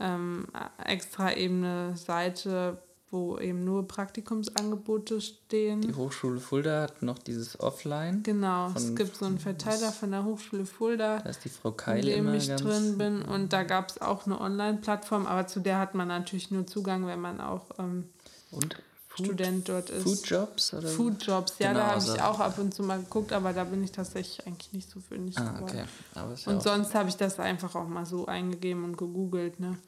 ähm, 0.00 0.46
extra 0.84 1.32
eben 1.34 1.62
eine 1.64 1.96
Seite, 1.96 2.78
wo 3.14 3.38
eben 3.38 3.64
nur 3.64 3.86
Praktikumsangebote 3.86 5.20
stehen. 5.20 5.80
Die 5.80 5.94
Hochschule 5.94 6.40
Fulda 6.40 6.82
hat 6.82 7.02
noch 7.02 7.18
dieses 7.18 7.58
Offline. 7.60 8.22
genau, 8.24 8.72
es 8.74 8.94
gibt 8.96 9.16
so 9.16 9.24
einen 9.26 9.38
Verteiler 9.38 9.92
von 9.92 10.10
der 10.10 10.24
Hochschule 10.24 10.66
Fulda, 10.66 11.20
Da 11.20 11.30
ist 11.30 11.44
die 11.44 11.48
Frau 11.48 11.70
in 11.70 11.76
Keil 11.76 12.02
dem 12.02 12.18
immer 12.26 12.34
ich 12.34 12.48
drin 12.48 12.98
bin 12.98 13.22
und 13.22 13.52
da 13.52 13.62
gab 13.62 13.88
es 13.90 14.00
auch 14.00 14.26
eine 14.26 14.40
Online-Plattform, 14.40 15.26
aber 15.26 15.46
zu 15.46 15.60
der 15.60 15.78
hat 15.78 15.94
man 15.94 16.08
natürlich 16.08 16.50
nur 16.50 16.66
Zugang, 16.66 17.06
wenn 17.06 17.20
man 17.20 17.40
auch 17.40 17.66
ähm, 17.78 18.08
Food, 18.50 18.76
Student 19.14 19.68
dort 19.68 19.90
ist. 19.90 20.02
Food 20.02 20.26
Jobs 20.28 20.74
oder? 20.74 20.88
Foodjobs, 20.88 21.54
ja, 21.60 21.68
Genau, 21.68 21.78
da 21.80 21.86
habe 21.86 21.94
also- 21.94 22.14
ich 22.16 22.20
auch 22.22 22.40
ab 22.40 22.58
und 22.58 22.74
zu 22.74 22.82
mal 22.82 22.98
geguckt, 22.98 23.32
aber 23.32 23.52
da 23.52 23.62
bin 23.62 23.84
ich 23.84 23.92
tatsächlich 23.92 24.44
eigentlich 24.46 24.72
nicht 24.72 24.90
so 24.90 24.98
fündig 24.98 25.38
Ah, 25.38 25.52
geworden. 25.52 25.62
okay. 25.78 25.84
Aber, 26.16 26.32
ist 26.34 26.46
ja 26.46 26.52
Und 26.52 26.58
auch, 26.58 26.62
sonst 26.64 26.94
habe 26.96 27.08
ich 27.08 27.16
das 27.16 27.38
einfach 27.38 27.76
auch 27.76 27.86
mal 27.86 28.04
so 28.06 28.26
eingegeben 28.26 28.82
und 28.82 28.96
gegoogelt. 28.98 29.60
Ne? 29.60 29.78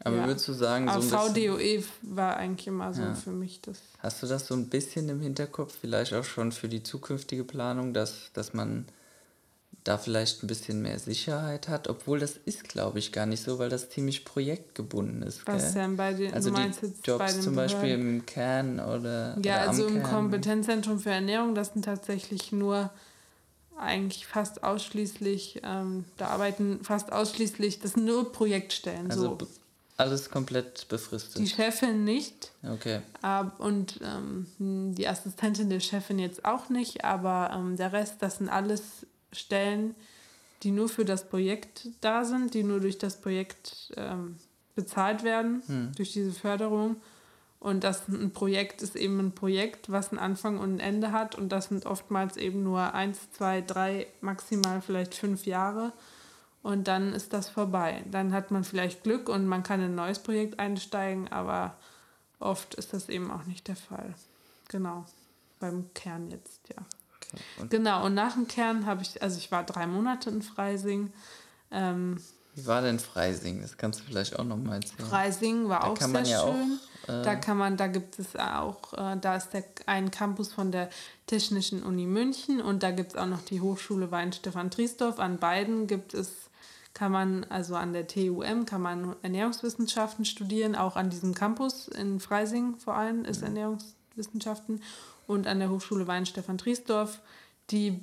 Aber 0.00 0.16
ja. 0.16 0.26
würdest 0.26 0.48
du 0.48 0.52
sagen, 0.52 0.88
so 0.88 1.00
ein 1.00 1.02
VDOE 1.02 1.82
war 2.02 2.36
eigentlich 2.36 2.66
immer 2.68 2.92
so 2.94 3.02
Ja. 3.02 3.14
für 3.14 3.30
mich 3.30 3.60
das. 3.60 3.78
hast 3.98 4.22
du 4.22 4.26
das 4.26 4.46
so 4.46 4.54
ein 4.54 4.68
bisschen 4.68 5.08
im 5.08 5.20
Hinterkopf, 5.20 5.74
vielleicht 5.80 6.14
auch 6.14 6.24
schon 6.24 6.52
für 6.52 6.68
die 6.68 6.82
zukünftige 6.82 7.44
Planung, 7.44 7.94
dass, 7.94 8.30
dass 8.32 8.54
man 8.54 8.86
da 9.84 9.96
vielleicht 9.98 10.42
ein 10.42 10.46
bisschen 10.46 10.82
mehr 10.82 10.98
Sicherheit 10.98 11.68
hat? 11.68 11.88
Obwohl 11.88 12.18
das 12.18 12.36
ist, 12.36 12.68
glaube 12.68 12.98
ich, 12.98 13.10
gar 13.12 13.26
nicht 13.26 13.42
so, 13.42 13.58
weil 13.58 13.70
das 13.70 13.88
ziemlich 13.90 14.24
projektgebunden 14.24 15.22
ist. 15.22 15.46
Was 15.46 15.74
denn 15.74 15.96
bei 15.96 16.12
den, 16.12 16.32
Also 16.34 16.50
die 16.50 16.70
Jobs 17.04 17.40
zum 17.40 17.54
Beispiel 17.56 17.96
Behörden? 17.96 18.18
im 18.18 18.26
Kern 18.26 18.80
oder 18.80 19.38
Ja, 19.42 19.54
oder 19.54 19.68
also 19.68 19.86
im 19.86 19.94
Kern. 19.94 20.04
Kompetenzzentrum 20.04 20.98
für 21.00 21.10
Ernährung, 21.10 21.54
das 21.54 21.72
sind 21.72 21.84
tatsächlich 21.84 22.52
nur 22.52 22.90
eigentlich 23.78 24.26
fast 24.26 24.64
ausschließlich, 24.64 25.60
ähm, 25.64 26.04
da 26.16 26.28
arbeiten 26.28 26.80
fast 26.82 27.12
ausschließlich, 27.12 27.78
das 27.80 27.92
sind 27.92 28.04
nur 28.04 28.32
Projektstellen. 28.32 29.10
Also 29.10 29.38
so. 29.38 29.48
Alles 29.98 30.30
komplett 30.30 30.88
befristet. 30.88 31.42
Die 31.42 31.48
Chefin 31.48 32.04
nicht, 32.04 32.52
okay. 32.62 33.02
Ab- 33.20 33.58
und 33.58 34.00
ähm, 34.02 34.46
die 34.94 35.06
Assistentin 35.06 35.68
der 35.68 35.80
Chefin 35.80 36.18
jetzt 36.18 36.44
auch 36.44 36.68
nicht, 36.68 37.04
aber 37.04 37.50
ähm, 37.52 37.76
der 37.76 37.92
Rest, 37.92 38.16
das 38.20 38.38
sind 38.38 38.48
alles 38.48 39.06
Stellen, 39.32 39.94
die 40.62 40.70
nur 40.70 40.88
für 40.88 41.04
das 41.04 41.28
Projekt 41.28 41.88
da 42.00 42.24
sind, 42.24 42.54
die 42.54 42.62
nur 42.62 42.80
durch 42.80 42.98
das 42.98 43.20
Projekt 43.20 43.92
ähm, 43.96 44.36
bezahlt 44.74 45.24
werden, 45.24 45.92
durch 45.96 46.12
diese 46.12 46.32
Förderung. 46.32 46.96
Und 47.60 47.82
das 47.82 48.06
ein 48.06 48.30
Projekt 48.30 48.82
ist 48.82 48.94
eben 48.94 49.18
ein 49.18 49.32
Projekt, 49.32 49.90
was 49.90 50.10
einen 50.10 50.20
Anfang 50.20 50.58
und 50.58 50.76
ein 50.76 50.80
Ende 50.80 51.10
hat. 51.10 51.34
Und 51.34 51.50
das 51.50 51.66
sind 51.66 51.86
oftmals 51.86 52.36
eben 52.36 52.62
nur 52.62 52.94
eins, 52.94 53.18
zwei, 53.32 53.60
drei, 53.60 54.06
maximal 54.20 54.80
vielleicht 54.80 55.14
fünf 55.14 55.46
Jahre. 55.46 55.92
Und 56.68 56.86
dann 56.86 57.14
ist 57.14 57.32
das 57.32 57.48
vorbei. 57.48 58.04
Dann 58.10 58.34
hat 58.34 58.50
man 58.50 58.62
vielleicht 58.62 59.02
Glück 59.02 59.30
und 59.30 59.46
man 59.46 59.62
kann 59.62 59.80
in 59.80 59.92
ein 59.92 59.94
neues 59.94 60.18
Projekt 60.18 60.58
einsteigen, 60.58 61.26
aber 61.28 61.78
oft 62.40 62.74
ist 62.74 62.92
das 62.92 63.08
eben 63.08 63.30
auch 63.30 63.44
nicht 63.44 63.68
der 63.68 63.76
Fall. 63.76 64.14
Genau. 64.68 65.06
Beim 65.60 65.86
Kern 65.94 66.30
jetzt, 66.30 66.60
ja. 66.68 66.76
okay. 67.16 67.42
Und 67.58 67.70
Genau, 67.70 68.04
und 68.04 68.12
nach 68.12 68.34
dem 68.34 68.46
Kern 68.48 68.84
habe 68.84 69.00
ich, 69.00 69.22
also 69.22 69.38
ich 69.38 69.50
war 69.50 69.64
drei 69.64 69.86
Monate 69.86 70.28
in 70.28 70.42
Freising. 70.42 71.10
Ähm, 71.70 72.20
wie 72.54 72.66
war 72.66 72.82
denn 72.82 72.98
Freising? 72.98 73.62
Das 73.62 73.78
kannst 73.78 74.00
du 74.00 74.04
vielleicht 74.04 74.38
auch 74.38 74.44
noch 74.44 74.58
mal 74.58 74.74
erzählen. 74.74 75.08
Freising 75.08 75.68
war 75.70 75.80
Da 75.80 75.86
auch 75.86 75.96
sehr 75.96 76.08
man 76.08 76.24
ja 76.26 76.42
auch, 76.42 76.52
schön. 76.52 76.78
äh, 77.06 77.22
da 77.22 77.34
kann 77.36 77.56
man, 77.56 77.78
da 77.78 77.86
gibt 77.86 78.18
es 78.18 78.36
auch, 78.36 78.92
äh, 78.92 79.16
da 79.18 79.36
ist 79.36 79.54
der, 79.54 79.64
ein 79.86 80.10
Campus 80.10 80.52
von 80.52 80.70
der 80.70 80.90
Technischen 81.26 81.82
Uni 81.82 82.04
München 82.04 82.60
und 82.60 82.82
da 82.82 82.90
gibt 82.90 83.12
es 83.12 83.16
auch 83.16 83.26
noch 83.26 83.40
die 83.40 83.62
Hochschule 83.62 84.10
Weinstefan 84.10 84.70
Triesdorf. 84.70 85.18
An 85.18 85.38
beiden 85.38 85.86
gibt 85.86 86.12
es, 86.12 86.47
kann 86.98 87.12
man, 87.12 87.44
also 87.44 87.76
an 87.76 87.92
der 87.92 88.08
TUM 88.08 88.66
kann 88.66 88.82
man 88.82 89.14
Ernährungswissenschaften 89.22 90.24
studieren, 90.24 90.74
auch 90.74 90.96
an 90.96 91.10
diesem 91.10 91.32
Campus 91.32 91.86
in 91.86 92.18
Freising 92.18 92.76
vor 92.76 92.94
allem 92.94 93.24
ist 93.24 93.42
Ernährungswissenschaften 93.42 94.82
und 95.28 95.46
an 95.46 95.60
der 95.60 95.70
Hochschule 95.70 96.08
Weinstefan 96.08 96.58
Triesdorf, 96.58 97.20
die 97.70 98.02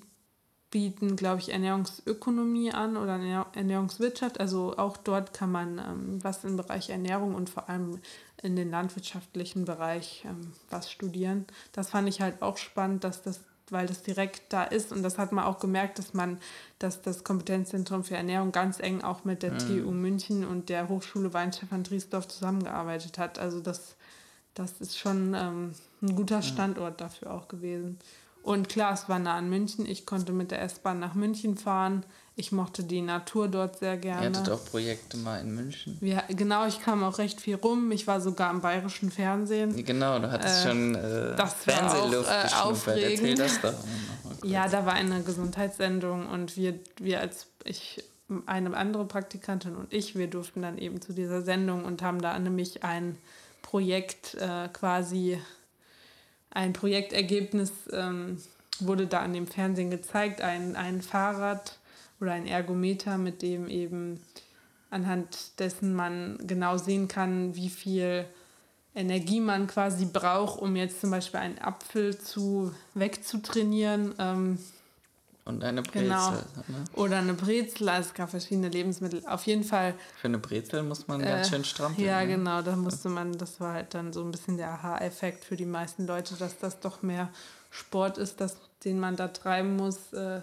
bieten, 0.72 1.18
glaube 1.18 1.42
ich, 1.42 1.52
Ernährungsökonomie 1.52 2.72
an 2.72 2.96
oder 2.96 3.18
Ernähr- 3.18 3.48
Ernährungswirtschaft. 3.54 4.40
Also 4.40 4.78
auch 4.78 4.96
dort 4.96 5.34
kann 5.34 5.52
man 5.52 5.78
ähm, 5.78 6.24
was 6.24 6.46
im 6.46 6.56
Bereich 6.56 6.90
Ernährung 6.90 7.36
und 7.36 7.50
vor 7.50 7.68
allem 7.70 8.00
in 8.42 8.56
den 8.56 8.72
landwirtschaftlichen 8.72 9.66
Bereich 9.66 10.24
ähm, 10.26 10.54
was 10.70 10.90
studieren. 10.90 11.46
Das 11.74 11.90
fand 11.90 12.08
ich 12.08 12.22
halt 12.22 12.42
auch 12.42 12.56
spannend, 12.56 13.04
dass 13.04 13.22
das, 13.24 13.42
weil 13.72 13.88
das 13.88 14.04
direkt 14.04 14.54
da 14.54 14.64
ist 14.64 14.92
und 14.92 15.04
das 15.04 15.18
hat 15.18 15.32
man 15.32 15.46
auch 15.46 15.60
gemerkt, 15.60 15.98
dass 16.00 16.14
man, 16.14 16.38
dass 16.80 17.02
das 17.02 17.24
Kompetenzzentrum 17.24 18.04
für 18.04 18.16
Ernährung 18.16 18.52
ganz 18.52 18.80
eng 18.80 19.02
auch 19.02 19.24
mit 19.24 19.44
der 19.44 19.58
TU 19.58 19.92
München 19.92 20.46
und 20.46 20.70
der 20.70 20.88
Hochschule 20.90 21.34
Weinstefan 21.34 21.84
Triesdorf 21.84 22.28
zusammengearbeitet 22.28 23.18
hat. 23.18 23.40
Also 23.40 23.60
das, 23.60 23.96
das 24.54 24.80
ist 24.82 24.98
schon 24.98 25.34
ähm, 25.34 25.74
ein 26.02 26.16
guter 26.16 26.42
Standort 26.42 27.02
dafür 27.02 27.34
auch 27.34 27.48
gewesen. 27.48 27.98
Und 28.44 28.70
klar, 28.70 28.94
es 28.94 29.10
war 29.10 29.18
nah 29.18 29.38
an 29.38 29.50
München. 29.50 29.88
Ich 29.88 30.06
konnte 30.06 30.32
mit 30.32 30.52
der 30.52 30.62
S-Bahn 30.62 31.00
nach 31.00 31.16
München 31.16 31.58
fahren. 31.58 32.06
Ich 32.38 32.52
mochte 32.52 32.84
die 32.84 33.02
Natur 33.02 33.48
dort 33.48 33.80
sehr 33.80 33.94
Ihr 33.94 34.00
gerne. 34.00 34.38
hattet 34.38 34.50
auch 34.50 34.66
Projekte 34.66 35.16
mal 35.16 35.40
in 35.40 35.56
München. 35.56 35.98
Wir, 36.02 36.24
genau, 36.30 36.66
ich 36.68 36.82
kam 36.82 37.02
auch 37.04 37.18
recht 37.18 37.40
viel 37.40 37.56
rum. 37.56 37.92
Ich 37.94 38.08
war 38.08 38.20
sogar 38.20 38.52
im 38.52 38.60
bayerischen 38.60 39.10
Fernsehen. 39.10 39.86
Genau, 39.86 40.20
du 40.20 40.30
hattest 40.30 40.66
Äh, 40.66 40.68
schon 40.68 40.96
äh, 40.96 41.36
das 41.38 41.40
war 41.40 41.48
Fernsehluft 41.76 42.30
auch, 42.30 42.34
äh, 42.34 42.44
geschnuppert. 42.44 42.88
Erzähl 42.88 43.14
aufregend. 43.14 43.40
das 43.40 43.62
doch. 43.62 43.74
Ja, 44.44 44.68
da 44.68 44.86
war 44.86 44.94
eine 44.94 45.24
Gesundheitssendung 45.24 46.28
und 46.28 46.56
wir, 46.56 46.78
wir 47.00 47.20
als 47.22 47.48
ich, 47.64 48.04
eine 48.46 48.76
andere 48.78 49.06
Praktikantin 49.06 49.76
und 49.76 49.92
ich, 49.92 50.16
wir 50.16 50.28
durften 50.28 50.62
dann 50.62 50.78
eben 50.78 51.02
zu 51.02 51.14
dieser 51.14 51.42
Sendung 51.42 51.84
und 51.86 52.02
haben 52.04 52.22
da 52.22 52.38
nämlich 52.38 52.84
ein 52.84 53.18
Projekt 53.64 54.36
äh, 54.36 54.68
quasi, 54.72 55.40
ein 56.52 56.74
Projektergebnis 56.74 57.72
ähm, 57.92 58.40
wurde 58.80 59.08
da 59.08 59.22
an 59.22 59.34
dem 59.34 59.48
Fernsehen 59.48 59.90
gezeigt, 59.90 60.42
ein, 60.42 60.76
ein 60.76 61.02
Fahrrad 61.02 61.78
oder 62.20 62.34
ein 62.34 62.48
Ergometer, 62.48 63.18
mit 63.18 63.42
dem 63.42 63.68
eben 63.68 64.20
anhand 64.90 65.60
dessen 65.60 65.94
man 65.94 66.38
genau 66.46 66.78
sehen 66.78 67.08
kann, 67.08 67.56
wie 67.56 67.70
viel 67.70 68.26
Energie 68.96 69.42
man 69.42 69.68
quasi 69.68 70.06
braucht, 70.06 70.62
um 70.62 70.76
jetzt 70.76 71.02
zum 71.02 71.12
Beispiel 71.12 71.42
einen 71.42 71.60
Apfel 71.60 72.18
zu 72.18 72.74
wegzutrainieren. 72.94 74.16
Ähm, 74.18 74.58
Und 75.44 75.66
eine 75.66 75.82
Brezel. 75.82 76.04
Genau. 76.04 76.32
Ne? 76.32 76.84
oder 76.94 77.18
eine 77.18 77.34
Brezel, 77.34 77.90
also 77.90 78.10
es 78.10 78.14
gab 78.14 78.30
verschiedene 78.30 78.70
Lebensmittel. 78.70 79.22
Auf 79.28 79.46
jeden 79.46 79.66
Fall. 79.66 79.96
Für 80.22 80.30
eine 80.30 80.38
Brezel 80.38 80.82
muss 80.84 81.10
man 81.10 81.20
ganz 81.22 81.48
äh, 81.48 81.50
schön 81.50 81.66
strampeln. 81.66 82.08
Ja, 82.08 82.22
ne? 82.22 82.28
genau, 82.28 82.62
da 82.62 82.78
musste 82.78 83.10
man, 83.10 83.38
das 83.38 83.60
war 83.60 83.74
halt 83.74 83.94
dann 83.94 84.14
so 84.14 84.24
ein 84.24 84.32
bisschen 84.32 84.56
der 84.56 84.70
Aha-Effekt 84.70 85.44
für 85.44 85.58
die 85.58 85.66
meisten 85.66 86.08
Leute, 86.08 86.36
dass 86.36 86.58
das 86.58 86.80
doch 86.80 87.02
mehr 87.02 87.30
Sport 87.72 88.18
ist, 88.18 88.40
dass, 88.40 88.56
den 88.86 88.98
man 88.98 89.18
da 89.18 89.28
treiben 89.28 89.76
muss, 89.76 90.14
äh, 90.14 90.40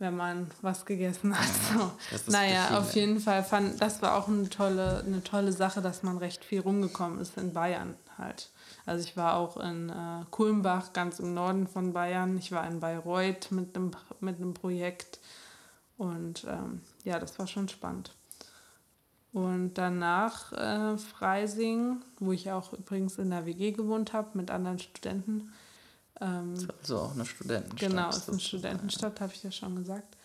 wenn 0.00 0.16
man 0.16 0.50
was 0.62 0.84
gegessen 0.86 1.38
hat. 1.38 1.46
So. 1.72 2.32
Naja, 2.32 2.78
auf 2.78 2.94
jeden 2.94 3.20
Fall 3.20 3.44
fand, 3.44 3.80
das 3.80 4.02
war 4.02 4.16
auch 4.16 4.26
eine 4.26 4.48
tolle, 4.48 5.04
eine 5.06 5.22
tolle 5.22 5.52
Sache, 5.52 5.82
dass 5.82 6.02
man 6.02 6.18
recht 6.18 6.44
viel 6.44 6.60
rumgekommen 6.60 7.20
ist 7.20 7.36
in 7.36 7.52
Bayern 7.52 7.94
halt. 8.18 8.48
Also 8.86 9.04
ich 9.04 9.16
war 9.16 9.36
auch 9.36 9.58
in 9.58 9.90
äh, 9.90 10.24
Kulmbach, 10.30 10.92
ganz 10.94 11.20
im 11.20 11.34
Norden 11.34 11.68
von 11.68 11.92
Bayern. 11.92 12.38
Ich 12.38 12.50
war 12.50 12.66
in 12.66 12.80
Bayreuth 12.80 13.52
mit 13.52 13.76
einem, 13.76 13.92
mit 14.20 14.36
einem 14.36 14.54
Projekt. 14.54 15.20
Und 15.98 16.46
ähm, 16.48 16.80
ja, 17.04 17.18
das 17.18 17.38
war 17.38 17.46
schon 17.46 17.68
spannend. 17.68 18.14
Und 19.32 19.74
danach 19.74 20.52
äh, 20.52 20.96
Freising, 20.98 22.02
wo 22.18 22.32
ich 22.32 22.50
auch 22.50 22.72
übrigens 22.72 23.18
in 23.18 23.30
der 23.30 23.44
WG 23.44 23.72
gewohnt 23.72 24.14
habe 24.14 24.30
mit 24.32 24.50
anderen 24.50 24.78
Studenten. 24.78 25.52
Ähm, 26.20 26.54
Also 26.80 26.98
auch 26.98 27.12
eine 27.12 27.24
Studentenstadt. 27.24 27.90
Genau, 27.90 28.08
es 28.08 28.18
ist 28.18 28.28
eine. 28.28 28.40
Studentenstadt, 28.40 29.20
habe 29.20 29.32
ich 29.34 29.42
ja 29.42 29.50
schon 29.50 29.76
gesagt. 29.76 30.16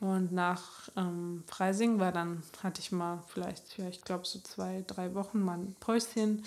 Und 0.00 0.32
nach 0.32 0.88
ähm, 0.96 1.42
Freising 1.46 1.98
war 1.98 2.12
dann, 2.12 2.42
hatte 2.62 2.80
ich 2.80 2.92
mal 2.92 3.22
vielleicht, 3.28 3.78
ja, 3.78 3.88
ich 3.88 4.02
glaube 4.02 4.26
so 4.26 4.38
zwei, 4.40 4.84
drei 4.86 5.14
Wochen 5.14 5.40
mal 5.40 5.58
ein 5.58 5.74
Päuschen 5.80 6.44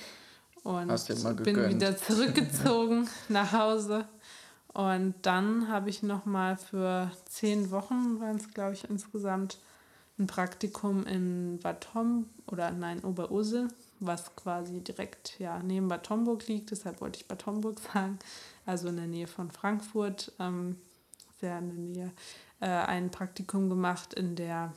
und 0.64 0.88
bin 1.44 1.70
wieder 1.70 1.98
zurückgezogen 1.98 3.10
nach 3.30 3.52
Hause. 3.52 4.06
Und 4.74 5.16
dann 5.24 5.68
habe 5.68 5.90
ich 5.90 6.02
noch 6.02 6.26
mal 6.26 6.56
für 6.56 7.12
zehn 7.26 7.72
Wochen, 7.72 8.22
waren 8.22 8.38
es 8.38 8.54
glaube 8.54 8.74
ich 8.74 8.90
insgesamt, 8.90 9.58
ein 10.18 10.28
Praktikum 10.28 11.06
in 11.06 11.60
Bad 11.62 11.94
Homburg 11.94 12.30
oder 12.48 12.72
nein, 12.72 13.04
Oberursel, 13.04 13.68
was 14.00 14.36
quasi 14.36 14.80
direkt 14.82 15.40
ja, 15.40 15.60
neben 15.64 15.88
Bad 15.88 16.10
Homburg 16.10 16.48
liegt. 16.48 16.72
Deshalb 16.72 17.02
wollte 17.02 17.20
ich 17.20 17.28
Bad 17.28 17.46
Homburg 17.46 17.80
sagen. 17.94 18.18
Also 18.66 18.90
in 18.90 18.98
der 18.98 19.08
Nähe 19.08 19.28
von 19.28 19.52
Frankfurt, 19.52 20.32
ähm, 20.40 20.78
sehr 21.40 21.58
in 21.60 21.68
der 21.70 21.78
Nähe, 21.78 22.12
äh, 22.60 22.68
ein 22.68 23.10
Praktikum 23.10 23.70
gemacht 23.70 24.14
in 24.14 24.36
der 24.36 24.74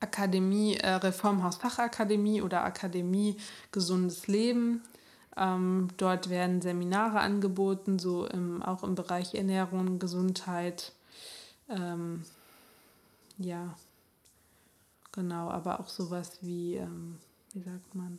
Akademie, 0.00 0.74
äh, 0.76 0.90
Reformhaus 0.94 1.56
Fachakademie 1.56 2.42
oder 2.42 2.64
Akademie 2.64 3.36
Gesundes 3.72 4.26
Leben. 4.26 4.82
Ähm, 5.36 5.88
dort 5.96 6.30
werden 6.30 6.60
Seminare 6.60 7.20
angeboten, 7.20 7.98
so 7.98 8.26
im, 8.26 8.62
auch 8.62 8.82
im 8.82 8.94
Bereich 8.94 9.34
Ernährung, 9.34 9.98
Gesundheit. 9.98 10.92
Ähm, 11.68 12.24
ja, 13.38 13.76
genau, 15.12 15.50
aber 15.50 15.80
auch 15.80 15.88
sowas 15.88 16.38
wie, 16.40 16.74
ähm, 16.74 17.18
wie 17.52 17.62
sagt 17.62 17.94
man, 17.94 18.18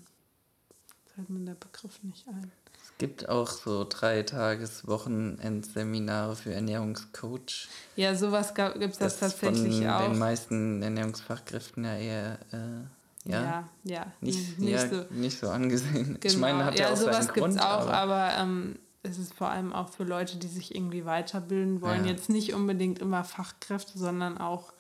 fällt 1.14 1.30
mir 1.30 1.44
der 1.46 1.56
Begriff 1.56 2.02
nicht 2.04 2.28
ein. 2.30 2.52
Es 2.92 2.98
gibt 2.98 3.30
auch 3.30 3.48
so 3.48 3.86
drei 3.88 4.24
Tages 4.24 4.86
Wochenendseminare 4.86 6.36
für 6.36 6.54
Ernährungscoach. 6.54 7.70
Ja, 7.96 8.14
sowas 8.14 8.54
gibt 8.54 8.76
es 8.94 8.98
das 8.98 9.20
tatsächlich 9.20 9.78
von 9.78 9.88
auch. 9.90 10.10
den 10.10 10.18
meisten 10.20 10.82
Ernährungsfachkräften 10.82 11.86
ja 11.86 11.96
eher 11.98 12.40
äh, 12.52 13.30
ja, 13.30 13.42
Ja, 13.42 13.70
ja, 13.84 14.06
nicht, 14.20 14.60
nicht 14.60 14.72
ja, 14.72 14.88
so. 14.90 15.06
nicht 15.12 15.40
so 15.40 15.50
angesehen. 15.50 16.18
Ich 16.24 16.34
Genau. 16.34 16.40
meine, 16.42 16.66
hat 16.66 16.78
ja, 16.78 16.88
ja, 16.88 16.94
auch 16.94 16.98
sowas 16.98 17.26
seinen 17.26 17.34
gibt 17.34 17.48
es 17.48 17.56
Grund. 17.56 17.62
auch, 17.62 17.88
aber, 17.88 17.94
aber, 17.94 18.34
ähm, 18.38 18.80
es 19.02 19.18
ist 19.18 19.34
vor 19.34 19.50
allem 19.50 19.72
auch 19.72 19.88
für 19.90 20.04
Leute, 20.04 20.36
die 20.38 20.48
sich 20.48 20.76
irgendwie 20.76 21.06
weiterbilden 21.06 21.82
wollen. 21.82 22.04
Ja. 22.04 22.12
Jetzt 22.12 22.28
nicht 22.30 22.54
unbedingt 22.54 23.00
immer 23.00 23.24
Fachkräfte, 23.24 23.98
sondern 23.98 24.38
auch 24.38 24.74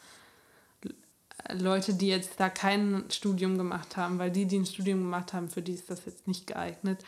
Leute, 1.54 1.94
die 1.94 2.08
jetzt 2.10 2.32
da 2.38 2.50
kein 2.50 3.06
Studium 3.10 3.58
gemacht 3.58 3.96
haben, 3.96 4.20
weil 4.20 4.30
die, 4.30 4.46
die 4.46 4.60
ein 4.60 4.66
Studium 4.66 5.00
gemacht 5.00 5.32
haben, 5.32 5.48
für 5.50 5.62
die 5.62 5.74
ist 5.74 5.90
das 5.90 6.06
jetzt 6.06 6.28
nicht 6.28 6.48
geeignet. 6.48 7.00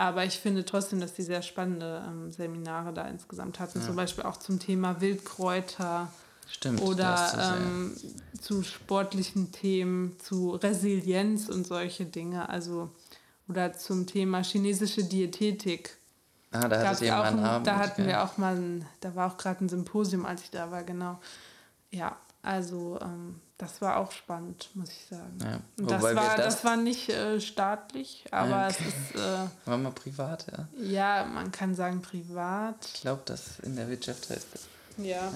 Aber 0.00 0.24
ich 0.24 0.38
finde 0.38 0.64
trotzdem, 0.64 0.98
dass 0.98 1.12
die 1.12 1.22
sehr 1.22 1.42
spannende 1.42 2.02
ähm, 2.08 2.30
Seminare 2.30 2.94
da 2.94 3.06
insgesamt 3.06 3.60
hatten. 3.60 3.82
Zum 3.82 3.96
Beispiel 3.96 4.24
auch 4.24 4.38
zum 4.38 4.58
Thema 4.58 5.02
Wildkräuter 5.02 6.10
Stimmt. 6.50 6.80
oder 6.80 7.58
ähm, 7.58 7.94
zu 8.40 8.62
sportlichen 8.62 9.52
Themen, 9.52 10.16
zu 10.18 10.52
Resilienz 10.52 11.50
und 11.50 11.66
solche 11.66 12.06
Dinge. 12.06 12.48
Also 12.48 12.90
oder 13.46 13.74
zum 13.74 14.06
Thema 14.06 14.42
chinesische 14.42 15.04
Diätetik. 15.04 15.98
ah, 16.52 16.66
da 16.66 16.88
hattet 16.88 17.02
ihr 17.02 17.20
auch 17.20 17.24
einen 17.24 17.40
ein, 17.40 17.44
Abend. 17.44 17.66
da 17.66 17.76
hatten 17.76 18.06
wir 18.06 18.24
auch 18.24 18.38
mal, 18.38 18.56
ein, 18.56 18.86
da 19.00 19.14
war 19.14 19.30
auch 19.30 19.36
gerade 19.36 19.62
ein 19.62 19.68
Symposium, 19.68 20.24
als 20.24 20.44
ich 20.44 20.50
da 20.50 20.70
war, 20.70 20.82
genau. 20.82 21.20
Ja, 21.90 22.16
also 22.40 22.98
ähm, 23.02 23.38
das 23.60 23.80
war 23.80 23.96
auch 23.98 24.10
spannend, 24.12 24.70
muss 24.74 24.90
ich 24.90 25.06
sagen. 25.06 25.38
Ja, 25.42 25.60
Und 25.78 25.90
das, 25.90 26.00
wobei 26.00 26.16
war, 26.16 26.36
das, 26.36 26.54
das- 26.56 26.64
war 26.64 26.76
nicht 26.76 27.08
äh, 27.10 27.40
staatlich, 27.40 28.24
aber 28.30 28.66
Okay. 28.68 28.76
es 28.80 28.86
ist, 28.86 29.14
äh, 29.16 29.46
War 29.66 29.78
mal 29.78 29.92
privat, 29.92 30.46
ja. 30.50 30.68
ja, 30.82 31.24
man 31.24 31.52
kann 31.52 31.74
sagen 31.74 32.00
privat. 32.02 32.76
Ich 32.94 33.00
glaube, 33.02 33.22
das 33.26 33.58
in 33.60 33.76
der 33.76 33.88
Wirtschaft 33.88 34.30
heißt 34.30 34.46
das. 34.52 34.62
Ja, 34.96 35.32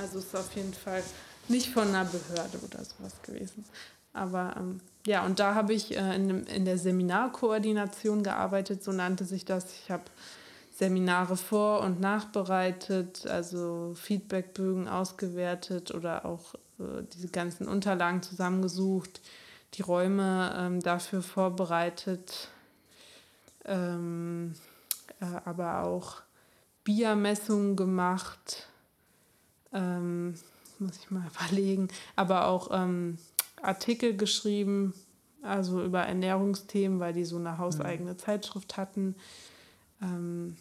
also 0.00 0.18
es 0.18 0.26
ist 0.26 0.36
auf 0.36 0.54
jeden 0.54 0.74
Fall 0.74 1.02
nicht 1.48 1.70
von 1.72 1.88
einer 1.88 2.04
Behörde 2.04 2.58
oder 2.58 2.84
sowas 2.84 3.14
gewesen. 3.22 3.64
Aber 4.12 4.54
ähm, 4.56 4.80
ja, 5.06 5.24
und 5.24 5.38
da 5.38 5.54
habe 5.54 5.72
ich 5.72 5.96
äh, 5.96 6.14
in, 6.16 6.44
in 6.46 6.64
der 6.64 6.78
Seminarkoordination 6.78 8.22
gearbeitet, 8.22 8.82
so 8.84 8.92
nannte 8.92 9.24
sich 9.24 9.44
das. 9.44 9.64
Ich 9.84 9.90
habe 9.90 10.02
Seminare 10.80 11.36
vor- 11.36 11.82
und 11.82 12.00
nachbereitet, 12.00 13.26
also 13.26 13.92
Feedbackbögen 13.94 14.88
ausgewertet 14.88 15.94
oder 15.94 16.24
auch 16.24 16.54
äh, 16.78 17.02
diese 17.12 17.28
ganzen 17.28 17.68
Unterlagen 17.68 18.22
zusammengesucht, 18.22 19.20
die 19.74 19.82
Räume 19.82 20.54
ähm, 20.56 20.80
dafür 20.80 21.20
vorbereitet, 21.20 22.48
ähm, 23.66 24.54
äh, 25.20 25.26
aber 25.44 25.84
auch 25.84 26.22
Biermessungen 26.82 27.76
gemacht, 27.76 28.66
ähm, 29.74 30.32
muss 30.78 30.96
ich 30.96 31.10
mal 31.10 31.30
überlegen, 31.46 31.88
aber 32.16 32.46
auch 32.46 32.70
ähm, 32.72 33.18
Artikel 33.60 34.16
geschrieben, 34.16 34.94
also 35.42 35.84
über 35.84 36.04
Ernährungsthemen, 36.04 37.00
weil 37.00 37.12
die 37.12 37.26
so 37.26 37.36
eine 37.36 37.58
hauseigene 37.58 38.16
Zeitschrift 38.16 38.78
hatten. 38.78 39.14
Ähm, 40.00 40.56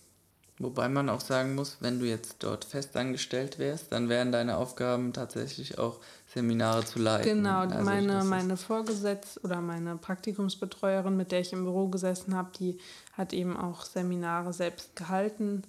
Wobei 0.62 0.90
man 0.90 1.08
auch 1.08 1.22
sagen 1.22 1.56
muss, 1.56 1.78
wenn 1.80 2.00
du 2.00 2.06
jetzt 2.06 2.36
dort 2.40 2.66
festangestellt 2.66 3.60
wärst, 3.60 3.94
dann 3.94 4.10
wären 4.10 4.34
deine 4.34 4.58
Aufgaben 4.58 5.14
tatsächlich 5.14 5.80
auch 5.80 6.00
Seminare 6.34 6.84
zu 6.84 7.00
leiten. 7.00 7.38
Genau, 7.44 7.62
Also 7.62 7.82
meine, 7.86 8.26
meine 8.26 8.58
Vorgesetzte 8.58 9.40
oder 9.40 9.62
meine 9.62 9.96
Praktikumsbetreuerin, 9.96 11.16
mit 11.16 11.32
der 11.32 11.40
ich 11.40 11.54
im 11.54 11.64
Büro 11.64 11.88
gesessen 11.88 12.36
habe, 12.36 12.50
die 12.60 12.78
hat 13.14 13.32
eben 13.32 13.56
auch 13.56 13.86
Seminare 13.86 14.52
selbst 14.52 14.98
gehalten 14.98 15.64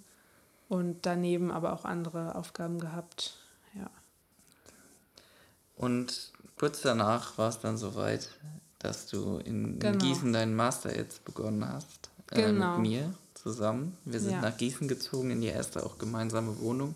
und 0.69 1.07
daneben 1.07 1.53
aber 1.53 1.73
auch 1.73 1.85
andere 1.85 2.35
Aufgaben 2.35 2.81
gehabt. 2.81 3.35
Ja. 3.75 3.89
Und 5.77 6.33
kurz 6.59 6.83
danach 6.83 7.39
war 7.39 7.49
es 7.49 7.61
dann 7.61 7.77
soweit, 7.77 8.29
dass 8.81 9.07
du 9.07 9.39
in, 9.39 9.75
in 9.75 9.79
Genau. 9.79 9.99
Gießen 10.05 10.33
deinen 10.33 10.57
Master 10.57 10.97
jetzt 10.97 11.25
begonnen 11.25 11.65
hast. 11.67 12.11
Äh, 12.33 12.43
Genau. 12.43 12.73
mit 12.79 12.89
mir 12.89 13.15
zusammen. 13.43 13.97
Wir 14.05 14.21
sind 14.21 14.33
Ja. 14.33 14.41
nach 14.41 14.57
Gießen 14.57 14.89
gezogen, 14.89 15.31
in 15.31 15.41
die 15.41 15.49
erste 15.49 15.85
auch 15.85 15.99
gemeinsame 15.99 16.59
Wohnung. 16.61 16.95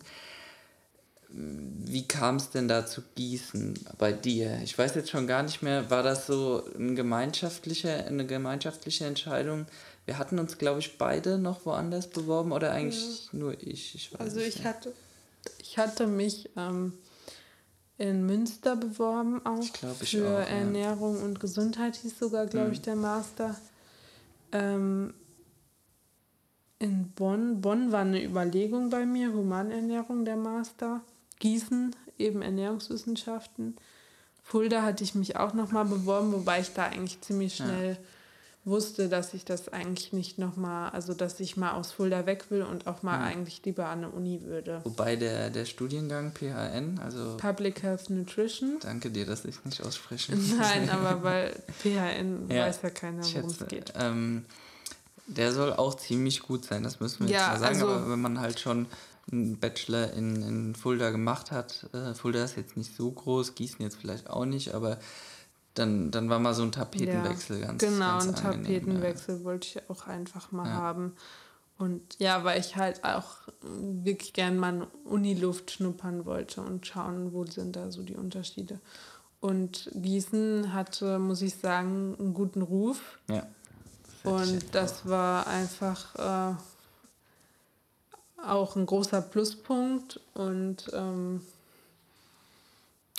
Wie 1.37 2.07
kam 2.07 2.37
es 2.37 2.51
denn 2.51 2.69
da 2.69 2.87
zu 2.87 3.03
Gießen 3.17 3.75
bei 3.99 4.13
dir? 4.13 4.61
Ich 4.63 4.79
weiß 4.79 4.95
jetzt 4.95 5.11
schon 5.11 5.27
gar 5.27 5.43
nicht 5.43 5.63
mehr, 5.63 5.91
war 5.91 6.05
das 6.05 6.27
so 6.29 6.63
ein 6.79 6.95
gemeinschaftliche, 6.95 7.93
eine 8.07 8.25
gemeinschaftliche 8.25 9.07
Entscheidung? 9.07 9.67
Wir 10.07 10.19
hatten 10.19 10.39
uns, 10.39 10.59
glaube 10.59 10.79
ich, 10.79 10.97
beide 10.97 11.39
noch 11.39 11.67
woanders 11.67 12.09
beworben 12.09 12.53
oder 12.53 12.71
eigentlich 12.71 13.29
nur 13.33 13.55
ich? 13.61 13.95
ich 13.97 14.11
Also 14.21 14.39
ich 14.39 14.65
hatte, 14.65 14.93
ich 15.59 15.77
hatte 15.79 16.07
mich 16.07 16.51
ähm, 16.57 16.93
in 17.99 18.27
Münster 18.27 18.77
beworben 18.77 19.45
auch 19.45 19.65
glaub, 19.73 19.97
für 19.97 20.27
auch, 20.29 20.39
ja. 20.41 20.45
Ernährung 20.59 21.21
und 21.21 21.41
Gesundheit 21.41 21.97
hieß 21.97 22.17
sogar, 22.19 22.47
glaube 22.47 22.69
Mhm. 22.69 22.73
ich, 22.75 22.83
der 22.83 22.97
Master. 22.97 23.57
Ähm, 24.53 25.15
in 26.85 27.09
Bonn, 27.13 27.63
Bonn 27.63 27.93
war 27.93 28.03
eine 28.03 28.23
Überlegung 28.23 28.91
bei 28.91 29.07
mir, 29.07 29.33
Humanernährung 29.33 30.25
der 30.27 30.37
Master. 30.37 31.01
Gießen 31.39 31.97
eben 32.19 32.43
Ernährungswissenschaften. 32.43 33.77
Fulda 34.43 34.83
hatte 34.83 35.03
ich 35.03 35.15
mich 35.15 35.37
auch 35.37 35.55
nochmal 35.55 35.87
beworben, 35.87 36.33
wobei 36.33 36.61
ich 36.61 36.75
da 36.75 36.85
eigentlich 36.85 37.21
ziemlich 37.23 37.59
Ja. 37.59 37.65
schnell 37.65 37.99
wusste, 38.67 39.09
dass 39.09 39.35
ich 39.35 39.45
das 39.45 39.69
eigentlich 39.71 40.13
nicht 40.13 40.39
nochmal, 40.39 40.91
also 40.91 41.13
dass 41.15 41.41
ich 41.41 41.57
mal 41.57 41.73
aus 41.73 41.93
Fulda 41.93 42.27
weg 42.27 42.47
will 42.51 42.63
und 42.63 42.87
auch 42.87 43.03
mal 43.03 43.19
eigentlich 43.21 43.63
lieber 43.65 43.87
an 43.89 43.99
eine 44.05 44.11
Uni 44.11 44.43
würde. 44.43 44.81
Wobei 44.85 45.17
der, 45.17 45.51
der 45.51 45.65
Studiengang 45.65 46.33
PHN, 46.33 46.99
also 47.03 47.37
Public 47.39 47.83
Health 47.83 48.11
Nutrition. 48.11 48.79
danke 48.81 49.11
dir, 49.11 49.27
dass 49.27 49.45
ich 49.45 49.63
nicht 49.65 49.83
ausspreche. 49.83 50.35
Nein, 50.59 50.89
aber 50.91 51.23
weil 51.23 51.63
PHN 51.83 52.47
Ja, 52.51 52.67
weiß 52.67 52.81
ja 52.83 52.91
keiner, 52.91 53.23
worum 53.23 53.51
es 53.51 53.67
geht. 53.69 53.93
Ähm, 53.99 54.45
der 55.27 55.53
soll 55.53 55.73
auch 55.73 55.95
ziemlich 55.95 56.43
gut 56.43 56.65
sein, 56.65 56.83
das 56.83 57.01
müssen 57.01 57.27
wir 57.27 57.33
Ja, 57.33 57.39
jetzt 57.39 57.49
mal 57.49 57.59
sagen. 57.59 57.75
also- 57.83 57.89
aber 57.89 58.11
wenn 58.11 58.21
man 58.21 58.41
halt 58.41 58.61
schon 58.61 58.87
einen 59.33 59.59
Bachelor 59.59 60.13
in, 60.13 60.37
in 60.43 60.75
Fulda 60.75 61.11
gemacht 61.11 61.51
hat, 61.51 61.87
äh, 61.95 62.13
Fulda 62.15 62.45
ist 62.45 62.57
jetzt 62.57 62.77
nicht 62.77 62.95
so 62.95 63.11
groß, 63.11 63.55
Gießen 63.55 63.81
jetzt 63.81 63.97
vielleicht 63.97 64.29
auch 64.29 64.45
nicht, 64.45 64.75
aber 64.75 64.99
dann, 65.75 66.11
dann 66.11 66.29
war 66.29 66.39
mal 66.39 66.55
so 66.55 66.63
ein 66.63 66.73
Tapetenwechsel 66.73 67.61
ja, 67.61 67.67
ganz 67.69 67.81
Genau, 67.81 68.19
ganz 68.19 68.27
einen 68.27 68.47
angenehm, 68.47 68.65
Tapetenwechsel 68.85 69.45
wollte 69.45 69.67
ich 69.67 69.91
auch 69.91 70.07
einfach 70.07 70.53
mal 70.53 70.67
Ja. 70.69 70.75
haben. 70.75 71.13
Und 71.79 72.03
ja, 72.21 72.45
weil 72.45 72.61
ich 72.61 72.77
halt 72.77 73.03
auch 73.03 73.39
wirklich 73.63 74.33
gern 74.33 74.59
mal 74.59 74.87
Uniluft 75.05 75.73
schnuppern 75.73 76.25
wollte 76.25 76.61
und 76.61 76.87
schauen, 76.87 77.33
wo 77.33 77.45
sind 77.47 77.75
da 77.75 77.91
so 77.91 78.03
die 78.03 78.15
Unterschiede. 78.15 78.79
Und 79.41 79.91
Gießen 79.95 80.73
hatte, 80.73 81.19
muss 81.19 81.43
ich 81.43 81.57
sagen, 81.57 82.15
einen 82.21 82.35
guten 82.35 82.63
Ruf. 82.63 83.19
Ja. 83.29 83.35
ja. 83.37 83.43
Das 83.43 83.47
hätte 83.47 84.13
ich 84.13 84.14
Und 84.25 84.75
das 84.75 85.07
war 85.09 85.47
einfach 85.47 86.15
äh, 86.17 86.57
auch 88.43 88.77
ein 88.77 88.87
großer 88.87 89.21
Pluspunkt. 89.21 90.21
Und 90.35 90.91
ähm, 90.93 91.43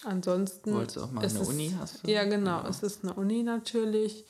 ansonsten. 0.04 0.74
Wolltest 0.74 0.98
du 0.98 1.04
auch 1.04 1.12
mal 1.12 1.26
eine 1.26 1.40
Uni, 1.40 1.74
hast 1.80 2.04
du? 2.04 2.12
Ja, 2.12 2.26
genau. 2.26 2.64
Ja. 2.64 2.68
Es 2.68 2.84
ist 2.84 3.04
eine 3.04 3.14
Uni 3.14 3.44
natürlich. 3.44 4.26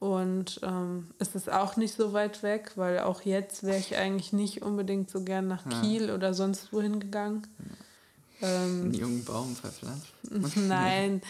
Und 0.00 0.60
ähm, 0.62 1.10
es 1.18 1.34
ist 1.34 1.52
auch 1.52 1.76
nicht 1.76 1.94
so 1.94 2.14
weit 2.14 2.42
weg, 2.42 2.72
weil 2.76 3.00
auch 3.00 3.20
jetzt 3.22 3.64
wäre 3.64 3.78
ich 3.78 3.96
eigentlich 3.96 4.32
nicht 4.32 4.62
unbedingt 4.62 5.10
so 5.10 5.22
gern 5.22 5.46
nach 5.46 5.62
Kiel 5.68 6.10
oder 6.10 6.32
sonst 6.32 6.72
wohin 6.72 7.00
gegangen. 7.00 7.46
Ähm, 8.42 8.82
einen 8.84 8.94
jungen 8.94 9.24
Baum 9.24 9.54
verpflanzt. 9.56 10.06
Nein, 10.56 11.22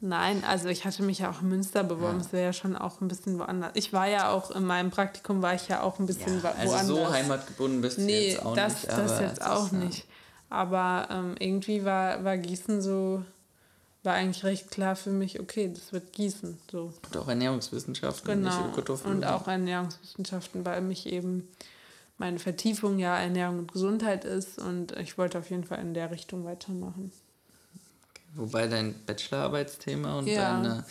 nein, 0.00 0.42
also 0.44 0.68
ich 0.68 0.84
hatte 0.84 1.02
mich 1.02 1.18
ja 1.20 1.30
auch 1.30 1.42
in 1.42 1.48
Münster 1.48 1.84
beworben, 1.84 2.18
Ja. 2.20 2.24
es 2.26 2.32
wäre 2.32 2.44
ja 2.46 2.52
schon 2.52 2.76
auch 2.76 3.00
ein 3.00 3.08
bisschen 3.08 3.38
woanders. 3.38 3.72
Ich 3.74 3.92
war 3.92 4.06
ja 4.08 4.30
auch 4.30 4.50
in 4.50 4.64
meinem 4.64 4.90
Praktikum, 4.90 5.42
war 5.42 5.54
ich 5.54 5.68
ja 5.68 5.82
auch 5.82 5.98
ein 5.98 6.06
bisschen 6.06 6.42
wa- 6.42 6.54
also 6.58 6.72
woanders. 6.72 6.86
so 6.86 7.10
heimatgebunden 7.12 7.80
bist 7.80 7.98
du 7.98 8.02
nee, 8.02 8.30
jetzt 8.32 8.44
auch 8.46 8.54
das, 8.54 8.74
nicht. 8.74 8.88
das 8.88 9.12
aber 9.12 9.22
jetzt 9.22 9.42
auch 9.46 9.72
ja, 9.72 9.78
nicht. 9.78 10.04
Aber 10.48 11.08
ähm, 11.10 11.34
irgendwie 11.38 11.84
war, 11.84 12.24
war 12.24 12.36
Gießen 12.38 12.80
so 12.82 13.22
war 14.02 14.14
eigentlich 14.14 14.44
recht 14.44 14.70
klar 14.70 14.96
für 14.96 15.10
mich, 15.10 15.40
okay, 15.40 15.70
das 15.74 15.92
wird 15.92 16.14
Gießen. 16.14 16.58
So. 16.72 16.92
Und 17.04 17.16
auch 17.18 17.28
Ernährungswissenschaften, 17.28 18.42
genau. 18.42 18.66
nicht 18.68 19.04
Und 19.04 19.26
auch 19.26 19.46
Ernährungswissenschaften, 19.46 20.64
weil 20.64 20.80
mich 20.80 21.04
eben 21.06 21.46
meine 22.20 22.38
Vertiefung 22.38 22.98
ja 22.98 23.18
Ernährung 23.18 23.60
und 23.60 23.72
Gesundheit 23.72 24.26
ist 24.26 24.58
und 24.58 24.92
ich 24.98 25.16
wollte 25.16 25.38
auf 25.38 25.48
jeden 25.48 25.64
Fall 25.64 25.80
in 25.80 25.94
der 25.94 26.10
Richtung 26.10 26.44
weitermachen. 26.44 27.10
Wobei 28.34 28.68
dein 28.68 28.94
Bachelorarbeitsthema 29.06 30.18
und 30.18 30.26
ja. 30.26 30.62
deine 30.62 30.84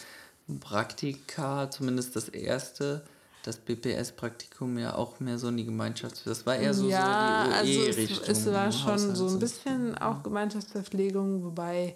Praktika, 0.60 1.70
zumindest 1.70 2.16
das 2.16 2.30
erste, 2.30 3.06
das 3.44 3.58
BPS-Praktikum 3.58 4.80
ja 4.80 4.96
auch 4.96 5.20
mehr 5.20 5.38
so 5.38 5.50
in 5.50 5.58
die 5.58 5.66
Gemeinschafts... 5.66 6.24
Das 6.26 6.48
war 6.48 6.56
eher 6.56 6.74
so, 6.74 6.90
ja, 6.90 7.46
so 7.60 7.66
die 7.66 7.78
OE-Richtung. 7.78 8.20
Also 8.28 8.32
es, 8.32 8.40
es 8.40 8.52
war 8.52 8.72
schon 8.72 9.16
so 9.16 9.28
ein 9.28 9.38
bisschen 9.38 9.96
auch 10.00 10.24
Gemeinschaftsverpflegung, 10.24 11.44
wobei 11.44 11.96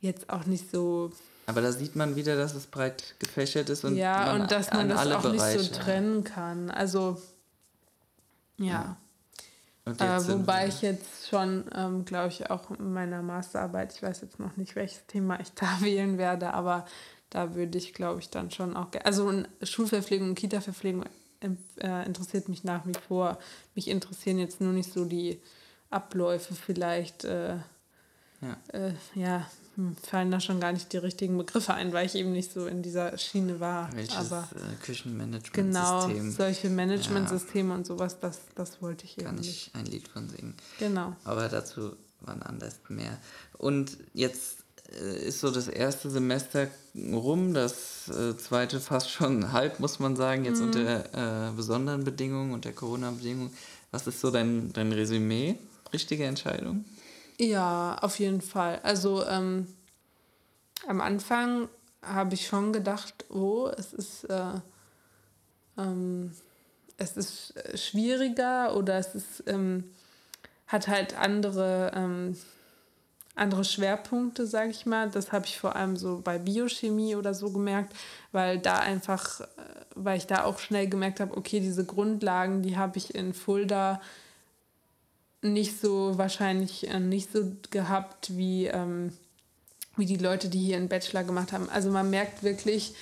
jetzt 0.00 0.28
auch 0.28 0.44
nicht 0.46 0.68
so... 0.72 1.12
Aber 1.46 1.60
da 1.60 1.70
sieht 1.70 1.94
man 1.94 2.16
wieder, 2.16 2.34
dass 2.36 2.54
es 2.56 2.66
breit 2.66 3.14
gefächert 3.20 3.70
ist 3.70 3.84
und 3.84 3.96
Ja, 3.96 4.34
und 4.34 4.50
dass 4.50 4.72
man 4.72 4.88
das 4.88 5.06
auch 5.06 5.22
Bereiche. 5.22 5.58
nicht 5.58 5.72
so 5.72 5.80
trennen 5.80 6.24
kann. 6.24 6.70
Also, 6.70 7.16
ja. 8.66 8.96
Äh, 9.86 10.28
wobei 10.28 10.68
ich 10.68 10.82
jetzt 10.82 11.28
schon, 11.28 11.64
ähm, 11.74 12.04
glaube 12.04 12.28
ich, 12.28 12.50
auch 12.50 12.70
in 12.70 12.92
meiner 12.92 13.22
Masterarbeit, 13.22 13.94
ich 13.94 14.02
weiß 14.02 14.20
jetzt 14.20 14.38
noch 14.38 14.56
nicht, 14.56 14.76
welches 14.76 15.06
Thema 15.06 15.40
ich 15.40 15.52
da 15.54 15.80
wählen 15.80 16.18
werde, 16.18 16.54
aber 16.54 16.84
da 17.30 17.54
würde 17.54 17.78
ich, 17.78 17.94
glaube 17.94 18.20
ich, 18.20 18.30
dann 18.30 18.50
schon 18.50 18.76
auch. 18.76 18.88
Also 19.04 19.32
Schulverpflegung 19.62 20.30
und 20.30 20.34
Kita-Verpflegung 20.34 21.04
äh, 21.80 22.06
interessiert 22.06 22.48
mich 22.48 22.64
nach 22.64 22.86
wie 22.86 22.98
vor. 23.08 23.38
Mich 23.74 23.88
interessieren 23.88 24.38
jetzt 24.38 24.60
nur 24.60 24.72
nicht 24.72 24.92
so 24.92 25.04
die 25.04 25.40
Abläufe 25.90 26.54
vielleicht. 26.54 27.24
Äh, 27.24 27.56
ja. 28.40 28.56
Äh, 28.72 28.94
ja, 29.14 29.46
hm, 29.76 29.96
fallen 29.96 30.30
da 30.30 30.40
schon 30.40 30.60
gar 30.60 30.72
nicht 30.72 30.92
die 30.92 30.98
richtigen 30.98 31.36
Begriffe 31.36 31.74
ein, 31.74 31.92
weil 31.92 32.06
ich 32.06 32.14
eben 32.14 32.32
nicht 32.32 32.52
so 32.52 32.66
in 32.66 32.82
dieser 32.82 33.16
Schiene 33.18 33.60
war. 33.60 33.90
Welches 33.94 34.16
Aber 34.16 34.48
äh, 34.54 34.84
Küchenmanagement-System? 34.84 36.14
Genau, 36.14 36.30
solche 36.30 36.70
Managementsysteme 36.70 37.70
ja. 37.70 37.74
und 37.74 37.86
sowas, 37.86 38.18
das, 38.20 38.40
das 38.54 38.80
wollte 38.82 39.04
ich 39.04 39.18
eben 39.18 39.26
Kann 39.26 39.38
ich 39.40 39.70
ein 39.74 39.86
Lied 39.86 40.08
von 40.08 40.28
singen. 40.28 40.54
Genau. 40.78 41.14
Aber 41.24 41.48
dazu 41.48 41.96
wann 42.20 42.42
anders 42.42 42.76
mehr. 42.88 43.18
Und 43.58 43.96
jetzt 44.14 44.64
äh, 45.00 45.26
ist 45.26 45.40
so 45.40 45.50
das 45.50 45.68
erste 45.68 46.10
Semester 46.10 46.68
rum, 46.94 47.54
das 47.54 48.08
äh, 48.08 48.36
zweite 48.36 48.80
fast 48.80 49.10
schon 49.10 49.52
halb, 49.52 49.80
muss 49.80 49.98
man 49.98 50.16
sagen, 50.16 50.44
jetzt 50.44 50.60
mhm. 50.60 50.66
unter 50.66 51.48
äh, 51.48 51.52
besonderen 51.52 52.04
Bedingungen, 52.04 52.52
unter 52.52 52.72
Corona-Bedingungen. 52.72 53.52
Was 53.90 54.06
ist 54.06 54.20
so 54.20 54.30
dein, 54.30 54.72
dein 54.72 54.92
Resümee? 54.92 55.56
Richtige 55.92 56.24
Entscheidung? 56.24 56.84
Ja, 57.40 57.96
auf 58.02 58.18
jeden 58.18 58.42
Fall. 58.42 58.80
Also 58.82 59.26
ähm, 59.26 59.66
am 60.86 61.00
Anfang 61.00 61.70
habe 62.02 62.34
ich 62.34 62.46
schon 62.46 62.70
gedacht, 62.70 63.24
oh, 63.30 63.70
es 63.78 63.94
ist, 63.94 64.24
äh, 64.24 64.60
ähm, 65.78 66.32
es 66.98 67.16
ist 67.16 67.54
schwieriger 67.76 68.76
oder 68.76 68.98
es 68.98 69.14
ist, 69.14 69.44
ähm, 69.46 69.84
hat 70.66 70.86
halt 70.86 71.16
andere 71.16 71.92
ähm, 71.94 72.36
andere 73.36 73.64
Schwerpunkte, 73.64 74.46
sage 74.46 74.68
ich 74.68 74.84
mal. 74.84 75.08
Das 75.08 75.32
habe 75.32 75.46
ich 75.46 75.58
vor 75.58 75.74
allem 75.76 75.96
so 75.96 76.20
bei 76.22 76.38
Biochemie 76.38 77.16
oder 77.16 77.32
so 77.32 77.50
gemerkt, 77.50 77.94
weil 78.32 78.58
da 78.58 78.80
einfach, 78.80 79.40
äh, 79.40 79.46
weil 79.94 80.18
ich 80.18 80.26
da 80.26 80.44
auch 80.44 80.58
schnell 80.58 80.88
gemerkt 80.88 81.20
habe, 81.20 81.34
okay, 81.34 81.60
diese 81.60 81.86
Grundlagen, 81.86 82.60
die 82.60 82.76
habe 82.76 82.98
ich 82.98 83.14
in 83.14 83.32
Fulda 83.32 84.02
nicht 85.42 85.80
so 85.80 86.18
wahrscheinlich 86.18 86.88
äh, 86.88 87.00
nicht 87.00 87.32
so 87.32 87.52
gehabt 87.70 88.36
wie, 88.36 88.66
ähm, 88.66 89.12
wie 89.96 90.06
die 90.06 90.16
Leute, 90.16 90.48
die 90.48 90.58
hier 90.58 90.76
einen 90.76 90.88
Bachelor 90.88 91.24
gemacht 91.24 91.52
haben. 91.52 91.68
Also 91.70 91.90
man 91.90 92.10
merkt 92.10 92.42
wirklich, 92.42 92.94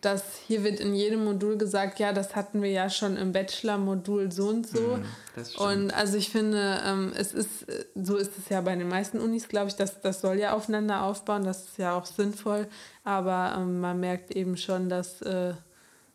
dass 0.00 0.22
hier 0.46 0.64
wird 0.64 0.80
in 0.80 0.94
jedem 0.94 1.24
Modul 1.24 1.58
gesagt, 1.58 1.98
ja, 1.98 2.12
das 2.12 2.34
hatten 2.34 2.62
wir 2.62 2.70
ja 2.70 2.88
schon 2.88 3.16
im 3.16 3.32
Bachelor-Modul 3.32 4.32
so 4.32 4.48
und 4.48 4.66
so. 4.66 4.96
Mm, 4.96 5.60
und 5.62 5.94
also 5.94 6.16
ich 6.16 6.30
finde, 6.30 6.80
ähm, 6.86 7.12
es 7.14 7.32
ist, 7.34 7.66
so 7.94 8.16
ist 8.16 8.38
es 8.38 8.48
ja 8.48 8.62
bei 8.62 8.74
den 8.76 8.88
meisten 8.88 9.20
Unis, 9.20 9.48
glaube 9.48 9.68
ich, 9.68 9.76
dass 9.76 10.00
das 10.00 10.22
soll 10.22 10.38
ja 10.38 10.54
aufeinander 10.54 11.02
aufbauen, 11.02 11.44
das 11.44 11.64
ist 11.64 11.78
ja 11.78 11.94
auch 11.94 12.06
sinnvoll. 12.06 12.66
Aber 13.04 13.56
ähm, 13.58 13.80
man 13.80 14.00
merkt 14.00 14.30
eben 14.30 14.56
schon, 14.56 14.88
dass, 14.88 15.20
äh, 15.20 15.52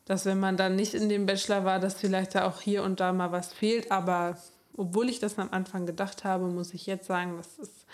dass 0.05 0.25
wenn 0.25 0.39
man 0.39 0.57
dann 0.57 0.75
nicht 0.75 0.95
in 0.95 1.07
dem 1.07 1.27
Bachelor 1.27 1.63
war, 1.63 1.79
dass 1.79 1.93
vielleicht 1.93 2.33
da 2.33 2.47
auch 2.47 2.61
hier 2.61 2.81
und 2.81 2.99
da 2.99 3.13
mal 3.13 3.31
was 3.31 3.53
fehlt. 3.53 3.91
Aber 3.91 4.37
obwohl 4.77 5.09
ich 5.09 5.19
das 5.19 5.37
am 5.37 5.49
Anfang 5.51 5.85
gedacht 5.85 6.23
habe, 6.23 6.47
muss 6.47 6.73
ich 6.73 6.85
jetzt 6.85 7.07
sagen, 7.07 7.37
das 7.37 7.57
ist 7.57 7.85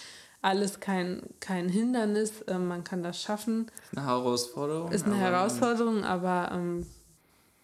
alles 0.41 0.79
kein, 0.79 1.21
kein 1.39 1.69
Hindernis. 1.69 2.43
Ähm, 2.47 2.67
man 2.67 2.83
kann 2.83 3.03
das 3.03 3.21
schaffen. 3.21 3.67
Ist 3.91 3.97
eine 3.97 4.05
Herausforderung. 4.05 4.91
Ist 4.91 5.05
eine 5.05 5.15
aber 5.15 5.23
Herausforderung, 5.23 6.03
aber 6.03 6.51
ähm, 6.53 6.85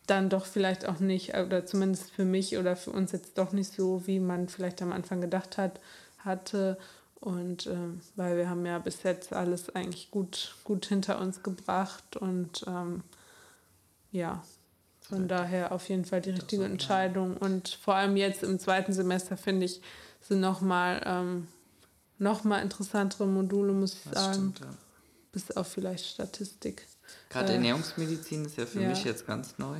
dann 0.06 0.30
doch 0.30 0.46
vielleicht 0.46 0.88
auch 0.88 1.00
nicht, 1.00 1.36
oder 1.36 1.66
zumindest 1.66 2.12
für 2.12 2.26
mich 2.26 2.58
oder 2.58 2.76
für 2.76 2.92
uns 2.92 3.12
jetzt 3.12 3.38
doch 3.38 3.52
nicht 3.52 3.74
so, 3.74 4.06
wie 4.06 4.20
man 4.20 4.48
vielleicht 4.48 4.82
am 4.82 4.92
Anfang 4.92 5.22
gedacht 5.22 5.58
hat, 5.58 5.80
hatte. 6.20 6.78
Und 7.20 7.66
äh, 7.66 7.76
weil 8.16 8.38
wir 8.38 8.50
haben 8.50 8.66
ja 8.66 8.78
bis 8.80 9.04
jetzt 9.04 9.34
alles 9.34 9.76
eigentlich 9.76 10.12
gut, 10.12 10.56
gut 10.64 10.86
hinter 10.86 11.20
uns 11.20 11.42
gebracht 11.42 12.16
und 12.16 12.64
ähm, 12.68 13.04
ja, 14.12 14.44
von 15.10 15.28
daher 15.28 15.72
auf 15.72 15.88
jeden 15.90 16.06
Fall 16.06 16.22
die 16.22 16.32
richtige 16.32 16.66
Entscheidung. 16.66 17.38
Und 17.38 17.70
vor 17.70 17.96
allem 17.96 18.18
jetzt 18.18 18.44
im 18.44 18.60
zweiten 18.60 18.92
Semester 18.92 19.38
finde 19.38 19.66
ich, 19.66 19.82
sind 20.22 20.42
nochmal 20.42 21.02
ähm, 21.06 21.48
noch 22.20 22.44
mal 22.44 22.60
interessantere 22.60 23.28
Module, 23.28 23.74
muss 23.74 23.94
ich 23.94 24.04
das 24.12 24.24
sagen. 24.24 24.34
Stimmt, 24.34 24.60
ja. 24.60 24.78
Bis 25.32 25.52
auf 25.52 25.68
vielleicht 25.68 26.06
Statistik. 26.06 26.88
Gerade 27.30 27.52
äh, 27.52 27.56
Ernährungsmedizin 27.56 28.46
ist 28.46 28.58
ja 28.58 28.66
für 28.66 28.82
ja. 28.82 28.90
mich 28.90 29.04
jetzt 29.04 29.26
ganz 29.26 29.58
neu. 29.58 29.78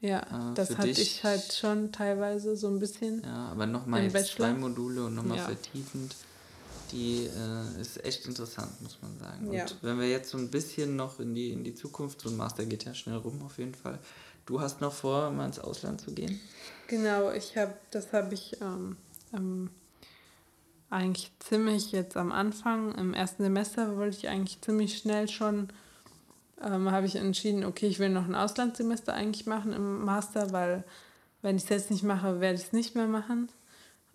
Ja, 0.00 0.20
äh, 0.20 0.54
das 0.54 0.76
hatte 0.76 0.88
dich, 0.88 1.00
ich 1.00 1.24
halt 1.24 1.52
schon 1.52 1.90
teilweise 1.92 2.56
so 2.56 2.68
ein 2.68 2.78
bisschen. 2.78 3.22
Ja, 3.24 3.48
aber 3.48 3.66
nochmal 3.66 4.04
jetzt 4.04 4.32
zwei 4.32 4.52
Module 4.52 5.06
und 5.06 5.14
nochmal 5.14 5.38
ja. 5.38 5.44
vertiefend. 5.44 6.14
Die 6.92 7.26
äh, 7.26 7.80
ist 7.80 8.02
echt 8.04 8.26
interessant, 8.26 8.80
muss 8.80 8.98
man 9.02 9.18
sagen. 9.18 9.52
Ja. 9.52 9.64
Und 9.64 9.76
wenn 9.82 9.98
wir 9.98 10.08
jetzt 10.08 10.30
so 10.30 10.38
ein 10.38 10.50
bisschen 10.50 10.96
noch 10.96 11.20
in 11.20 11.34
die, 11.34 11.50
in 11.50 11.62
die 11.62 11.74
Zukunft, 11.74 12.22
so 12.22 12.30
ein 12.30 12.36
Master 12.36 12.64
geht 12.64 12.84
ja 12.84 12.94
schnell 12.94 13.16
rum 13.16 13.42
auf 13.42 13.58
jeden 13.58 13.74
Fall. 13.74 13.98
Du 14.48 14.62
hast 14.62 14.80
noch 14.80 14.94
vor, 14.94 15.30
mal 15.30 15.44
ins 15.44 15.58
Ausland 15.58 16.00
zu 16.00 16.10
gehen? 16.14 16.40
Genau, 16.86 17.30
ich 17.32 17.58
habe, 17.58 17.74
das 17.90 18.14
habe 18.14 18.32
ich 18.32 18.56
ähm, 18.62 18.96
ähm, 19.34 19.68
eigentlich 20.88 21.30
ziemlich 21.38 21.92
jetzt 21.92 22.16
am 22.16 22.32
Anfang, 22.32 22.94
im 22.94 23.12
ersten 23.12 23.42
Semester 23.42 23.98
wollte 23.98 24.16
ich 24.16 24.28
eigentlich 24.30 24.62
ziemlich 24.62 24.96
schnell 24.96 25.28
schon, 25.28 25.68
ähm, 26.62 26.90
habe 26.90 27.04
ich 27.04 27.16
entschieden, 27.16 27.62
okay, 27.62 27.88
ich 27.88 27.98
will 27.98 28.08
noch 28.08 28.24
ein 28.24 28.34
Auslandssemester 28.34 29.12
eigentlich 29.12 29.44
machen 29.44 29.74
im 29.74 30.02
Master, 30.06 30.50
weil 30.50 30.82
wenn 31.42 31.56
ich 31.56 31.64
es 31.64 31.68
jetzt 31.68 31.90
nicht 31.90 32.02
mache, 32.02 32.40
werde 32.40 32.56
ich 32.56 32.64
es 32.68 32.72
nicht 32.72 32.94
mehr 32.94 33.06
machen. 33.06 33.50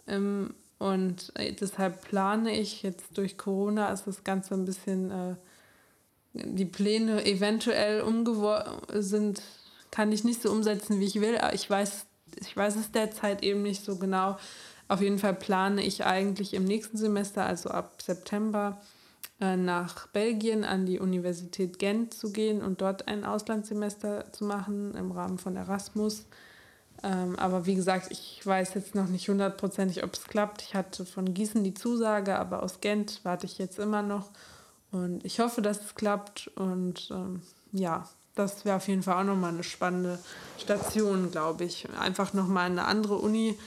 Ähm, 0.07 0.55
und 0.79 1.31
deshalb 1.37 2.01
plane 2.05 2.59
ich 2.59 2.81
jetzt 2.81 3.15
durch 3.19 3.37
Corona 3.37 3.93
ist 3.93 4.07
das 4.07 4.23
Ganze 4.23 4.55
ein 4.55 4.65
bisschen, 4.65 5.11
äh, 5.11 5.35
die 6.33 6.65
Pläne 6.65 7.23
eventuell 7.23 8.01
umgeworfen 8.01 8.99
sind, 8.99 9.43
kann 9.93 10.11
ich 10.11 10.23
nicht 10.23 10.41
so 10.41 10.49
umsetzen, 10.51 10.99
wie 10.99 11.05
ich 11.05 11.21
will. 11.21 11.37
Aber 11.37 11.53
ich 11.53 11.69
weiß, 11.69 12.07
ich 12.39 12.57
weiß 12.57 12.77
es 12.77 12.91
derzeit 12.91 13.43
eben 13.43 13.61
nicht 13.61 13.85
so 13.85 13.97
genau. 13.97 14.37
Auf 14.87 15.01
jeden 15.01 15.19
Fall 15.19 15.35
plane 15.35 15.83
ich 15.83 16.03
eigentlich 16.03 16.55
im 16.55 16.63
nächsten 16.63 16.97
Semester, 16.97 17.45
also 17.45 17.69
ab 17.69 18.01
September, 18.01 18.81
äh, 19.39 19.55
nach 19.55 20.07
Belgien 20.07 20.63
an 20.63 20.87
die 20.87 20.99
Universität 20.99 21.77
Gent 21.77 22.15
zu 22.15 22.31
gehen 22.31 22.63
und 22.63 22.81
dort 22.81 23.07
ein 23.07 23.23
Auslandssemester 23.23 24.33
zu 24.33 24.45
machen 24.45 24.95
im 24.95 25.11
Rahmen 25.11 25.37
von 25.37 25.55
Erasmus. 25.55 26.25
Ähm, 27.03 27.37
aber 27.37 27.67
wie 27.67 27.75
gesagt, 27.75 28.07
ich 28.09 28.41
weiß 28.43 28.73
jetzt 28.73 28.95
noch 28.95 29.07
nicht 29.07 29.29
hundertprozentig, 29.29 30.03
ob 30.03 30.15
es 30.15 30.23
klappt. 30.23 30.63
Ich 30.63 30.73
hatte 30.73 31.05
von 31.05 31.35
Gießen 31.35 31.63
die 31.63 31.75
Zusage, 31.75 32.39
aber 32.39 32.63
aus 32.63 32.81
Gent 32.81 33.19
warte 33.21 33.45
ich 33.45 33.59
jetzt 33.59 33.77
immer 33.77 34.01
noch. 34.01 34.31
Und 34.91 35.23
ich 35.23 35.39
hoffe, 35.39 35.61
dass 35.61 35.85
es 35.85 35.93
klappt. 35.93 36.47
Und 36.55 37.09
ähm, 37.11 37.43
ja, 37.71 38.09
das 38.35 38.65
wäre 38.65 38.77
auf 38.77 38.87
jeden 38.87 39.03
Fall 39.03 39.21
auch 39.21 39.25
nochmal 39.27 39.53
eine 39.53 39.63
spannende 39.63 40.19
Station, 40.57 41.31
glaube 41.31 41.65
ich. 41.65 41.87
Einfach 41.99 42.33
nochmal 42.33 42.65
eine 42.65 42.85
andere 42.85 43.15
Uni 43.15 43.57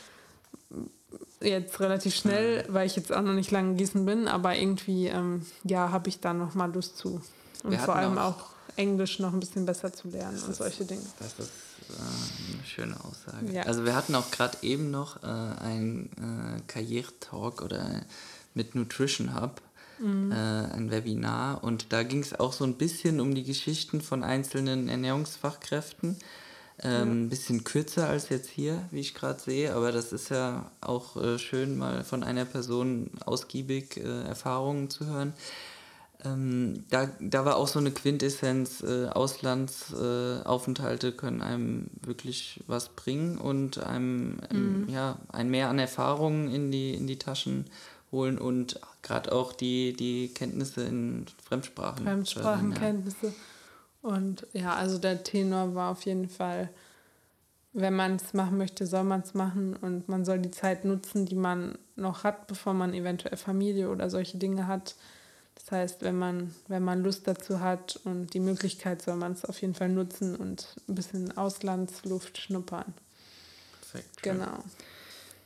jetzt 1.41 1.79
relativ 1.81 2.15
schnell, 2.15 2.65
weil 2.69 2.87
ich 2.87 2.97
jetzt 2.97 3.13
auch 3.13 3.23
noch 3.23 3.35
nicht 3.35 3.51
lange 3.51 3.71
in 3.71 3.77
Gießen 3.77 4.05
bin, 4.05 4.29
aber 4.29 4.57
irgendwie, 4.57 5.07
ähm, 5.07 5.47
ja, 5.65 5.91
habe 5.91 6.09
ich 6.09 6.21
da 6.21 6.33
noch 6.33 6.55
mal 6.55 6.73
Lust 6.73 6.97
zu. 6.97 7.21
Und 7.63 7.79
vor 7.81 7.97
allem 7.97 8.19
auch, 8.19 8.41
auch, 8.41 8.51
Englisch 8.77 9.19
noch 9.19 9.33
ein 9.33 9.41
bisschen 9.41 9.67
besser 9.67 9.93
zu 9.93 10.09
lernen 10.09 10.41
und 10.43 10.55
solche 10.55 10.85
Dinge. 10.85 11.03
Das 11.19 11.35
ist 11.39 11.51
äh, 11.89 12.55
eine 12.55 12.67
schöne 12.67 12.97
Aussage. 13.05 13.53
Ja. 13.53 13.63
Also 13.63 13.85
wir 13.85 13.95
hatten 13.95 14.15
auch 14.15 14.31
gerade 14.31 14.59
eben 14.63 14.91
noch 14.91 15.23
äh, 15.23 15.27
einen 15.27 16.11
äh, 16.59 16.61
Karriere-Talk 16.67 17.63
oder 17.63 18.03
mit 18.55 18.75
Nutrition 18.75 19.35
Hub. 19.35 19.63
Mhm. 19.99 20.33
Äh, 20.33 20.35
ein 20.35 20.91
Webinar 20.91 21.65
und 21.65 21.93
da 21.93 22.03
ging 22.03 22.21
es 22.21 22.39
auch 22.39 22.53
so 22.53 22.65
ein 22.65 22.75
bisschen 22.75 23.21
um 23.21 23.35
die 23.35 23.45
Geschichten 23.45 24.01
von 24.01 24.23
einzelnen 24.23 24.89
Ernährungsfachkräften 24.89 26.17
ähm, 26.83 27.25
Ein 27.25 27.29
bisschen 27.31 27.65
kürzer 27.65 28.09
als 28.09 28.29
jetzt 28.29 28.51
hier, 28.51 28.83
wie 28.91 29.01
ich 29.01 29.15
gerade 29.15 29.41
sehe, 29.41 29.75
aber 29.75 29.93
das 29.93 30.13
ist 30.13 30.29
ja 30.29 30.71
auch 30.83 31.17
äh, 31.17 31.39
schön, 31.39 31.79
mal 31.79 32.05
von 32.05 32.23
einer 32.23 32.45
Person 32.45 33.13
ausgiebig 33.25 33.97
äh, 33.97 34.25
Erfahrungen 34.25 34.91
zu 34.91 35.07
hören. 35.07 35.33
Ähm, 36.23 36.85
da, 36.91 37.09
da 37.19 37.47
war 37.47 37.57
auch 37.57 37.69
so 37.69 37.79
eine 37.79 37.93
Quintessenz, 37.93 38.83
äh, 38.83 39.07
Auslandsaufenthalte 39.07 41.09
äh, 41.09 41.13
können 41.13 41.41
einem 41.41 41.87
wirklich 42.03 42.63
was 42.67 42.91
bringen 42.91 43.39
und 43.39 43.79
einem 43.79 44.41
ähm, 44.51 44.83
mhm. 44.83 44.89
ja, 44.91 45.19
ein 45.29 45.49
Mehr 45.49 45.71
an 45.71 45.79
Erfahrungen 45.79 46.51
in 46.51 46.71
die, 46.71 46.93
in 46.93 47.07
die 47.07 47.19
Taschen 47.19 47.65
holen 48.13 48.39
und 48.39 48.81
gerade 49.07 49.33
auch 49.33 49.53
die, 49.53 49.93
die 49.93 50.33
Kenntnisse 50.35 50.83
in 50.83 51.27
Fremdsprachen. 51.45 52.05
Fremdsprachenkenntnisse. 52.05 53.33
Und 54.03 54.47
ja, 54.53 54.75
also 54.75 54.99
der 54.99 55.23
Tenor 55.23 55.75
war 55.75 55.93
auf 55.93 56.03
jeden 56.03 56.29
Fall, 56.29 56.69
wenn 57.73 57.95
man 57.95 58.17
es 58.17 58.35
machen 58.35 58.59
möchte, 58.59 58.87
soll 58.87 59.05
man 59.05 59.21
es 59.21 59.35
machen 59.35 59.77
und 59.77 60.09
man 60.09 60.25
soll 60.25 60.41
die 60.41 60.51
Zeit 60.51 60.85
nutzen, 60.85 61.27
die 61.27 61.35
man 61.35 61.79
noch 61.95 62.25
hat, 62.25 62.47
bevor 62.47 62.75
man 62.75 62.95
eventuell 62.95 63.37
Familie 63.37 63.91
oder 63.91 64.11
solche 64.11 64.39
Dinge 64.39 64.67
hat. 64.67 64.97
Das 65.55 65.71
heißt, 65.71 66.03
wenn 66.03 66.19
man, 66.19 66.55
wenn 66.69 66.83
man 66.83 67.03
Lust 67.03 67.27
dazu 67.27 67.61
hat 67.61 67.99
und 68.05 68.35
die 68.35 68.41
Möglichkeit, 68.41 69.03
soll 69.03 69.17
man 69.17 69.33
es 69.33 69.45
auf 69.45 69.61
jeden 69.61 69.75
Fall 69.75 69.89
nutzen 69.89 70.37
und 70.37 70.77
ein 70.89 70.95
bisschen 70.95 71.37
Auslandsluft 71.37 72.39
schnuppern. 72.39 72.93
Perfekt. 73.81 74.23
Genau. 74.23 74.65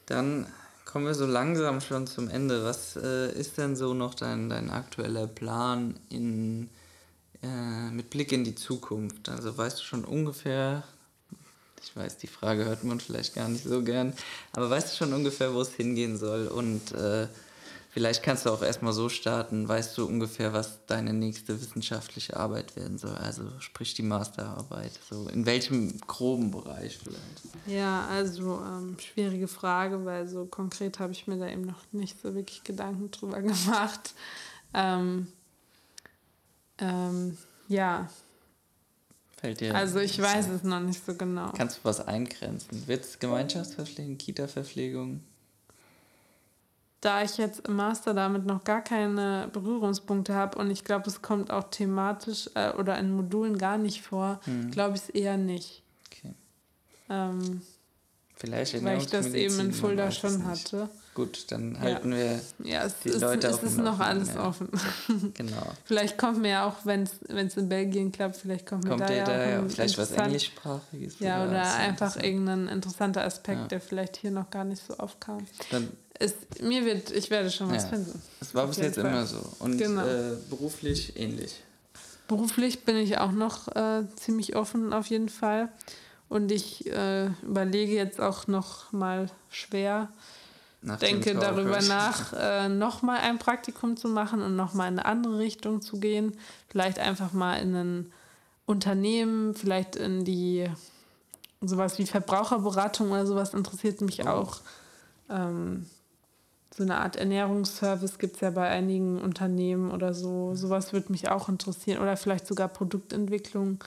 Dann 0.07 0.47
kommen 0.91 1.07
wir 1.07 1.15
so 1.15 1.27
langsam 1.27 1.81
schon 1.81 2.07
zum 2.07 2.29
Ende. 2.29 2.65
Was 2.65 2.97
äh, 2.97 3.33
ist 3.33 3.59
denn 3.59 3.77
so 3.77 3.95
noch 3.95 4.15
dein, 4.15 4.49
dein 4.49 4.71
aktueller 4.71 5.27
Plan 5.27 5.95
in, 6.09 6.69
äh, 7.43 7.91
mit 7.91 8.11
Blick 8.11 8.33
in 8.33 8.45
die 8.45 8.57
Zukunft? 8.57 9.29
Also 9.29 9.57
weißt 9.57 9.79
du 9.79 9.85
schon 9.85 10.05
ungefähr, 10.05 10.83
ich 11.83 11.95
weiß, 11.95 12.19
die 12.19 12.27
Frage 12.27 12.65
hört 12.65 12.83
man 12.83 12.99
vielleicht 12.99 13.35
gar 13.35 13.49
nicht 13.49 13.65
so 13.65 13.83
gern, 13.83 14.15
aber 14.53 14.69
weißt 14.69 14.93
du 14.93 14.97
schon 14.97 15.13
ungefähr, 15.13 15.55
wo 15.55 15.61
es 15.61 15.75
hingehen 15.75 16.17
soll? 16.19 16.49
Und 16.49 16.93
äh, 16.93 17.29
Vielleicht 17.93 18.23
kannst 18.23 18.47
du 18.47 18.51
auch 18.51 18.63
erstmal 18.63 18.93
so 18.93 19.09
starten, 19.09 19.67
weißt 19.67 19.99
du 19.99 20.07
ungefähr, 20.07 20.53
was 20.53 20.87
deine 20.87 21.13
nächste 21.13 21.61
wissenschaftliche 21.61 22.37
Arbeit 22.37 22.77
werden 22.77 22.99
soll, 22.99 23.17
also 23.17 23.43
sprich 23.59 23.95
die 23.95 24.05
Masterarbeit, 24.05 24.93
so 25.11 25.29
in 25.29 25.45
welchem 25.45 26.01
groben 26.07 26.53
Bereich 26.53 26.99
vielleicht? 26.99 27.43
Ja, 27.67 28.07
also 28.07 28.63
ähm, 28.65 28.97
schwierige 29.01 29.49
Frage, 29.49 30.05
weil 30.05 30.29
so 30.29 30.47
konkret 30.47 31.01
habe 31.01 31.13
ich 31.13 31.27
mir 31.27 31.37
da 31.37 31.49
eben 31.49 31.63
noch 31.63 31.83
nicht 31.91 32.21
so 32.23 32.33
wirklich 32.33 32.63
Gedanken 32.63 33.11
drüber 33.11 33.43
gemacht. 33.43 34.15
Ähm, 34.73 35.27
ähm, 36.79 37.37
ja. 37.67 38.09
Fällt 39.37 39.61
dir 39.61 39.75
also 39.75 39.99
ich 39.99 40.21
weiß 40.21 40.49
es 40.49 40.63
noch 40.63 40.81
nicht 40.81 41.05
so 41.05 41.15
genau. 41.15 41.51
Kannst 41.57 41.79
du 41.79 41.81
was 41.83 42.07
eingrenzen? 42.07 42.87
Wird 42.87 43.05
es 43.05 43.19
Gemeinschaftsverpflegung, 43.19 44.17
Kita-Verpflegung? 44.17 45.25
Da 47.01 47.23
ich 47.23 47.39
jetzt 47.39 47.67
im 47.67 47.77
Master 47.77 48.13
damit 48.13 48.45
noch 48.45 48.65
gar 48.65 48.83
keine 48.83 49.49
Berührungspunkte 49.53 50.35
habe 50.35 50.59
und 50.59 50.71
ich 50.71 50.85
glaube, 50.85 51.09
es 51.09 51.23
kommt 51.23 51.51
auch 51.51 51.65
thematisch 51.71 52.51
äh, 52.55 52.73
oder 52.73 52.99
in 52.99 53.13
Modulen 53.15 53.57
gar 53.57 53.79
nicht 53.79 54.03
vor, 54.03 54.41
mhm. 54.47 54.71
glaube 54.71 54.97
ich 54.97 55.03
es 55.03 55.09
eher 55.11 55.37
nicht. 55.37 55.83
Okay. 56.07 56.35
Ähm, 57.09 57.63
Vielleicht 58.37 58.83
weil 58.83 58.99
ich 58.99 59.07
das 59.07 59.27
eben 59.35 59.61
in 59.61 59.73
Fulda 59.73 60.11
schon 60.11 60.47
hatte. 60.47 60.89
Gut, 61.13 61.51
dann 61.51 61.79
halten 61.79 62.13
ja. 62.13 62.19
wir 62.19 62.41
ja, 62.65 62.85
es 62.85 63.01
die 63.01 63.11
ist, 63.11 63.21
Leute 63.21 63.49
es 63.49 63.55
auf 63.55 63.63
ist 63.65 63.77
noch 63.77 63.99
alles 63.99 64.35
ja. 64.35 64.47
offen. 64.47 64.69
genau. 65.35 65.67
Vielleicht 65.85 66.17
kommt 66.17 66.41
mir 66.41 66.51
ja 66.51 66.67
auch, 66.67 66.87
wenn 66.87 67.03
es 67.03 67.57
in 67.57 67.69
Belgien 67.69 68.13
klappt, 68.13 68.37
vielleicht 68.37 68.65
kommt 68.65 68.85
mir 68.85 68.91
kommt 68.91 69.03
da, 69.03 69.13
ja, 69.13 69.25
da 69.25 69.69
vielleicht 69.69 69.99
was 69.99 70.13
englischsprachiges. 70.13 71.19
Ja, 71.19 71.45
oder 71.47 71.75
einfach 71.75 72.17
irgendein 72.17 72.69
interessanter 72.69 73.25
Aspekt, 73.25 73.73
der 73.73 73.81
vielleicht 73.81 74.17
hier 74.17 74.31
noch 74.31 74.49
gar 74.49 74.65
nicht 74.65 74.83
so 74.87 74.97
aufkam. 74.97 75.47
Dann 75.71 75.89
es, 76.21 76.35
mir 76.61 76.85
wird, 76.85 77.11
ich 77.11 77.31
werde 77.31 77.51
schon 77.51 77.71
was 77.73 77.85
ja, 77.85 77.89
finden. 77.89 78.23
Das 78.39 78.55
war 78.55 78.67
bis 78.67 78.77
jetzt 78.77 78.97
Fall. 78.97 79.07
immer 79.07 79.27
so. 79.27 79.41
Und 79.59 79.79
genau. 79.79 80.07
äh, 80.07 80.37
beruflich 80.49 81.19
ähnlich. 81.19 81.63
Beruflich 82.29 82.85
bin 82.85 82.97
ich 82.97 83.19
auch 83.19 83.33
noch 83.33 83.69
äh, 83.75 84.05
ziemlich 84.17 84.55
offen 84.55 84.93
auf 84.93 85.07
jeden 85.07 85.31
Fall. 85.31 85.71
Und 86.29 86.53
ich 86.53 86.87
äh, 86.87 87.27
überlege 87.43 87.93
jetzt 87.93 88.21
auch 88.21 88.47
noch 88.47 88.93
mal 88.93 89.31
schwer, 89.49 90.09
nach 90.83 90.99
denke 90.99 91.35
darüber 91.35 91.81
nach, 91.89 92.33
äh, 92.35 92.69
noch 92.69 93.03
mal 93.03 93.19
ein 93.19 93.39
Praktikum 93.39 93.97
zu 93.97 94.09
machen 94.09 94.43
und 94.43 94.55
noch 94.55 94.75
mal 94.75 94.89
in 94.89 94.99
eine 94.99 95.07
andere 95.07 95.39
Richtung 95.39 95.81
zu 95.81 95.99
gehen. 95.99 96.37
Vielleicht 96.69 96.99
einfach 96.99 97.33
mal 97.33 97.57
in 97.57 97.75
ein 97.75 98.13
Unternehmen, 98.67 99.55
vielleicht 99.55 99.97
in 99.97 100.25
die 100.25 100.69
sowas 101.63 101.99
wie 101.99 102.07
Verbraucherberatung 102.07 103.11
oder 103.11 103.27
sowas 103.27 103.55
interessiert 103.55 104.03
mich 104.03 104.25
oh. 104.25 104.29
auch. 104.29 104.61
Ähm, 105.29 105.87
so 106.77 106.85
eine 106.85 106.99
Art 106.99 107.17
Ernährungsservice 107.17 108.19
gibt 108.19 108.37
es 108.37 108.41
ja 108.41 108.51
bei 108.51 108.69
einigen 108.69 109.21
Unternehmen 109.21 109.91
oder 109.91 110.15
so. 110.15 110.55
Sowas 110.55 110.93
würde 110.93 111.11
mich 111.11 111.29
auch 111.29 111.49
interessieren. 111.49 112.01
Oder 112.01 112.17
vielleicht 112.17 112.47
sogar 112.47 112.69
Produktentwicklung. 112.69 113.83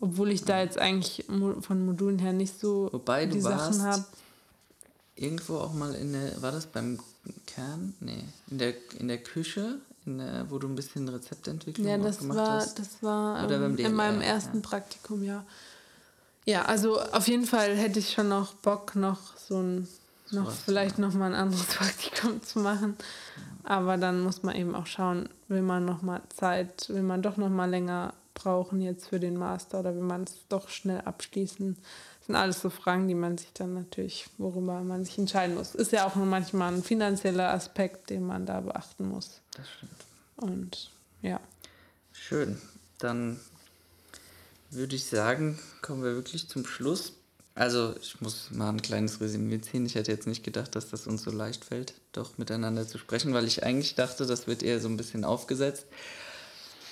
Obwohl 0.00 0.30
ich 0.30 0.44
da 0.44 0.60
jetzt 0.60 0.78
eigentlich 0.78 1.24
von 1.26 1.86
Modulen 1.86 2.18
her 2.18 2.32
nicht 2.32 2.58
so 2.58 2.88
Wobei 2.92 3.26
die 3.26 3.40
Sachen 3.40 3.82
habe. 3.82 4.04
Irgendwo 5.14 5.58
auch 5.58 5.72
mal 5.72 5.94
in 5.94 6.12
der, 6.12 6.40
war 6.42 6.52
das 6.52 6.66
beim 6.66 6.98
Kern? 7.46 7.94
Nee, 8.00 8.24
in 8.50 8.58
der, 8.58 8.74
in 8.98 9.08
der 9.08 9.18
Küche, 9.18 9.78
in 10.06 10.18
der, 10.18 10.50
wo 10.50 10.58
du 10.58 10.68
ein 10.68 10.74
bisschen 10.74 11.08
Rezeptentwicklung 11.08 11.86
ja, 11.86 11.98
das 11.98 12.18
gemacht 12.18 12.38
war, 12.38 12.50
hast. 12.60 12.78
das 12.78 13.02
war 13.02 13.44
Oder 13.44 13.64
ähm, 13.64 13.76
in 13.76 13.94
meinem 13.94 14.20
ersten 14.20 14.58
ja. 14.58 14.62
Praktikum, 14.62 15.22
ja. 15.22 15.44
Ja, 16.44 16.64
also 16.64 17.00
auf 17.00 17.28
jeden 17.28 17.46
Fall 17.46 17.76
hätte 17.76 18.00
ich 18.00 18.12
schon 18.12 18.28
noch 18.28 18.54
Bock, 18.54 18.96
noch 18.96 19.36
so 19.36 19.60
ein 19.60 19.88
noch 20.32 20.46
Was 20.46 20.60
vielleicht 20.60 20.98
noch 20.98 21.14
mal 21.14 21.26
ein 21.26 21.34
anderes 21.34 21.64
Praktikum 21.76 22.42
zu 22.42 22.58
machen. 22.60 22.96
Aber 23.64 23.96
dann 23.96 24.20
muss 24.20 24.42
man 24.42 24.56
eben 24.56 24.74
auch 24.74 24.86
schauen, 24.86 25.28
will 25.48 25.62
man 25.62 25.84
noch 25.84 26.02
mal 26.02 26.20
Zeit, 26.34 26.88
will 26.88 27.02
man 27.02 27.22
doch 27.22 27.36
noch 27.36 27.48
mal 27.48 27.70
länger 27.70 28.14
brauchen 28.34 28.80
jetzt 28.80 29.08
für 29.08 29.20
den 29.20 29.36
Master 29.36 29.80
oder 29.80 29.94
will 29.94 30.02
man 30.02 30.24
es 30.24 30.34
doch 30.48 30.68
schnell 30.68 31.00
abschließen? 31.02 31.76
Das 31.76 32.26
sind 32.26 32.36
alles 32.36 32.60
so 32.60 32.70
Fragen, 32.70 33.08
die 33.08 33.14
man 33.14 33.36
sich 33.36 33.52
dann 33.52 33.74
natürlich, 33.74 34.28
worüber 34.38 34.80
man 34.80 35.04
sich 35.04 35.18
entscheiden 35.18 35.56
muss. 35.56 35.74
Ist 35.74 35.92
ja 35.92 36.06
auch 36.06 36.14
manchmal 36.14 36.72
ein 36.72 36.82
finanzieller 36.82 37.52
Aspekt, 37.52 38.10
den 38.10 38.26
man 38.26 38.46
da 38.46 38.60
beachten 38.60 39.08
muss. 39.08 39.40
Das 39.56 39.68
stimmt. 39.68 39.92
Und 40.36 40.90
ja. 41.20 41.40
Schön. 42.12 42.60
Dann 42.98 43.40
würde 44.70 44.96
ich 44.96 45.06
sagen, 45.06 45.58
kommen 45.82 46.02
wir 46.02 46.14
wirklich 46.14 46.48
zum 46.48 46.64
Schluss. 46.64 47.14
Also, 47.54 47.94
ich 48.00 48.20
muss 48.20 48.50
mal 48.50 48.70
ein 48.70 48.80
kleines 48.80 49.20
Resümee 49.20 49.60
ziehen. 49.60 49.84
Ich 49.84 49.94
hätte 49.94 50.10
jetzt 50.10 50.26
nicht 50.26 50.42
gedacht, 50.42 50.74
dass 50.74 50.88
das 50.88 51.06
uns 51.06 51.22
so 51.22 51.30
leicht 51.30 51.64
fällt, 51.64 51.94
doch 52.12 52.38
miteinander 52.38 52.88
zu 52.88 52.96
sprechen, 52.96 53.34
weil 53.34 53.46
ich 53.46 53.62
eigentlich 53.62 53.94
dachte, 53.94 54.24
das 54.24 54.46
wird 54.46 54.62
eher 54.62 54.80
so 54.80 54.88
ein 54.88 54.96
bisschen 54.96 55.24
aufgesetzt, 55.24 55.86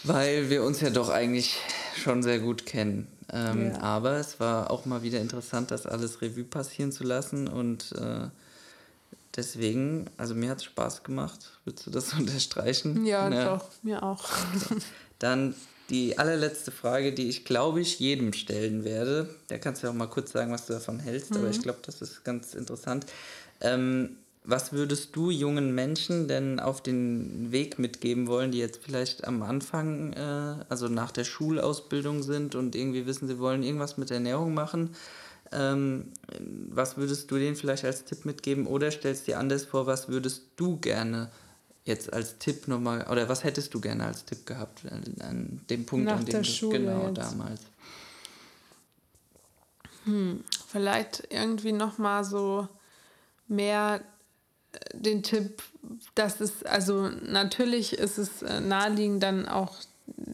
weil 0.05 0.51
wir 0.51 0.63
uns 0.63 0.81
ja 0.81 0.91
doch 0.91 1.09
eigentlich 1.09 1.57
schon 1.97 2.23
sehr 2.23 2.41
gut 2.41 2.67
kennen. 2.67 3.07
Ähm, 3.33 3.71
ja. 3.71 3.81
Aber 3.81 4.17
es 4.17 4.39
war 4.39 4.71
auch 4.71 4.85
mal 4.85 5.03
wieder 5.03 5.21
interessant, 5.21 5.71
das 5.71 5.87
alles 5.87 6.21
Revue 6.21 6.45
passieren 6.45 6.93
zu 6.93 7.05
lassen 7.05 7.49
und 7.49 7.93
äh, 7.93 8.29
deswegen, 9.37 10.11
also 10.19 10.35
mir 10.35 10.51
hat 10.51 10.59
es 10.59 10.65
Spaß 10.65 11.05
gemacht. 11.05 11.59
Würdest 11.65 11.87
du 11.87 11.91
das 11.91 12.13
unterstreichen? 12.19 13.07
Ja, 13.07 13.31
ja, 13.31 13.57
doch, 13.57 13.71
mir 13.83 14.03
auch. 14.03 14.29
Dann 15.19 15.55
die 15.91 16.19
allerletzte 16.19 16.71
Frage, 16.71 17.13
die 17.13 17.29
ich 17.29 17.45
glaube 17.45 17.81
ich 17.81 17.99
jedem 17.99 18.33
stellen 18.33 18.85
werde. 18.85 19.29
Da 19.49 19.59
kannst 19.59 19.83
du 19.83 19.89
auch 19.89 19.95
mal 19.95 20.07
kurz 20.07 20.33
sagen, 20.33 20.53
was 20.53 20.67
du 20.67 20.73
davon 20.73 21.01
hältst, 21.01 21.31
mhm. 21.31 21.39
aber 21.39 21.51
ich 21.51 21.61
glaube, 21.61 21.81
das 21.83 22.01
ist 22.01 22.25
ganz 22.25 22.55
interessant. 22.55 23.07
Ähm, 23.61 24.17
was 24.43 24.73
würdest 24.73 25.15
du 25.17 25.31
jungen 25.31 25.75
Menschen 25.75 26.27
denn 26.27 26.61
auf 26.61 26.83
den 26.83 27.53
Weg 27.53 27.79
mitgeben 27.79 28.27
wollen, 28.27 28.51
die 28.51 28.59
jetzt 28.59 28.81
vielleicht 28.83 29.27
am 29.27 29.43
Anfang, 29.43 30.15
äh, 30.15 30.65
also 30.69 30.89
nach 30.89 31.13
der 31.13 31.25
Schulausbildung 31.25 32.23
sind 32.23 32.55
und 32.55 32.75
irgendwie 32.75 33.05
wissen, 33.05 33.29
sie 33.29 33.39
wollen 33.39 33.63
irgendwas 33.63 33.99
mit 33.99 34.11
Ernährung 34.11 34.55
machen? 34.55 34.91
Ähm, 35.53 36.13
was 36.71 36.97
würdest 36.97 37.31
du 37.31 37.37
denen 37.37 37.57
vielleicht 37.57 37.85
als 37.85 38.05
Tipp 38.05 38.25
mitgeben? 38.25 38.67
Oder 38.67 38.91
stellst 38.91 39.27
dir 39.27 39.39
anders 39.39 39.65
vor, 39.65 39.87
was 39.87 40.09
würdest 40.09 40.45
du 40.57 40.79
gerne 40.79 41.31
jetzt 41.85 42.13
als 42.13 42.39
Tipp 42.39 42.69
nochmal, 42.69 43.07
oder 43.11 43.29
was 43.29 43.45
hättest 43.45 43.75
du 43.75 43.81
gerne 43.81 44.07
als 44.07 44.25
Tipp 44.25 44.47
gehabt 44.47 44.83
an, 44.91 45.03
an 45.21 45.61
dem 45.71 45.87
Punkt, 45.87 46.07
Nach 46.07 46.19
an 46.19 46.25
dem 46.25 46.43
du, 46.43 46.69
genau 46.71 47.09
jetzt. 47.09 47.19
damals? 47.19 47.61
Hm, 50.05 50.45
vielleicht 50.69 51.27
irgendwie 51.31 51.73
nochmal 51.73 52.25
so 52.25 52.69
mehr 53.49 54.03
äh, 54.73 54.79
den 54.99 55.23
Tipp, 55.23 55.63
dass 56.15 56.41
es, 56.41 56.63
also 56.63 57.09
natürlich 57.09 57.95
ist 57.95 58.19
es 58.19 58.43
äh, 58.43 58.61
naheliegend, 58.61 59.23
dann 59.23 59.49
auch 59.49 59.77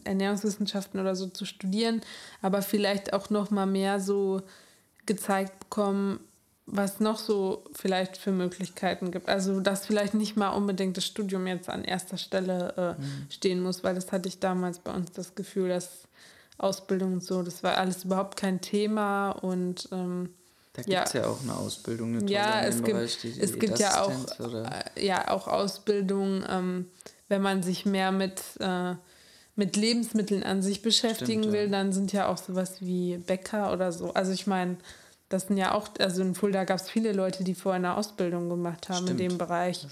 Ernährungswissenschaften 0.03 0.99
oder 0.99 1.15
so 1.15 1.27
zu 1.27 1.45
studieren, 1.45 2.01
aber 2.41 2.61
vielleicht 2.61 3.13
auch 3.13 3.29
nochmal 3.29 3.67
mehr 3.67 3.99
so 3.99 4.41
gezeigt 5.05 5.59
bekommen, 5.59 6.19
was 6.67 6.99
noch 6.99 7.17
so 7.17 7.63
vielleicht 7.73 8.17
für 8.17 8.31
Möglichkeiten 8.31 9.09
gibt. 9.11 9.29
Also, 9.29 9.61
dass 9.61 9.85
vielleicht 9.85 10.13
nicht 10.13 10.35
mal 10.35 10.49
unbedingt 10.49 10.97
das 10.97 11.05
Studium 11.05 11.47
jetzt 11.47 11.69
an 11.69 11.85
erster 11.85 12.17
Stelle 12.17 12.73
äh, 12.77 13.01
mhm. 13.01 13.27
stehen 13.29 13.63
muss, 13.63 13.83
weil 13.85 13.95
das 13.95 14.11
hatte 14.11 14.27
ich 14.27 14.39
damals 14.39 14.79
bei 14.79 14.93
uns 14.93 15.11
das 15.13 15.33
Gefühl, 15.33 15.69
dass 15.69 16.07
Ausbildung 16.57 17.13
und 17.13 17.23
so, 17.23 17.41
das 17.41 17.63
war 17.63 17.77
alles 17.77 18.03
überhaupt 18.03 18.37
kein 18.37 18.59
Thema 18.59 19.31
und 19.31 19.87
ähm, 19.91 20.29
da 20.73 20.81
gibt 20.81 21.07
es 21.07 21.13
ja, 21.13 21.21
ja, 21.21 21.27
auch 21.27 21.41
eine 21.41 21.55
Ausbildung, 21.55 22.17
eine 22.17 22.29
ja, 22.29 22.61
es 22.61 22.83
gibt, 22.83 22.97
Bereich, 22.97 23.17
die, 23.21 23.31
die 23.31 23.41
es 23.41 23.57
gibt 23.57 23.79
ja 23.79 24.03
auch, 24.03 24.11
äh, 24.39 25.05
ja 25.05 25.31
auch 25.31 25.47
Ausbildung, 25.47 26.43
ähm, 26.49 26.85
wenn 27.29 27.41
man 27.41 27.63
sich 27.63 27.85
mehr 27.85 28.11
mit, 28.11 28.41
äh, 28.59 28.93
mit 29.55 29.75
Lebensmitteln 29.75 30.43
an 30.43 30.61
sich 30.61 30.81
beschäftigen 30.81 31.43
Stimmt, 31.43 31.45
ja. 31.45 31.61
will, 31.61 31.69
dann 31.69 31.93
sind 31.93 32.11
ja 32.11 32.27
auch 32.27 32.37
sowas 32.37 32.81
wie 32.81 33.17
Bäcker 33.17 33.71
oder 33.71 33.91
so. 33.91 34.13
Also 34.13 34.31
ich 34.33 34.47
meine, 34.47 34.77
das 35.29 35.47
sind 35.47 35.57
ja 35.57 35.73
auch, 35.73 35.89
also 35.99 36.21
in 36.21 36.35
Fulda 36.35 36.63
gab 36.63 36.79
es 36.79 36.89
viele 36.89 37.11
Leute, 37.13 37.43
die 37.43 37.53
vorher 37.55 37.77
eine 37.77 37.97
Ausbildung 37.97 38.49
gemacht 38.49 38.89
haben 38.89 39.03
Stimmt. 39.05 39.19
in 39.21 39.29
dem 39.29 39.37
Bereich. 39.37 39.87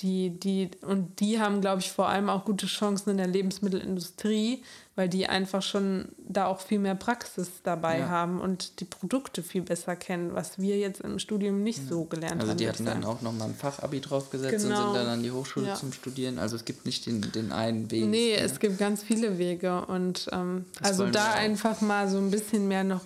Die, 0.00 0.30
die, 0.30 0.72
und 0.82 1.20
die 1.20 1.38
haben, 1.38 1.60
glaube 1.60 1.80
ich, 1.80 1.92
vor 1.92 2.08
allem 2.08 2.28
auch 2.28 2.44
gute 2.44 2.66
Chancen 2.66 3.10
in 3.10 3.16
der 3.16 3.28
Lebensmittelindustrie, 3.28 4.62
weil 4.96 5.08
die 5.08 5.28
einfach 5.28 5.62
schon 5.62 6.06
da 6.18 6.46
auch 6.46 6.60
viel 6.60 6.78
mehr 6.78 6.94
Praxis 6.96 7.48
dabei 7.62 8.00
Ja. 8.00 8.08
haben 8.08 8.40
und 8.40 8.80
die 8.80 8.84
Produkte 8.84 9.44
viel 9.44 9.62
besser 9.62 9.94
kennen, 9.96 10.34
was 10.34 10.58
wir 10.58 10.78
jetzt 10.78 11.00
im 11.00 11.18
Studium 11.20 11.62
nicht 11.62 11.88
so 11.88 12.04
gelernt 12.04 12.40
Also 12.40 12.50
haben. 12.50 12.58
die 12.58 12.64
würd 12.66 12.80
ich 12.80 12.86
hatten 12.86 13.02
dann 13.02 13.08
auch 13.08 13.22
nochmal 13.22 13.48
ein 13.48 13.54
Fachabi 13.54 14.00
draufgesetzt 14.00 14.64
und 14.64 14.70
Genau. 14.70 14.82
sind 14.84 14.94
dann 14.94 15.06
an 15.06 15.22
die 15.22 15.30
Hochschule 15.30 15.68
Ja. 15.68 15.74
zum 15.76 15.92
Studieren. 15.92 16.38
Also 16.40 16.56
es 16.56 16.64
gibt 16.64 16.86
nicht 16.86 17.06
den, 17.06 17.20
den 17.32 17.52
einen 17.52 17.88
Weg. 17.90 18.04
Nee, 18.06 18.32
ne? 18.34 18.40
es 18.40 18.58
gibt 18.58 18.78
ganz 18.78 19.02
viele 19.04 19.38
Wege 19.38 19.84
und 19.86 20.28
ähm, 20.32 20.64
also 20.82 21.06
da 21.08 21.32
einfach 21.34 21.80
mal 21.80 22.08
so 22.08 22.18
ein 22.18 22.30
bisschen 22.32 22.66
mehr 22.68 22.84
noch, 22.84 23.02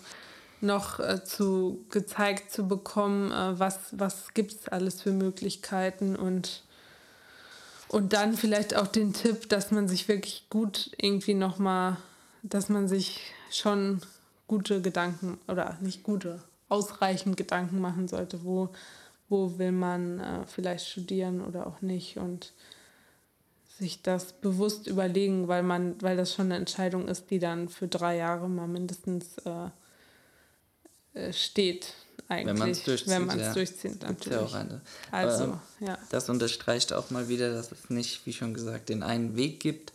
noch 0.61 1.01
äh, 1.01 1.25
zu 1.25 1.85
gezeigt 1.91 2.51
zu 2.51 2.67
bekommen, 2.67 3.31
äh, 3.31 3.59
was, 3.59 3.79
was 3.93 4.35
gibt 4.35 4.53
es 4.53 4.69
alles 4.69 5.03
für 5.03 5.13
Möglichkeiten 5.13 6.17
und, 6.17 6.63
und 7.89 8.13
dann 8.13 8.35
vielleicht 8.35 8.77
auch 8.77 8.87
den 8.87 9.13
Tipp, 9.13 9.49
dass 9.49 9.71
man 9.71 9.89
sich 9.89 10.09
wirklich 10.09 10.47
gut 10.51 10.91
irgendwie 10.99 11.35
nochmal, 11.35 11.97
dass 12.43 12.69
man 12.69 12.89
sich 12.89 13.21
schon 13.51 14.01
gute 14.47 14.81
Gedanken 14.81 15.39
oder 15.47 15.77
nicht 15.81 16.03
gute, 16.03 16.43
ausreichend 16.69 17.37
Gedanken 17.37 17.81
machen 17.81 18.09
sollte, 18.09 18.45
wo, 18.45 18.71
wo 19.29 19.59
will 19.59 19.73
man 19.73 20.21
äh, 20.21 20.47
vielleicht 20.47 20.89
studieren 20.89 21.41
oder 21.41 21.67
auch 21.67 21.81
nicht 21.81 22.17
und 22.17 22.53
sich 23.79 24.03
das 24.03 24.33
bewusst 24.33 24.89
überlegen, 24.89 25.47
weil 25.47 25.63
man, 25.63 26.01
weil 26.03 26.17
das 26.17 26.35
schon 26.35 26.47
eine 26.47 26.57
Entscheidung 26.57 27.07
ist, 27.07 27.31
die 27.31 27.39
dann 27.39 27.69
für 27.69 27.87
drei 27.87 28.17
Jahre 28.17 28.49
mal 28.49 28.67
mindestens 28.67 29.39
äh, 29.45 29.69
äh, 31.19 31.33
steht 31.33 31.95
eigentlich. 32.29 32.59
man's 32.59 32.83
durchzieht, 32.85 33.09
Wenn 33.09 33.27
man 33.27 33.39
es 33.39 33.47
ja. 33.47 33.55
durchzieht, 33.55 34.03
natürlich. 34.03 34.53
ja. 34.53 34.81
Also, 35.11 35.45
Aber, 35.45 35.63
ja. 35.81 35.99
Das 36.11 36.29
unterstreicht 36.29 36.93
auch 36.93 37.11
mal 37.11 37.29
wieder, 37.29 37.53
dass 37.53 37.73
es 37.73 37.91
nicht, 37.91 38.27
wie 38.27 38.33
schon 38.33 38.55
gesagt, 38.55 38.89
den 38.89 39.03
einen 39.03 39.37
Weg 39.37 39.61
gibt. 39.61 39.93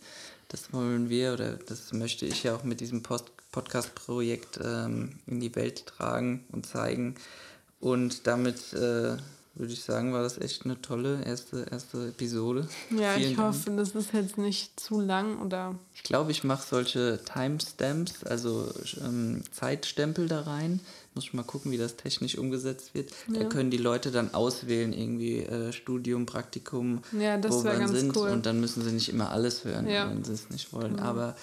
Das 0.48 0.72
wollen 0.72 1.08
wir 1.08 1.32
oder 1.32 1.54
das 1.54 1.92
möchte 1.92 2.26
ich 2.26 2.42
ja 2.42 2.54
auch 2.54 2.64
mit 2.64 2.80
diesem 2.80 3.02
Podcast-Projekt 3.02 4.60
ähm, 4.62 5.18
in 5.26 5.40
die 5.40 5.54
Welt 5.54 5.86
tragen 5.86 6.44
und 6.52 6.66
zeigen. 6.66 7.14
Und 7.80 8.26
damit 8.26 8.72
äh, 8.72 9.16
würde 9.56 9.72
ich 9.72 9.82
sagen, 9.82 10.12
war 10.12 10.22
das 10.22 10.38
echt 10.38 10.64
eine 10.64 10.80
tolle 10.80 11.22
erste, 11.24 11.66
erste 11.70 12.08
Episode. 12.08 12.68
Ja, 12.90 13.14
Vielen 13.14 13.30
ich 13.30 13.36
Dank. 13.36 13.54
hoffe, 13.54 13.70
das 13.76 13.90
ist 13.90 14.12
jetzt 14.12 14.38
nicht 14.38 14.78
zu 14.78 15.00
lang 15.00 15.38
oder. 15.40 15.76
Ich 15.94 16.02
glaube, 16.02 16.30
ich 16.32 16.44
mache 16.44 16.66
solche 16.66 17.20
Timestamps, 17.24 18.24
also 18.24 18.72
ähm, 19.00 19.42
Zeitstempel 19.52 20.28
da 20.28 20.42
rein. 20.42 20.80
Muss 21.14 21.24
ich 21.24 21.32
mal 21.34 21.44
gucken, 21.44 21.70
wie 21.70 21.78
das 21.78 21.96
technisch 21.96 22.36
umgesetzt 22.36 22.92
wird. 22.94 23.12
Da 23.28 23.42
Ja. 23.42 23.48
können 23.48 23.70
die 23.70 23.76
Leute 23.76 24.10
dann 24.10 24.34
auswählen, 24.34 24.92
irgendwie 24.92 25.38
äh, 25.40 25.72
Studium, 25.72 26.26
Praktikum, 26.26 27.02
Ja, 27.18 27.38
das 27.38 27.52
wo 27.54 27.62
ganz 27.62 27.92
sind. 27.92 28.16
cool. 28.16 28.30
Und 28.30 28.46
dann 28.46 28.60
müssen 28.60 28.82
sie 28.82 28.90
nicht 28.90 29.08
immer 29.08 29.30
alles 29.30 29.64
hören, 29.64 29.88
Ja. 29.88 30.10
wenn 30.10 30.24
sie 30.24 30.32
es 30.32 30.50
nicht 30.50 30.72
wollen. 30.72 30.98
Aber 30.98 31.36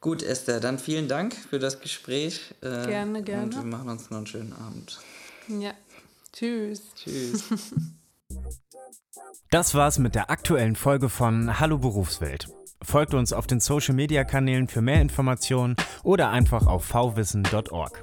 gut, 0.00 0.22
Esther, 0.22 0.60
dann 0.60 0.78
vielen 0.78 1.08
Dank 1.08 1.34
für 1.34 1.58
das 1.58 1.80
Gespräch. 1.80 2.54
Äh, 2.62 2.86
Gerne, 2.86 3.22
gerne. 3.22 3.44
Und 3.44 3.54
wir 3.56 3.64
machen 3.64 3.90
uns 3.90 4.08
noch 4.10 4.16
einen 4.18 4.26
schönen 4.26 4.54
Abend. 4.54 4.98
Ja. 5.48 5.72
Tschüss. 6.32 6.80
Tschüss. 6.96 7.44
Das 9.50 9.74
war's 9.74 9.98
mit 9.98 10.14
der 10.14 10.30
aktuellen 10.30 10.74
Folge 10.76 11.10
von 11.10 11.60
Hallo 11.60 11.76
Berufswelt. 11.76 12.48
Folgt 12.82 13.12
uns 13.12 13.34
auf 13.34 13.46
den 13.46 13.60
Social 13.60 13.94
Media 13.94 14.24
Kanälen 14.24 14.66
für 14.68 14.80
mehr 14.80 15.02
Informationen 15.02 15.76
oder 16.02 16.30
einfach 16.30 16.66
auf 16.66 16.84
vwissen.org. 16.94 18.02